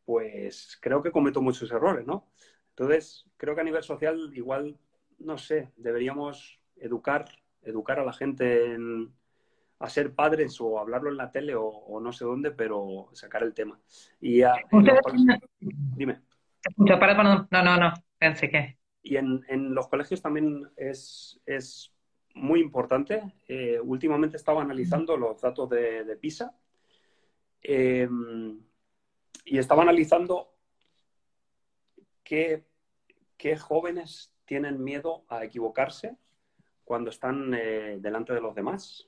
pues 0.10 0.76
creo 0.82 1.04
que 1.04 1.12
cometo 1.12 1.40
muchos 1.40 1.72
errores, 1.72 2.04
¿no? 2.04 2.32
Entonces, 2.70 3.28
creo 3.38 3.54
que 3.54 3.62
a 3.62 3.64
nivel 3.64 3.84
social, 3.84 4.32
igual, 4.34 4.76
no 5.20 5.38
sé, 5.38 5.72
deberíamos 5.78 6.60
educar, 6.78 7.26
educar 7.62 8.00
a 8.00 8.04
la 8.04 8.12
gente 8.12 8.76
a 9.78 9.88
ser 9.88 10.16
padres 10.16 10.60
o 10.62 10.80
hablarlo 10.80 11.12
en 11.12 11.18
la 11.18 11.30
tele 11.30 11.54
o, 11.56 12.00
no 12.02 12.12
sé 12.12 12.26
dónde, 12.26 12.50
pero 12.50 13.12
sacar 13.14 13.44
el 13.44 13.54
tema. 13.54 13.80
Y 14.20 14.42
Dime. 15.96 16.24
No, 17.52 17.64
no, 17.64 17.78
no, 17.78 17.94
pensé 18.18 18.50
que. 18.50 18.80
y 19.04 19.16
en, 19.16 19.76
los 19.76 19.90
colegios 19.90 20.24
también 20.24 20.72
es, 20.76 21.40
muy 22.34 22.62
importante. 22.62 23.32
Eh, 23.48 23.80
últimamente 23.80 24.38
estaba 24.38 24.64
analizando 24.64 25.16
los 25.16 25.40
datos 25.40 25.70
de, 25.70 26.18
PISA 26.20 26.52
em, 27.62 28.60
y 29.50 29.58
estaba 29.58 29.82
analizando 29.82 30.54
qué, 32.24 32.64
jóvenes 33.58 34.32
tienen 34.46 34.84
miedo 34.84 35.24
a 35.28 35.44
equivocarse 35.44 36.16
cuando 36.84 37.10
están 37.10 37.54
eh, 37.56 37.98
delante 38.00 38.34
de 38.34 38.42
los 38.42 38.54
demás, 38.54 39.08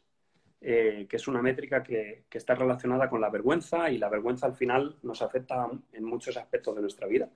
eh, 0.60 1.06
que 1.08 1.16
es 1.18 1.28
una 1.28 1.44
métrica 1.44 1.84
que, 1.84 2.26
está 2.32 2.56
relacionada 2.56 3.08
con 3.08 3.22
la 3.22 3.30
vergüenza 3.30 3.92
y 3.92 4.00
la 4.00 4.10
vergüenza 4.10 4.48
al 4.48 4.56
final 4.56 4.98
nos 5.04 5.22
afecta 5.22 5.70
en 5.94 6.04
muchos 6.04 6.38
aspectos 6.38 6.76
de 6.76 6.82
nuestra 6.82 7.08
vida. 7.08 7.30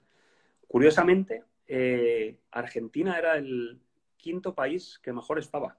Curiosamente, 0.67 1.43
eh, 1.67 2.39
Argentina 2.51 3.19
era 3.19 3.37
el 3.37 3.79
quinto 4.17 4.55
país 4.55 4.99
que 5.03 5.13
mejor 5.13 5.37
estaba. 5.37 5.77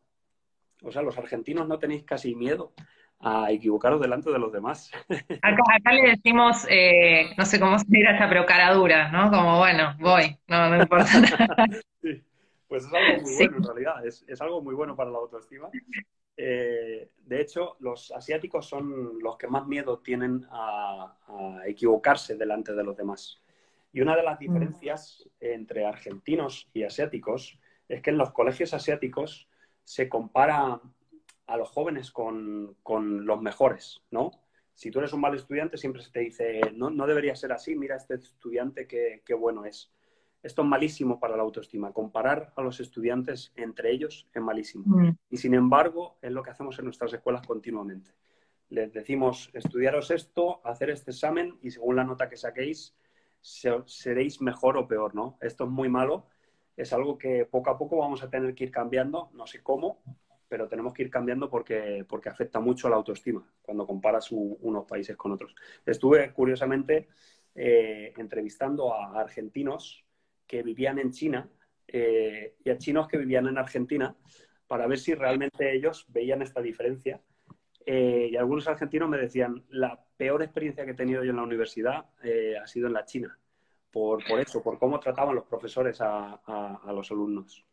O 0.83 0.93
sea, 0.93 1.03
los 1.03 1.19
argentinos 1.19 1.67
no 1.67 1.81
tenéis 1.81 2.05
casi 2.05 2.37
miedo 2.37 2.73
a 3.21 3.51
equivocaros 3.51 4.01
delante 4.01 4.31
de 4.31 4.39
los 4.39 4.53
demás. 4.53 4.91
Acá, 5.43 5.93
le 5.93 6.11
decimos, 6.11 6.67
eh, 6.69 7.31
no 7.37 7.45
sé 7.45 7.59
cómo 7.59 7.79
se 7.79 7.87
dirá 7.89 8.13
esta, 8.13 8.29
pero 8.29 8.47
cara 8.47 8.73
dura, 8.75 9.11
¿no? 9.11 9.31
Como, 9.31 9.59
bueno, 9.59 9.95
voy, 9.99 10.37
no, 10.49 10.69
no 10.69 10.83
importa 10.83 11.07
Pues 12.69 12.85
es 12.85 12.93
algo 12.93 13.23
muy 13.23 13.35
bueno 13.37 13.57
en 13.59 13.63
realidad, 13.63 14.07
es, 14.07 14.41
algo 14.41 14.61
muy 14.61 14.75
bueno 14.75 14.97
para 14.97 15.11
la 15.11 15.19
autoestima. 15.19 15.69
Eh, 16.37 17.11
de 17.17 17.41
hecho, 17.41 17.77
los 17.79 18.11
asiáticos 18.11 18.67
son 18.67 19.21
los 19.23 19.37
que 19.39 19.47
más 19.47 19.67
miedo 19.69 20.01
tienen 20.01 20.45
a 20.51 21.15
equivocarse 21.65 22.37
delante 22.37 22.75
de 22.75 22.83
los 22.83 22.97
demás. 22.97 23.41
Y 23.97 24.03
una 24.03 24.15
de 24.15 24.23
las 24.23 24.37
mm. 24.37 24.41
diferencias 24.41 25.27
entre 25.41 25.87
argentinos 25.87 26.69
y 26.75 26.83
asiáticos 26.83 27.59
es 27.89 28.03
que 28.03 28.11
en 28.11 28.19
los 28.19 28.31
colegios 28.33 28.75
asiáticos 28.75 29.49
se 29.85 30.09
compara 30.09 30.81
a 31.47 31.57
los 31.57 31.71
jóvenes 31.71 32.11
con, 32.11 32.77
los 32.85 33.43
mejores, 33.43 34.03
¿no? 34.11 34.33
Si 34.75 34.91
tú 34.91 34.99
eres 34.99 35.13
un 35.13 35.21
mal 35.21 35.35
estudiante, 35.35 35.79
siempre 35.79 36.03
se 36.03 36.11
te 36.11 36.21
dice, 36.21 36.61
no, 36.75 36.91
no 36.91 37.07
debería 37.07 37.35
ser 37.35 37.53
así, 37.53 37.77
mira 37.77 37.97
este 37.97 38.15
estudiante 38.15 38.87
qué, 38.87 39.35
bueno 39.35 39.65
es. 39.65 39.91
Esto 40.43 40.63
es 40.63 40.69
malísimo 40.69 41.19
para 41.19 41.37
la 41.37 41.43
autoestima. 41.43 41.93
Comparar 41.93 42.53
a 42.57 42.63
los 42.63 42.79
estudiantes 42.79 43.53
entre 43.57 43.91
ellos 43.91 44.29
es 44.33 44.43
malísimo. 44.43 44.85
Mm. 44.87 45.17
Y 45.31 45.37
sin 45.39 45.55
embargo, 45.55 46.19
es 46.21 46.31
lo 46.31 46.43
que 46.43 46.51
hacemos 46.51 46.79
en 46.79 46.85
nuestras 46.85 47.13
escuelas 47.15 47.47
continuamente. 47.47 48.11
Les 48.69 48.93
decimos, 48.93 49.51
estudiaros 49.55 50.11
esto, 50.11 50.61
hacer 50.65 50.91
este 50.91 51.13
examen 51.13 51.59
y 51.63 51.71
según 51.71 51.97
la 51.97 52.05
nota 52.05 52.29
que 52.29 52.37
saquéis, 52.37 52.95
seréis 53.41 54.41
mejor 54.43 54.77
o 54.77 54.87
peor, 54.87 55.15
¿no? 55.15 55.39
Esto 55.41 55.65
es 55.65 55.71
muy 55.71 55.89
malo, 55.89 56.27
es 56.77 56.93
algo 56.93 57.17
que 57.17 57.47
poco 57.47 57.71
a 57.71 57.79
poco 57.79 57.97
vamos 57.97 58.23
a 58.23 58.29
tener 58.29 58.55
que 58.55 58.65
ir 58.65 58.71
cambiando, 58.71 59.31
no 59.33 59.47
sé 59.47 59.63
cómo, 59.63 60.03
pero 60.49 60.69
tenemos 60.69 60.93
que 60.93 61.03
ir 61.03 61.11
cambiando 61.11 61.49
porque, 61.49 62.05
porque 62.09 62.29
afecta 62.29 62.61
mucho 62.61 62.87
a 62.87 62.91
la 62.91 62.97
autoestima 62.97 63.45
cuando 63.63 63.87
comparas 63.87 64.31
unos 64.31 64.85
países 64.87 65.17
con 65.17 65.33
otros. 65.33 65.55
Estuve, 65.85 66.33
curiosamente, 66.33 67.09
eh, 67.55 68.13
entrevistando 68.17 68.95
a 68.95 69.21
argentinos 69.21 70.05
que 70.47 70.63
vivían 70.63 70.99
en 70.99 71.11
China 71.11 71.49
eh, 71.89 72.57
y 72.65 72.71
a 72.71 72.79
chinos 72.79 73.09
que 73.09 73.19
vivían 73.19 73.47
en 73.47 73.59
Argentina 73.59 74.17
para 74.67 74.87
ver 74.87 74.99
si 74.99 75.15
realmente 75.15 75.75
ellos 75.75 76.07
veían 76.09 76.43
esta 76.43 76.61
diferencia. 76.61 77.21
Eh, 77.85 78.31
y 78.33 78.37
algunos 78.37 78.67
argentinos 78.67 79.09
me 79.09 79.19
decían, 79.19 79.65
la 79.71 80.05
peor 80.17 80.43
experiencia 80.43 80.85
que 80.85 80.91
he 80.91 80.95
tenido 80.95 81.23
yo 81.23 81.31
en 81.31 81.37
la 81.37 81.45
universidad 81.45 82.07
eh, 82.23 82.57
ha 82.61 82.67
sido 82.67 82.89
en 82.89 82.95
la 82.95 83.05
China, 83.05 83.39
por, 83.93 84.23
eso, 84.41 84.63
por 84.63 84.79
cómo 84.79 84.99
trataban 84.99 85.37
los 85.37 85.45
profesores 85.45 85.99
a, 86.01 86.41
los 86.93 87.11
alumnos. 87.11 87.65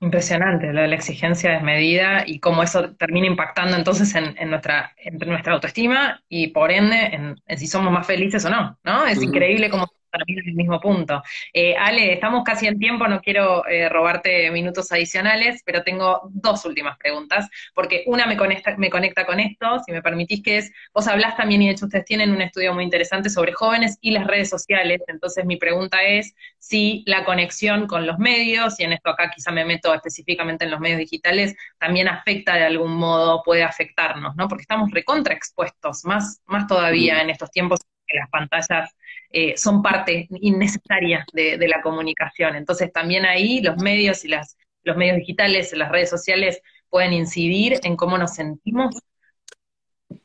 Impresionante, 0.00 0.72
lo 0.72 0.82
de 0.82 0.88
la 0.88 0.94
exigencia 0.94 1.50
desmedida 1.50 2.22
y 2.24 2.38
cómo 2.38 2.62
eso 2.62 2.94
termina 2.94 3.26
impactando 3.26 3.76
entonces 3.76 4.14
en, 4.14 4.48
nuestra, 4.48 4.94
nuestra 5.26 5.54
autoestima 5.54 6.22
y 6.28 6.48
por 6.48 6.70
ende 6.70 7.34
en, 7.46 7.58
si 7.58 7.66
somos 7.66 7.92
más 7.92 8.06
felices 8.06 8.44
o 8.44 8.50
no, 8.50 8.78
¿no? 8.84 9.06
Es 9.06 9.20
increíble 9.20 9.68
cómo 9.70 9.88
también 10.10 10.40
en 10.40 10.48
el 10.48 10.54
mismo 10.54 10.80
punto. 10.80 11.22
Eh, 11.52 11.76
Ale, 11.76 12.14
estamos 12.14 12.44
casi 12.44 12.66
en 12.66 12.78
tiempo, 12.78 13.06
no 13.08 13.20
quiero 13.20 13.66
eh, 13.66 13.88
robarte 13.88 14.50
minutos 14.50 14.90
adicionales, 14.92 15.62
pero 15.64 15.82
tengo 15.82 16.28
dos 16.30 16.64
últimas 16.64 16.96
preguntas, 16.98 17.48
porque 17.74 18.04
una 18.06 18.26
me 18.26 18.36
conecta, 18.36 18.76
me 18.76 18.90
conecta 18.90 19.26
con 19.26 19.40
esto, 19.40 19.80
si 19.84 19.92
me 19.92 20.02
permitís, 20.02 20.42
que 20.42 20.58
es, 20.58 20.72
vos 20.92 21.06
hablás 21.08 21.36
también, 21.36 21.62
y 21.62 21.66
de 21.66 21.72
hecho 21.72 21.86
ustedes 21.86 22.04
tienen 22.04 22.30
un 22.30 22.42
estudio 22.42 22.74
muy 22.74 22.84
interesante 22.84 23.30
sobre 23.30 23.52
jóvenes 23.52 23.98
y 24.00 24.10
las 24.12 24.26
redes 24.26 24.48
sociales, 24.50 25.00
entonces 25.06 25.44
mi 25.44 25.56
pregunta 25.56 26.02
es 26.02 26.34
si 26.58 27.02
la 27.06 27.24
conexión 27.24 27.86
con 27.86 28.06
los 28.06 28.18
medios, 28.18 28.78
y 28.80 28.84
en 28.84 28.92
esto 28.92 29.10
acá 29.10 29.30
quizá 29.34 29.50
me 29.50 29.64
meto 29.64 29.92
específicamente 29.94 30.64
en 30.64 30.70
los 30.70 30.80
medios 30.80 30.98
digitales, 30.98 31.54
también 31.78 32.08
afecta 32.08 32.54
de 32.54 32.64
algún 32.64 32.94
modo, 32.94 33.42
puede 33.42 33.62
afectarnos, 33.62 34.36
¿no? 34.36 34.48
Porque 34.48 34.62
estamos 34.62 34.90
recontraexpuestos, 34.90 36.04
más, 36.04 36.40
más 36.46 36.66
todavía 36.66 37.20
en 37.20 37.30
estos 37.30 37.50
tiempos 37.50 37.80
que 38.06 38.16
las 38.16 38.28
pantallas 38.30 38.94
eh, 39.30 39.56
son 39.56 39.82
parte 39.82 40.26
innecesaria 40.30 41.24
de, 41.32 41.68
la 41.68 41.82
comunicación. 41.82 42.56
Entonces 42.56 42.92
también 42.92 43.26
ahí 43.26 43.60
los 43.60 43.76
medios 43.76 44.24
y 44.24 44.28
las, 44.28 44.56
los 44.84 44.96
medios 44.96 45.18
digitales, 45.18 45.72
las 45.74 45.90
redes 45.90 46.08
sociales 46.08 46.62
pueden 46.88 47.12
incidir 47.12 47.78
en 47.82 47.96
cómo 47.96 48.16
nos 48.16 48.34
sentimos. 48.34 48.96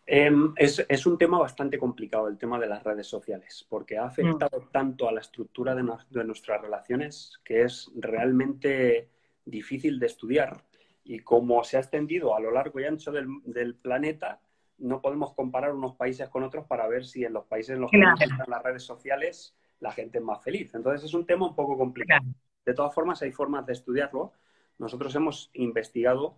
Em, 0.06 0.54
es, 0.58 1.06
un 1.06 1.18
tema 1.18 1.40
bastante 1.40 1.78
complicado 1.78 2.28
el 2.28 2.38
tema 2.38 2.60
de 2.60 2.68
las 2.68 2.84
redes 2.84 3.08
sociales, 3.08 3.66
porque 3.68 3.98
ha 3.98 4.06
afectado 4.06 4.62
mm. 4.62 4.72
tanto 4.72 5.10
a 5.10 5.12
la 5.12 5.22
estructura 5.22 5.76
de, 5.76 5.84
nuestras 6.24 6.62
relaciones 6.62 7.40
que 7.44 7.64
es 7.64 7.92
realmente 7.96 9.10
difícil 9.44 10.00
de 10.00 10.06
estudiar. 10.06 10.64
Y 11.04 11.20
como 11.20 11.62
se 11.66 11.76
ha 11.76 11.82
extendido 11.82 12.34
a 12.36 12.40
lo 12.40 12.52
largo 12.52 12.80
y 12.80 12.86
ancho 12.86 13.12
del 13.12 13.76
planeta, 13.76 14.40
no 14.84 15.02
podemos 15.02 15.34
comparar 15.34 15.74
unos 15.74 15.96
países 15.96 16.30
con 16.30 16.44
otros 16.44 16.66
para 16.66 16.88
ver 16.88 17.06
si 17.06 17.24
en 17.24 17.34
los 17.34 17.46
países 17.46 17.76
en 17.76 17.82
los 17.82 17.92
que 17.92 17.98
están 17.98 18.46
las 18.48 18.62
redes 18.62 18.84
sociales 18.84 19.56
la 19.80 19.92
gente 19.92 20.18
es 20.18 20.24
más 20.24 20.44
feliz. 20.44 20.74
Entonces 20.76 21.06
es 21.06 21.14
un 21.14 21.26
tema 21.26 21.48
un 21.48 21.56
poco 21.56 21.78
complicado. 21.78 22.26
De 22.66 22.74
todas 22.74 22.94
formas, 22.94 23.22
hay 23.22 23.32
formas 23.32 23.66
de 23.66 23.74
estudiarlo. 23.74 24.34
Nosotros 24.78 25.14
hemos 25.16 25.50
investigado 25.54 26.38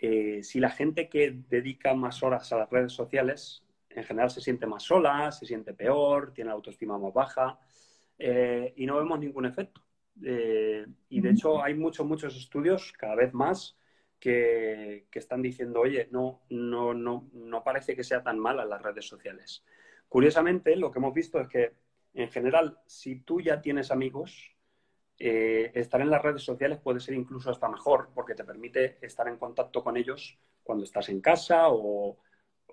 eh, 0.00 0.42
si 0.42 0.60
la 0.60 0.70
gente 0.70 1.08
que 1.08 1.42
dedica 1.48 1.94
más 1.94 2.22
horas 2.22 2.52
a 2.52 2.58
las 2.58 2.70
redes 2.70 2.92
sociales 2.92 3.64
en 3.90 4.04
general 4.04 4.30
se 4.30 4.40
siente 4.40 4.66
más 4.66 4.82
sola, 4.82 5.32
se 5.32 5.46
siente 5.46 5.74
peor, 5.74 6.32
tiene 6.32 6.50
autoestima 6.50 6.98
más 6.98 7.12
baja 7.12 7.58
eh, 8.18 8.72
y 8.76 8.86
no 8.86 8.96
vemos 8.96 9.18
ningún 9.18 9.46
efecto. 9.46 9.82
Eh, 10.22 10.86
y 11.08 11.20
de 11.20 11.30
hecho 11.30 11.62
hay 11.62 11.74
muchos, 11.74 12.06
muchos 12.06 12.36
estudios, 12.36 12.92
cada 12.98 13.14
vez 13.14 13.32
más, 13.32 13.76
que, 14.18 15.06
están 15.12 15.42
diciendo, 15.42 15.80
oye, 15.80 16.08
no, 16.10 16.42
no, 16.50 16.94
no, 16.94 17.28
no 17.32 17.64
parece 17.64 17.94
que 17.94 18.04
sea 18.04 18.22
tan 18.22 18.38
mala 18.38 18.64
las 18.64 18.82
redes 18.82 19.06
sociales. 19.06 19.64
Curiosamente, 20.08 20.76
lo 20.76 20.90
que 20.90 20.98
hemos 20.98 21.14
visto 21.14 21.40
es 21.40 21.48
que, 21.48 21.74
en 22.14 22.30
general, 22.30 22.78
si 22.86 23.20
tú 23.20 23.40
ya 23.40 23.60
tienes 23.60 23.90
amigos, 23.90 24.56
eh, 25.18 25.72
estar 25.74 26.00
en 26.00 26.10
las 26.10 26.22
redes 26.22 26.42
sociales 26.42 26.78
puede 26.78 27.00
ser 27.00 27.14
incluso 27.14 27.50
hasta 27.50 27.68
mejor 27.68 28.10
porque 28.14 28.36
te 28.36 28.44
permite 28.44 28.98
estar 29.04 29.26
en 29.26 29.36
contacto 29.36 29.82
con 29.82 29.96
ellos 29.96 30.38
cuando 30.62 30.84
estás 30.84 31.08
en 31.08 31.20
casa 31.20 31.68
o, 31.70 32.18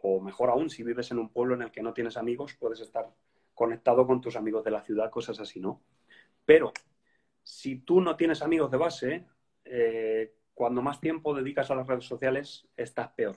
o, 0.02 0.22
mejor 0.22 0.52
aún, 0.52 0.70
si 0.70 0.84
vives 0.84 1.10
en 1.10 1.18
un 1.18 1.30
pueblo 1.30 1.56
en 1.56 1.64
el 1.64 1.72
que 1.72 1.82
no 1.82 1.94
tienes 1.94 2.18
amigos, 2.18 2.56
puedes 2.60 2.82
estar 2.82 3.10
conectado 3.56 4.06
con 4.06 4.22
tus 4.22 4.36
amigos 4.36 4.64
de 4.64 4.72
la 4.72 4.84
ciudad, 4.84 5.10
cosas 5.10 5.40
así, 5.40 5.60
¿no? 5.60 5.82
Pero 6.46 6.72
si 7.42 7.78
tú 7.78 8.02
no 8.02 8.16
tienes 8.16 8.42
amigos 8.42 8.70
de 8.70 8.78
base, 8.78 9.26
eh, 9.64 10.34
cuando 10.56 10.82
más 10.82 11.00
tiempo 11.00 11.36
dedicas 11.36 11.70
a 11.70 11.76
las 11.76 11.86
redes 11.86 12.06
sociales, 12.06 12.68
estás 12.78 13.10
peor. 13.10 13.36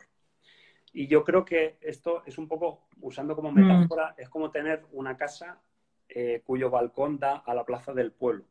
Y 0.92 1.08
yo 1.08 1.24
creo 1.24 1.44
que 1.44 1.76
esto 1.82 2.22
es 2.24 2.38
un 2.38 2.48
poco, 2.48 2.86
usando 3.00 3.36
como 3.36 3.50
mm. 3.50 3.54
metáfora, 3.54 4.14
es 4.16 4.28
como 4.30 4.50
tener 4.50 4.86
una 4.92 5.16
casa 5.16 5.60
eh, 6.08 6.42
cuyo 6.44 6.70
balcón 6.70 7.18
da 7.18 7.36
a 7.38 7.54
la 7.54 7.66
plaza 7.66 7.92
del 7.92 8.12
pueblo. 8.12 8.44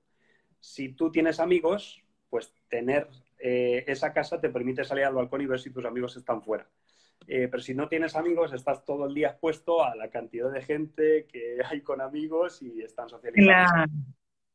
Si 0.59 0.89
tú 0.89 1.09
tienes 1.11 1.39
amigos, 1.39 2.03
pues 2.29 2.53
tener 2.67 3.07
eh, 3.39 3.85
esa 3.87 4.13
casa 4.13 4.39
te 4.39 4.49
permite 4.49 4.83
salir 4.83 5.05
al 5.05 5.15
balcón 5.15 5.41
y 5.41 5.45
ver 5.45 5.59
si 5.59 5.71
tus 5.71 5.85
amigos 5.85 6.17
están 6.17 6.43
fuera. 6.43 6.69
Eh, 7.25 7.47
pero 7.49 7.63
si 7.63 7.73
no 7.73 7.87
tienes 7.87 8.15
amigos, 8.15 8.53
estás 8.53 8.85
todo 8.85 9.05
el 9.05 9.13
día 9.13 9.29
expuesto 9.29 9.83
a 9.83 9.95
la 9.95 10.09
cantidad 10.09 10.51
de 10.51 10.61
gente 10.61 11.25
que 11.25 11.57
hay 11.69 11.81
con 11.81 12.01
amigos 12.01 12.61
y 12.61 12.81
están 12.81 13.09
socializando. 13.09 13.91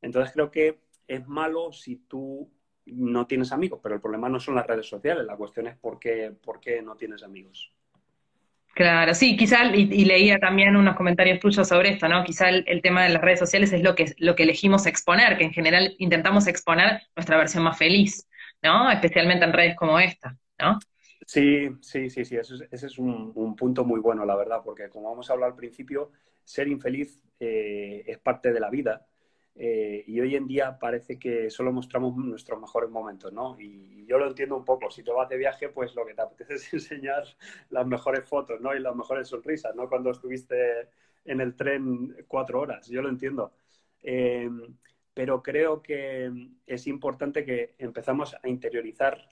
Entonces 0.02 0.32
creo 0.32 0.50
que 0.50 0.80
es 1.06 1.26
malo 1.26 1.72
si 1.72 1.96
tú 1.96 2.50
no 2.86 3.26
tienes 3.26 3.52
amigos, 3.52 3.80
pero 3.82 3.94
el 3.94 4.00
problema 4.00 4.28
no 4.28 4.40
son 4.40 4.54
las 4.54 4.66
redes 4.66 4.86
sociales, 4.86 5.24
la 5.24 5.36
cuestión 5.36 5.66
es 5.66 5.76
por 5.76 5.98
qué, 5.98 6.32
por 6.42 6.60
qué 6.60 6.82
no 6.82 6.96
tienes 6.96 7.22
amigos. 7.22 7.72
Claro, 8.74 9.12
sí, 9.14 9.36
quizá, 9.36 9.66
y, 9.66 10.04
leía 10.06 10.38
también 10.38 10.76
unos 10.76 10.96
comentarios 10.96 11.38
tuyos 11.38 11.68
sobre 11.68 11.90
esto, 11.90 12.08
¿no? 12.08 12.24
Quizá 12.24 12.48
el, 12.48 12.80
tema 12.80 13.04
de 13.04 13.10
las 13.10 13.20
redes 13.20 13.38
sociales 13.38 13.70
es 13.72 13.82
lo 13.82 13.94
que, 13.94 14.14
lo 14.16 14.34
que 14.34 14.44
elegimos 14.44 14.86
exponer, 14.86 15.36
que 15.36 15.44
en 15.44 15.52
general 15.52 15.94
intentamos 15.98 16.46
exponer 16.46 17.02
nuestra 17.14 17.36
versión 17.36 17.64
más 17.64 17.76
feliz, 17.76 18.26
¿no? 18.62 18.90
Especialmente 18.90 19.44
en 19.44 19.52
redes 19.52 19.76
como 19.76 19.98
esta, 19.98 20.38
¿no? 20.58 20.78
Sí, 21.26 21.68
sí, 21.82 22.08
sí, 22.08 22.24
sí, 22.24 22.36
ese 22.36 22.86
es, 22.86 22.98
un, 22.98 23.54
punto 23.56 23.84
muy 23.84 24.00
bueno, 24.00 24.24
la 24.24 24.36
verdad, 24.36 24.62
porque 24.64 24.88
como 24.88 25.10
vamos 25.10 25.28
a 25.28 25.34
hablar 25.34 25.50
al 25.50 25.56
principio, 25.56 26.10
ser 26.42 26.66
infeliz 26.66 27.22
eh, 27.38 28.02
es 28.06 28.18
parte 28.18 28.52
de 28.52 28.60
la 28.60 28.70
vida 28.70 29.06
Eh, 29.54 30.04
y 30.06 30.18
hoy 30.20 30.34
en 30.34 30.46
día 30.46 30.78
parece 30.78 31.18
que 31.18 31.50
solo 31.50 31.72
mostramos 31.72 32.16
nuestros 32.16 32.60
mejores 32.60 32.90
momentos, 32.90 33.32
¿no? 33.32 33.60
Y 33.60 34.06
yo 34.06 34.18
lo 34.18 34.26
entiendo 34.28 34.56
un 34.56 34.64
poco. 34.64 34.90
Si 34.90 35.02
te 35.02 35.12
vas 35.12 35.28
de 35.28 35.36
viaje, 35.36 35.68
pues 35.68 35.94
lo 35.94 36.06
que 36.06 36.14
te 36.14 36.22
apetece 36.22 36.54
es 36.56 36.72
enseñar 36.72 37.24
las 37.70 37.86
mejores 37.86 38.28
fotos, 38.28 38.60
¿no? 38.60 38.74
Y 38.74 38.80
las 38.80 38.96
mejores 38.96 39.28
sonrisas, 39.28 39.74
¿no? 39.74 39.88
Cuando 39.88 40.10
estuviste 40.10 40.88
en 41.24 41.40
el 41.40 41.54
tren 41.56 42.16
cuatro 42.28 42.60
horas. 42.60 42.88
Yo 42.88 43.02
lo 43.02 43.08
entiendo. 43.08 43.52
Eh, 44.02 44.48
pero 45.14 45.42
creo 45.42 45.82
que 45.82 46.30
es 46.66 46.86
importante 46.86 47.44
que 47.44 47.74
empezamos 47.78 48.34
a 48.42 48.48
interiorizar, 48.48 49.28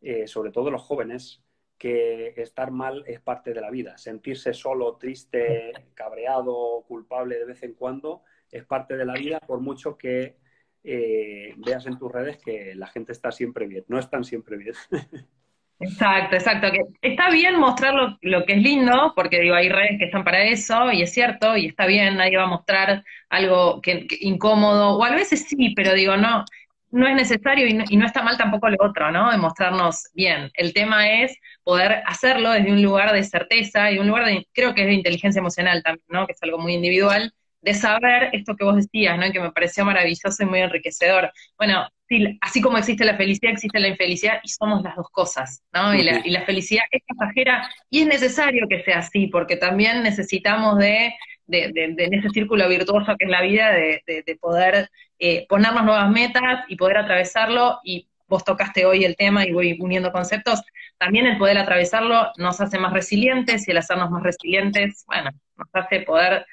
eh, 0.00 0.26
sobre 0.26 0.50
todo 0.52 0.70
los 0.70 0.82
jóvenes, 0.82 1.42
que 1.76 2.34
estar 2.36 2.70
mal 2.70 3.04
es 3.06 3.20
parte 3.20 3.52
de 3.54 3.60
la 3.60 3.70
vida. 3.70 3.98
Sentirse 3.98 4.52
solo, 4.54 4.96
triste, 4.96 5.72
cabreado, 5.94 6.84
culpable 6.88 7.38
de 7.38 7.44
vez 7.44 7.62
en 7.62 7.74
cuando 7.74 8.22
es 8.50 8.64
parte 8.64 8.96
de 8.96 9.04
la 9.04 9.14
vida, 9.14 9.40
por 9.40 9.60
mucho 9.60 9.96
que 9.96 10.36
eh, 10.84 11.54
veas 11.58 11.86
en 11.86 11.98
tus 11.98 12.10
redes 12.10 12.38
que 12.38 12.74
la 12.74 12.86
gente 12.86 13.12
está 13.12 13.32
siempre 13.32 13.66
bien. 13.66 13.84
No 13.88 13.98
están 13.98 14.24
siempre 14.24 14.56
bien. 14.56 14.74
Exacto, 15.80 16.34
exacto. 16.34 16.72
Que 16.72 16.80
está 17.02 17.30
bien 17.30 17.58
mostrar 17.58 17.94
lo, 18.20 18.44
que 18.44 18.54
es 18.54 18.58
lindo, 18.62 19.12
porque 19.14 19.40
digo, 19.40 19.54
hay 19.54 19.68
redes 19.68 19.98
que 19.98 20.06
están 20.06 20.24
para 20.24 20.42
eso, 20.42 20.90
y 20.90 21.02
es 21.02 21.12
cierto, 21.12 21.56
y 21.56 21.66
está 21.66 21.86
bien, 21.86 22.16
nadie 22.16 22.36
va 22.36 22.44
a 22.44 22.46
mostrar 22.46 23.04
algo 23.28 23.80
que, 23.80 24.06
incómodo, 24.20 24.96
o 24.98 25.04
a 25.04 25.10
veces 25.12 25.46
sí, 25.48 25.74
pero 25.76 25.94
digo, 25.94 26.16
no, 26.16 26.44
no 26.90 27.06
es 27.06 27.14
necesario 27.14 27.66
y 27.68 27.74
no, 27.74 27.84
y 27.88 27.96
no, 27.96 28.06
está 28.06 28.22
mal 28.22 28.36
tampoco 28.36 28.68
lo 28.68 28.76
otro, 28.80 29.12
¿no? 29.12 29.30
De 29.30 29.38
mostrarnos 29.38 30.08
bien. 30.14 30.50
El 30.54 30.72
tema 30.72 31.08
es 31.22 31.36
poder 31.62 32.02
hacerlo 32.06 32.50
desde 32.50 32.72
un 32.72 32.82
lugar 32.82 33.12
de 33.12 33.22
certeza 33.22 33.92
y 33.92 33.98
un 33.98 34.08
lugar 34.08 34.26
de, 34.26 34.48
creo 34.52 34.74
que 34.74 34.82
es 34.82 34.86
de 34.88 34.94
inteligencia 34.94 35.40
emocional 35.40 35.82
también, 35.82 36.06
¿no? 36.08 36.26
Que 36.26 36.32
es 36.32 36.42
algo 36.42 36.58
muy 36.58 36.74
individual, 36.74 37.32
de 37.60 37.74
saber 37.74 38.30
esto 38.32 38.56
que 38.56 38.64
vos 38.64 38.76
decías, 38.76 39.18
¿no? 39.18 39.30
Que 39.32 39.40
me 39.40 39.52
pareció 39.52 39.84
maravilloso 39.84 40.42
y 40.42 40.46
muy 40.46 40.60
enriquecedor. 40.60 41.32
Bueno, 41.56 41.88
sí, 42.08 42.38
así 42.40 42.60
como 42.60 42.78
existe 42.78 43.04
la 43.04 43.16
felicidad, 43.16 43.52
existe 43.52 43.80
la 43.80 43.88
infelicidad 43.88 44.40
y 44.42 44.48
somos 44.48 44.82
las 44.82 44.96
dos 44.96 45.08
cosas, 45.10 45.62
¿no? 45.72 45.94
Y 45.94 46.02
la, 46.02 46.20
y 46.24 46.30
la 46.30 46.42
felicidad 46.42 46.84
es 46.90 47.02
pasajera 47.06 47.68
y 47.90 48.00
es 48.02 48.06
necesario 48.06 48.66
que 48.68 48.82
sea 48.82 48.98
así, 48.98 49.26
porque 49.26 49.56
también 49.56 50.02
necesitamos 50.02 50.78
de, 50.78 51.14
de, 51.46 51.72
de, 51.72 52.08
ese 52.12 52.28
círculo 52.30 52.68
virtuoso 52.68 53.16
que 53.18 53.24
es 53.24 53.30
la 53.30 53.42
vida, 53.42 53.72
de, 53.72 54.38
poder 54.40 54.88
eh, 55.18 55.46
ponernos 55.48 55.84
nuevas 55.84 56.10
metas 56.10 56.64
y 56.68 56.76
poder 56.76 56.98
atravesarlo 56.98 57.80
y 57.82 58.08
vos 58.28 58.44
tocaste 58.44 58.84
hoy 58.84 59.04
el 59.04 59.16
tema 59.16 59.46
y 59.46 59.52
voy 59.52 59.78
uniendo 59.80 60.12
conceptos, 60.12 60.62
también 60.98 61.26
el 61.26 61.38
poder 61.38 61.56
atravesarlo 61.56 62.30
nos 62.36 62.60
hace 62.60 62.78
más 62.78 62.92
resilientes 62.92 63.66
y 63.66 63.70
el 63.70 63.78
hacernos 63.78 64.10
más 64.10 64.22
resilientes, 64.22 65.04
bueno, 65.06 65.30
nos 65.56 65.68
hace 65.72 66.00
poder 66.00 66.44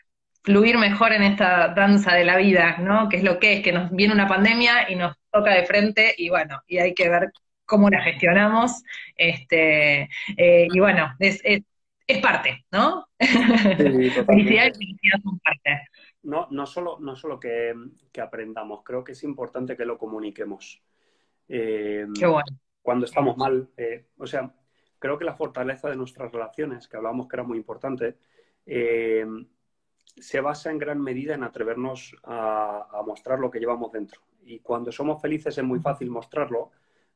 fluir 0.46 0.78
mejor 0.78 1.12
en 1.12 1.24
esta 1.24 1.70
danza 1.70 2.14
de 2.14 2.24
la 2.24 2.38
vida, 2.38 2.78
¿no? 2.78 3.10
Que 3.10 3.18
es 3.18 3.24
lo 3.24 3.40
que 3.40 3.54
es, 3.54 3.64
que 3.64 3.72
nos 3.72 3.92
viene 3.92 4.14
una 4.14 4.28
pandemia 4.28 4.90
y 4.92 4.96
nos 4.96 5.18
toca 5.32 5.52
de 5.54 5.66
frente 5.66 6.14
y 6.18 6.30
bueno, 6.30 6.62
y 6.68 6.78
hay 6.78 6.94
que 6.94 7.10
ver 7.10 7.32
cómo 7.66 7.90
la 7.90 8.02
gestionamos. 8.04 8.84
Este, 9.16 10.08
eh, 10.38 10.68
y 10.72 10.80
bueno, 10.80 11.12
es, 11.20 11.42
es, 11.44 11.64
parte, 12.22 12.64
¿no? 12.72 13.08
felicidad 13.20 14.68
y 14.68 14.78
felicidad 14.78 15.20
son 15.24 15.40
parte. 15.40 15.88
No, 16.22 16.48
no 16.52 16.68
solo, 16.68 17.00
no 17.00 17.16
solo 17.16 17.40
que, 17.40 17.74
aprendamos, 18.22 18.84
creo 18.84 19.04
que 19.04 19.14
es 19.14 19.24
importante 19.24 19.76
que 19.76 19.86
lo 19.86 19.98
comuniquemos. 19.98 20.80
Eh, 21.50 22.06
Qué 22.18 22.28
bueno. 22.28 22.60
Cuando 22.84 23.06
estamos 23.06 23.36
mal, 23.36 23.68
eh, 23.78 24.06
o 24.18 24.28
sea, 24.28 24.54
creo 25.00 25.18
que 25.18 25.26
la 25.26 25.34
fortaleza 25.34 25.90
de 25.90 25.96
nuestras 25.96 26.32
relaciones, 26.32 26.88
que 26.88 26.98
hablábamos 26.98 27.28
que 27.28 27.36
era 27.36 27.44
muy 27.44 27.58
importante, 27.58 28.18
se 30.18 30.40
basa 30.40 30.72
en 30.72 30.78
gran 30.78 31.02
medida 31.02 31.34
en 31.34 31.44
atrevernos 31.44 32.16
a, 32.24 33.02
mostrar 33.06 33.40
lo 33.40 33.52
que 33.52 33.60
llevamos 33.60 33.92
dentro. 33.92 34.22
Y 34.46 34.60
cuando 34.60 34.92
somos 34.92 35.22
felices 35.22 35.58
es 35.58 35.64
muy 35.64 35.80
fácil 35.80 36.10
mostrarlo, 36.10 36.72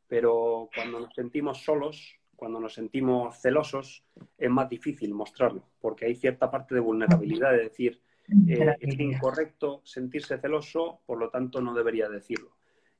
pero 0.07 0.69
cuando 0.73 0.99
nos 0.99 1.13
sentimos 1.13 1.63
solos, 1.63 2.19
cuando 2.35 2.59
nos 2.59 2.73
sentimos 2.73 3.39
celosos, 3.39 4.03
es 4.37 4.49
más 4.49 4.69
difícil 4.69 5.13
mostrarlo, 5.13 5.63
porque 5.79 6.05
hay 6.05 6.15
cierta 6.15 6.49
parte 6.49 6.75
de 6.75 6.81
vulnerabilidad 6.81 7.51
de 7.51 7.63
decir, 7.63 8.01
eh, 8.47 8.75
es 8.79 8.99
incorrecto 8.99 9.81
sentirse 9.83 10.37
celoso, 10.37 11.01
por 11.05 11.19
lo 11.19 11.29
tanto 11.29 11.61
no 11.61 11.73
debería 11.73 12.09
decirlo. 12.09 12.51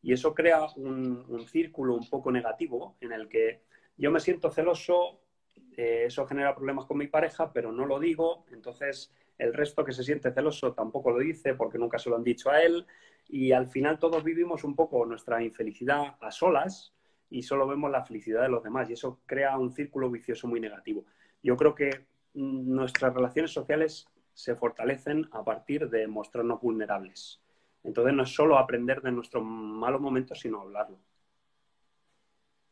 Y 0.01 0.13
eso 0.13 0.33
crea 0.33 0.67
un, 0.75 1.45
círculo 1.47 1.95
un 1.95 2.09
poco 2.09 2.31
negativo 2.31 2.95
en 3.01 3.11
el 3.11 3.27
que 3.27 3.61
yo 3.97 4.11
me 4.11 4.19
siento 4.19 4.49
celoso, 4.49 5.19
eh, 5.75 6.03
eso 6.05 6.25
genera 6.25 6.55
problemas 6.55 6.85
con 6.85 6.97
mi 6.97 7.07
pareja, 7.07 7.51
pero 7.51 7.71
no 7.71 7.85
lo 7.85 7.99
digo, 7.99 8.45
entonces 8.51 9.11
el 9.39 9.53
resto 9.53 9.83
que 9.83 9.93
se 9.93 10.03
siente 10.03 10.31
celoso 10.31 10.73
tampoco 10.73 11.11
lo 11.11 11.19
dice 11.19 11.55
porque 11.55 11.77
nunca 11.79 11.97
se 11.97 12.09
lo 12.09 12.17
han 12.17 12.23
dicho 12.23 12.51
a 12.51 12.61
él 12.61 12.85
y 13.27 13.53
al 13.53 13.67
final 13.67 13.97
todos 13.97 14.23
vivimos 14.23 14.63
un 14.63 14.75
poco 14.75 15.05
nuestra 15.05 15.41
infelicidad 15.41 16.17
a 16.19 16.29
solas 16.29 16.93
y 17.29 17.41
solo 17.41 17.67
vemos 17.67 17.89
la 17.89 18.03
felicidad 18.03 18.41
de 18.41 18.49
los 18.49 18.63
demás 18.63 18.89
y 18.89 18.93
eso 18.93 19.21
crea 19.25 19.57
un 19.57 19.71
círculo 19.71 20.09
vicioso 20.09 20.47
muy 20.47 20.59
negativo. 20.59 21.05
Yo 21.41 21.55
creo 21.55 21.73
que 21.73 22.05
mm, 22.33 22.73
nuestras 22.73 23.13
relaciones 23.13 23.51
sociales 23.51 24.07
se 24.33 24.55
fortalecen 24.55 25.27
a 25.31 25.43
partir 25.43 25.89
de 25.89 26.07
mostrarnos 26.07 26.61
vulnerables. 26.61 27.41
Entonces 27.83 28.13
no 28.13 28.23
es 28.23 28.29
solo 28.29 28.57
aprender 28.57 29.01
de 29.01 29.11
nuestros 29.11 29.43
malos 29.43 30.01
momentos, 30.01 30.39
sino 30.39 30.61
hablarlo. 30.61 30.99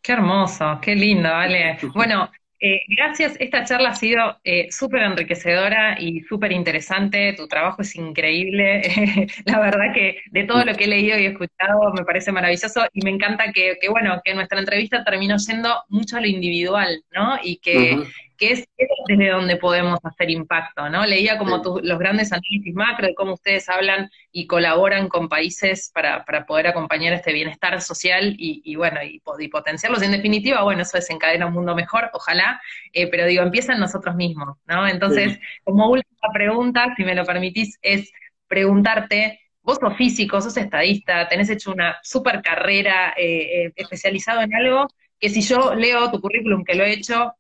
Qué 0.02 0.14
hermoso, 0.14 0.80
qué 0.82 0.96
lindo, 0.96 1.30
vale. 1.30 1.78
Bueno, 1.94 2.30
eh, 2.60 2.82
gracias, 2.88 3.36
esta 3.40 3.64
charla 3.66 3.90
ha 3.90 3.96
sido 3.96 4.38
eh, 4.44 4.72
súper 4.72 5.04
enriquecedora 5.04 5.96
y 6.00 6.22
súper 6.22 6.52
interesante, 6.52 7.34
tu 7.34 7.48
trabajo 7.48 7.84
es 7.84 7.96
increíble, 7.96 8.82
la 9.46 9.60
verdad 9.60 9.94
que 9.94 10.22
de 10.32 10.44
todo 10.44 10.66
lo 10.66 10.74
que 10.74 10.86
he 10.86 10.88
leído 10.88 11.20
y 11.20 11.28
escuchado 11.28 11.94
me 11.96 12.04
parece 12.04 12.32
maravilloso 12.32 12.86
y 12.94 13.04
me 13.04 13.12
encanta 13.12 13.52
que, 13.52 13.78
bueno, 13.90 14.20
que 14.24 14.34
nuestra 14.34 14.60
entrevista 14.60 15.04
terminó 15.04 15.36
yendo 15.38 15.84
mucho 15.90 16.18
a 16.18 16.22
lo 16.22 16.28
individual, 16.28 17.04
¿no? 17.12 17.38
Y 17.44 17.58
que, 17.58 18.04
que 18.38 18.52
es, 18.52 18.68
desde 19.08 19.30
donde 19.30 19.58
podemos 19.58 20.00
hacer 20.04 20.30
impacto, 20.30 20.90
¿no? 20.90 21.06
Leía 21.06 21.38
como 21.38 21.62
los 21.82 22.00
grandes 22.00 22.32
análisis 22.32 22.74
macro 22.76 23.08
de 23.08 23.16
cómo 23.16 23.34
ustedes 23.34 23.68
hablan 23.70 24.10
y 24.32 24.48
colaboran 24.48 25.08
con 25.08 25.28
países 25.28 25.92
para, 25.94 26.24
para 26.26 26.46
poder 26.46 26.68
acompañar 26.68 27.14
este 27.14 27.34
bienestar 27.34 27.82
social 27.82 28.36
y, 28.38 28.76
bueno, 28.76 29.00
y, 29.04 29.20
potenciarlos. 29.50 30.02
En 30.04 30.12
definitiva, 30.12 30.64
bueno, 30.64 30.84
eso 30.84 30.98
desencadena 30.98 31.48
un 31.48 31.54
mundo 31.54 31.76
mejor, 31.76 32.10
ojalá, 32.14 32.62
eh, 32.94 33.08
pero 33.08 33.26
digo, 33.26 33.44
empieza 33.44 33.74
en 33.74 33.80
nosotros 33.80 34.16
mismos, 34.16 34.58
¿no? 34.68 34.88
Entonces, 34.88 35.40
como 35.64 35.90
última 35.90 36.30
pregunta, 36.34 36.94
si 36.96 37.04
me 37.04 37.16
lo 37.16 37.26
permitís, 37.26 37.78
es 37.82 38.12
preguntarte, 38.48 39.40
vos 39.62 39.80
sos 39.82 39.98
físico, 39.98 40.40
sos 40.42 40.58
estadista, 40.58 41.28
tenés 41.28 41.50
hecho 41.50 41.72
una 41.72 41.98
super 42.04 42.42
carrera 42.42 43.14
eh, 43.18 43.66
eh, 43.66 43.74
especializado 43.76 44.42
en 44.42 44.54
algo 44.54 44.88
que 45.20 45.30
si 45.30 45.42
yo 45.42 45.74
leo 45.76 46.12
tu 46.12 46.22
currículum 46.22 46.64
que 46.64 46.76
lo 46.76 46.84
he 46.84 46.94
hecho, 46.94 47.34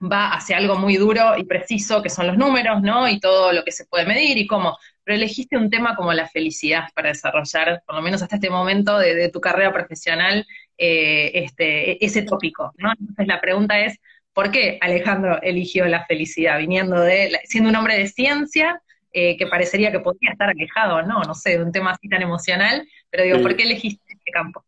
va 0.00 0.32
hacia 0.32 0.56
algo 0.56 0.76
muy 0.76 0.96
duro 0.96 1.36
y 1.36 1.44
preciso, 1.44 2.02
que 2.02 2.08
son 2.08 2.26
los 2.26 2.36
números, 2.36 2.82
¿no? 2.82 3.08
Y 3.08 3.20
todo 3.20 3.52
lo 3.52 3.64
que 3.64 3.72
se 3.72 3.84
puede 3.84 4.06
medir 4.06 4.38
y 4.38 4.46
cómo. 4.46 4.78
Pero 5.04 5.16
elegiste 5.16 5.56
un 5.56 5.70
tema 5.70 5.94
como 5.94 6.12
la 6.12 6.28
felicidad 6.28 6.84
para 6.94 7.10
desarrollar, 7.10 7.82
por 7.86 7.96
lo 7.96 8.02
menos 8.02 8.22
hasta 8.22 8.36
este 8.36 8.50
momento 8.50 8.98
de, 8.98 9.28
tu 9.28 9.40
carrera 9.40 9.72
profesional, 9.72 10.46
eh, 10.78 11.30
este, 11.34 12.04
ese 12.04 12.22
tópico, 12.22 12.72
¿no? 12.78 12.92
Entonces 12.98 13.26
la 13.26 13.40
pregunta 13.40 13.78
es, 13.80 13.98
¿por 14.32 14.50
qué 14.50 14.78
Alejandro 14.80 15.40
eligió 15.42 15.86
la 15.86 16.06
felicidad? 16.06 16.58
Viniendo 16.58 17.00
de, 17.00 17.38
siendo 17.44 17.68
un 17.68 17.76
hombre 17.76 17.98
de 17.98 18.08
ciencia, 18.08 18.80
eh, 19.12 19.36
que 19.36 19.48
parecería 19.48 19.90
que 19.90 20.00
podría 20.00 20.30
estar 20.30 20.48
alejado, 20.48 21.02
¿no? 21.02 21.20
No 21.22 21.34
sé, 21.34 21.58
de 21.58 21.64
un 21.64 21.72
tema 21.72 21.90
así 21.90 22.08
tan 22.08 22.22
emocional, 22.22 22.86
pero 23.10 23.24
digo, 23.24 23.42
¿por 23.42 23.56
qué 23.56 23.64
elegiste 23.64 24.04
este 24.12 24.30
campo? 24.30 24.64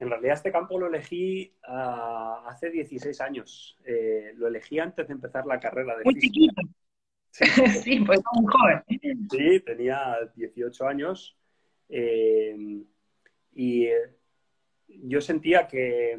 En 0.00 0.10
realidad 0.10 0.34
este 0.34 0.52
campo 0.52 0.78
lo 0.78 0.86
elegí 0.86 1.52
ah, 1.66 2.44
hace 2.46 2.70
16 2.70 3.20
años. 3.20 3.76
Eh, 3.84 4.32
lo 4.36 4.46
elegí 4.46 4.78
antes 4.78 5.08
de 5.08 5.14
empezar 5.14 5.44
la 5.46 5.58
carrera 5.58 5.96
de 5.96 6.04
Muy 6.04 6.14
chiquito. 6.14 6.62
Sí, 7.30 7.44
pues 8.06 8.20
muy 8.32 8.46
joven. 8.46 8.82
Sí, 9.30 9.60
tenía 9.60 10.16
18 10.36 10.86
años. 10.86 11.36
Eh, 11.88 12.84
y 13.54 13.86
eh, 13.86 14.16
yo 14.86 15.20
sentía 15.20 15.66
que, 15.66 16.16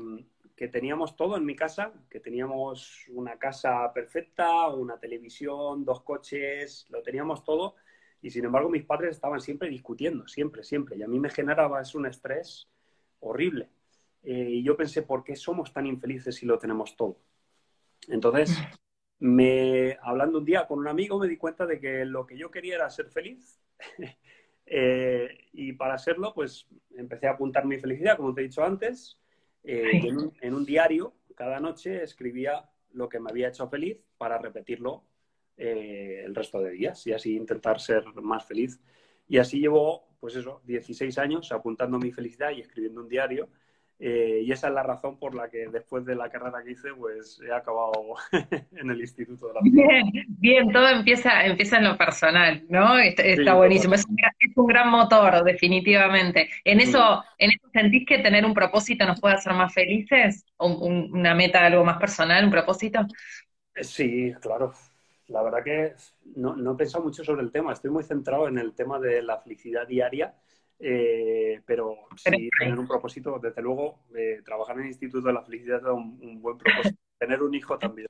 que, 0.57 0.67
teníamos 0.67 1.15
todo 1.15 1.37
en 1.37 1.45
mi 1.45 1.55
casa, 1.55 1.93
que 2.09 2.19
teníamos 2.19 3.05
una 3.09 3.37
casa 3.37 3.93
perfecta, 3.93 4.67
una 4.69 4.99
televisión, 4.99 5.85
dos 5.85 6.01
coches, 6.01 6.85
lo 6.89 7.01
teníamos 7.01 7.45
todo. 7.45 7.75
Y 8.21 8.29
sin 8.29 8.43
embargo 8.43 8.67
mis 8.67 8.83
padres 8.83 9.11
estaban 9.11 9.39
siempre 9.39 9.69
discutiendo, 9.69 10.27
siempre, 10.27 10.63
siempre. 10.63 10.97
Y 10.97 11.03
a 11.03 11.07
mí 11.07 11.17
me 11.17 11.29
generaba 11.29 11.81
un 11.93 12.05
estrés 12.07 12.69
horrible. 13.19 13.69
Eh, 14.23 14.49
y 14.49 14.63
yo 14.63 14.75
pensé, 14.75 15.01
¿por 15.01 15.23
qué 15.23 15.35
somos 15.35 15.71
tan 15.73 15.85
infelices 15.85 16.35
si 16.35 16.45
lo 16.45 16.57
tenemos 16.57 16.95
todo? 16.95 17.17
Entonces, 18.07 18.49
me, 19.19 19.97
hablando 20.01 20.39
un 20.39 20.45
día 20.45 20.67
con 20.67 20.79
un 20.79 20.87
amigo, 20.87 21.19
me 21.19 21.27
di 21.27 21.37
cuenta 21.37 21.65
de 21.65 21.79
que 21.79 22.05
lo 22.05 22.25
que 22.25 22.37
yo 22.37 22.51
quería 22.51 22.75
era 22.75 22.89
ser 22.89 23.09
feliz. 23.09 23.59
Eh, 24.71 25.47
y 25.53 25.73
para 25.73 25.97
serlo, 25.97 26.31
pues 26.31 26.67
empecé 26.95 27.25
a 27.25 27.31
apuntar 27.31 27.65
mi 27.65 27.79
felicidad, 27.79 28.17
como 28.17 28.35
te 28.35 28.41
he 28.41 28.43
dicho 28.43 28.63
antes. 28.63 29.19
Eh, 29.63 30.03
en, 30.41 30.53
un, 30.53 30.63
diario, 30.63 31.15
cada 31.33 31.59
noche 31.59 32.03
escribía 32.03 32.69
lo 32.91 33.09
que 33.09 33.19
me 33.19 33.31
había 33.31 33.47
hecho 33.47 33.67
feliz 33.67 33.97
para 34.19 34.37
repetirlo 34.37 35.05
el 35.57 36.35
resto 36.35 36.61
de 36.61 36.69
días 36.69 37.07
y 37.07 37.13
así 37.13 37.35
intentar 37.35 37.79
ser 37.79 38.05
más 38.21 38.45
feliz. 38.45 38.79
Y 39.29 39.37
así 39.37 39.59
llevo 39.59 40.09
pues 40.19 40.35
eso, 40.35 40.61
16 40.65 41.17
años 41.17 41.51
apuntando 41.51 41.97
mi 41.97 42.11
felicidad 42.11 42.51
y 42.51 42.61
escribiendo 42.61 43.01
un 43.01 43.09
diario. 43.09 43.47
Eh, 44.01 44.43
y 44.45 44.51
esa 44.53 44.69
es 44.69 44.73
la 44.73 44.83
razón 44.83 45.19
por 45.19 45.35
la 45.35 45.49
que 45.49 45.67
después 45.67 46.05
de 46.05 46.15
la 46.15 46.29
carrera 46.29 46.63
que 46.63 46.71
hice, 46.71 46.93
pues 46.93 47.41
he 47.45 47.51
acabado 47.51 48.15
en 48.71 48.89
el 48.89 49.01
Instituto 49.01 49.47
de 49.47 49.53
la 49.55 49.59
Bien, 49.61 50.25
bien, 50.29 50.71
todo 50.71 50.87
empieza, 50.87 51.45
empieza 51.45 51.79
en 51.79 51.83
lo 51.83 51.97
personal, 51.97 52.63
¿no? 52.69 52.97
Está, 52.97 53.55
buenísimo. 53.55 53.95
Es 53.95 54.05
un, 54.55 54.67
gran 54.67 54.89
motor, 54.89 55.43
definitivamente. 55.43 56.49
¿En 56.63 56.79
eso, 56.79 57.23
¿En 57.37 57.51
eso 57.51 57.67
sentís 57.73 58.05
que 58.05 58.19
tener 58.19 58.45
un 58.45 58.53
propósito 58.53 59.05
nos 59.05 59.19
puede 59.19 59.35
hacer 59.35 59.53
más 59.53 59.73
felices? 59.73 60.45
¿Una 60.57 61.35
meta, 61.35 61.65
algo 61.65 61.83
más 61.83 61.97
personal, 61.97 62.45
un 62.45 62.51
propósito? 62.51 63.01
Eh, 63.75 63.83
sí, 63.83 64.33
claro. 64.39 64.71
La 65.29 65.41
verdad 65.41 65.63
que 65.63 65.93
no, 66.35 66.55
no 66.55 66.73
he 66.73 66.75
pensado 66.75 67.03
mucho 67.03 67.23
sobre 67.23 67.43
el 67.43 67.51
tema. 67.51 67.73
Estoy 67.73 67.91
muy 67.91 68.03
centrado 68.03 68.47
en 68.47 68.57
el 68.57 68.73
tema 68.73 68.99
de 68.99 69.21
la 69.21 69.39
felicidad 69.39 69.87
diaria 69.87 70.33
eh, 70.79 71.61
pero 71.65 71.97
sí, 72.15 72.49
tener 72.57 72.79
un 72.79 72.87
propósito, 72.87 73.37
desde 73.41 73.61
luego, 73.61 73.99
eh, 74.15 74.41
trabajar 74.45 74.77
en 74.77 74.83
el 74.83 74.87
Instituto 74.89 75.27
de 75.27 75.33
la 75.33 75.43
Felicidad 75.43 75.79
es 75.79 75.85
un, 75.85 76.41
buen 76.41 76.57
propósito. 76.57 76.97
tener 77.19 77.43
un 77.43 77.53
hijo 77.53 77.77
también. 77.77 78.07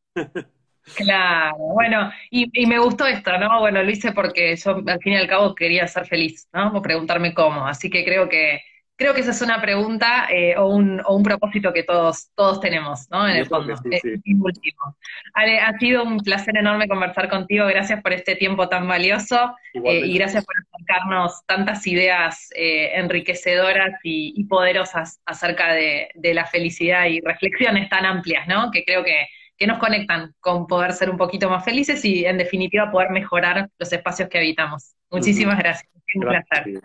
Claro, 0.96 1.58
bueno, 1.58 2.12
y, 2.30 2.50
y, 2.54 2.66
me 2.68 2.80
gustó 2.80 3.06
esto, 3.06 3.38
¿no? 3.40 3.60
Bueno, 3.60 3.82
lo 3.82 3.90
hice 3.90 4.12
porque 4.12 4.56
yo 4.56 4.72
al 4.86 5.00
fin 5.00 5.14
y 5.14 5.18
al 5.18 5.28
cabo 5.28 5.56
quería 5.56 5.88
ser 5.88 6.06
feliz, 6.06 6.48
¿no? 6.54 6.78
O 6.78 6.82
preguntarme 6.82 7.34
cómo, 7.34 7.68
así 7.68 7.90
que 7.90 8.06
creo 8.06 8.30
que 8.30 8.60
creo 9.00 9.14
que 9.14 9.22
esa 9.22 9.32
es 9.32 9.42
una 9.42 9.62
pregunta 9.62 10.28
eh, 10.30 10.58
o, 10.58 10.68
un, 10.68 11.02
o, 11.06 11.16
un, 11.16 11.24
propósito 11.24 11.72
que 11.72 11.84
todos, 11.84 12.32
todos 12.36 12.60
tenemos, 12.60 13.10
¿no? 13.10 13.28
En 13.28 13.38
el 13.38 13.46
fondo. 13.46 13.74
último. 13.74 14.98
Ale, 15.34 15.60
ha 15.62 15.72
sido 15.80 16.04
un 16.04 16.20
placer 16.20 16.58
enorme 16.58 16.88
conversar 16.88 17.30
contigo. 17.30 17.66
Gracias 17.68 18.02
por 18.02 18.12
este 18.12 18.36
tiempo 18.36 18.68
tan 18.68 18.88
valioso 18.90 19.56
eh, 19.74 20.02
y 20.06 20.18
gracias 20.18 20.46
por 20.46 20.54
acercarnos 20.58 21.46
tantas 21.46 21.88
ideas 21.88 22.50
eh, 22.56 22.92
enriquecedoras 22.96 24.00
y, 24.04 24.44
poderosas 24.50 25.22
acerca 25.26 25.74
de, 25.74 26.10
la 26.34 26.46
felicidad 26.46 27.06
y 27.06 27.22
reflexiones 27.22 27.88
tan 27.88 28.06
amplias, 28.06 28.48
¿no? 28.48 28.70
Que 28.70 28.84
creo 28.84 29.04
que, 29.04 29.28
que 29.58 29.66
nos 29.66 29.78
conectan 29.78 30.34
con 30.42 30.68
poder 30.68 30.92
ser 30.92 31.10
un 31.10 31.18
poquito 31.18 31.50
más 31.50 31.64
felices 31.64 32.04
y, 32.04 32.26
en 32.26 32.38
definitiva, 32.38 32.92
poder 32.92 33.12
mejorar 33.12 33.70
los 33.80 33.94
espacios 33.94 34.28
que 34.28 34.40
habitamos. 34.40 34.96
Muchísimas 35.10 35.58
gracias. 35.58 35.90
Un 36.16 36.22
placer. 36.22 36.82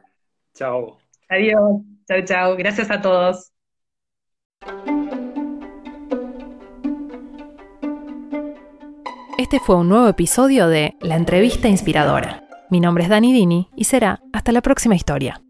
Chao. 0.55 0.99
Adiós. 1.29 1.94
Chao, 2.07 2.25
chao. 2.25 2.57
Gracias 2.57 2.91
a 2.91 3.01
todos. 3.01 3.51
Este 9.39 9.61
fue 9.61 9.77
un 9.77 9.89
nuevo 9.89 10.09
episodio 10.09 10.69
de 10.69 10.95
La 11.01 11.17
entrevista 11.17 11.69
inspiradora. 11.69 12.45
Mi 12.71 12.81
nombre 12.81 13.05
es 13.05 13.11
Dani 13.11 13.33
Dini 13.33 13.69
y 13.77 13.85
será 13.85 14.21
hasta 14.33 14.53
la 14.53 14.63
próxima 14.63 14.95
historia. 14.95 15.44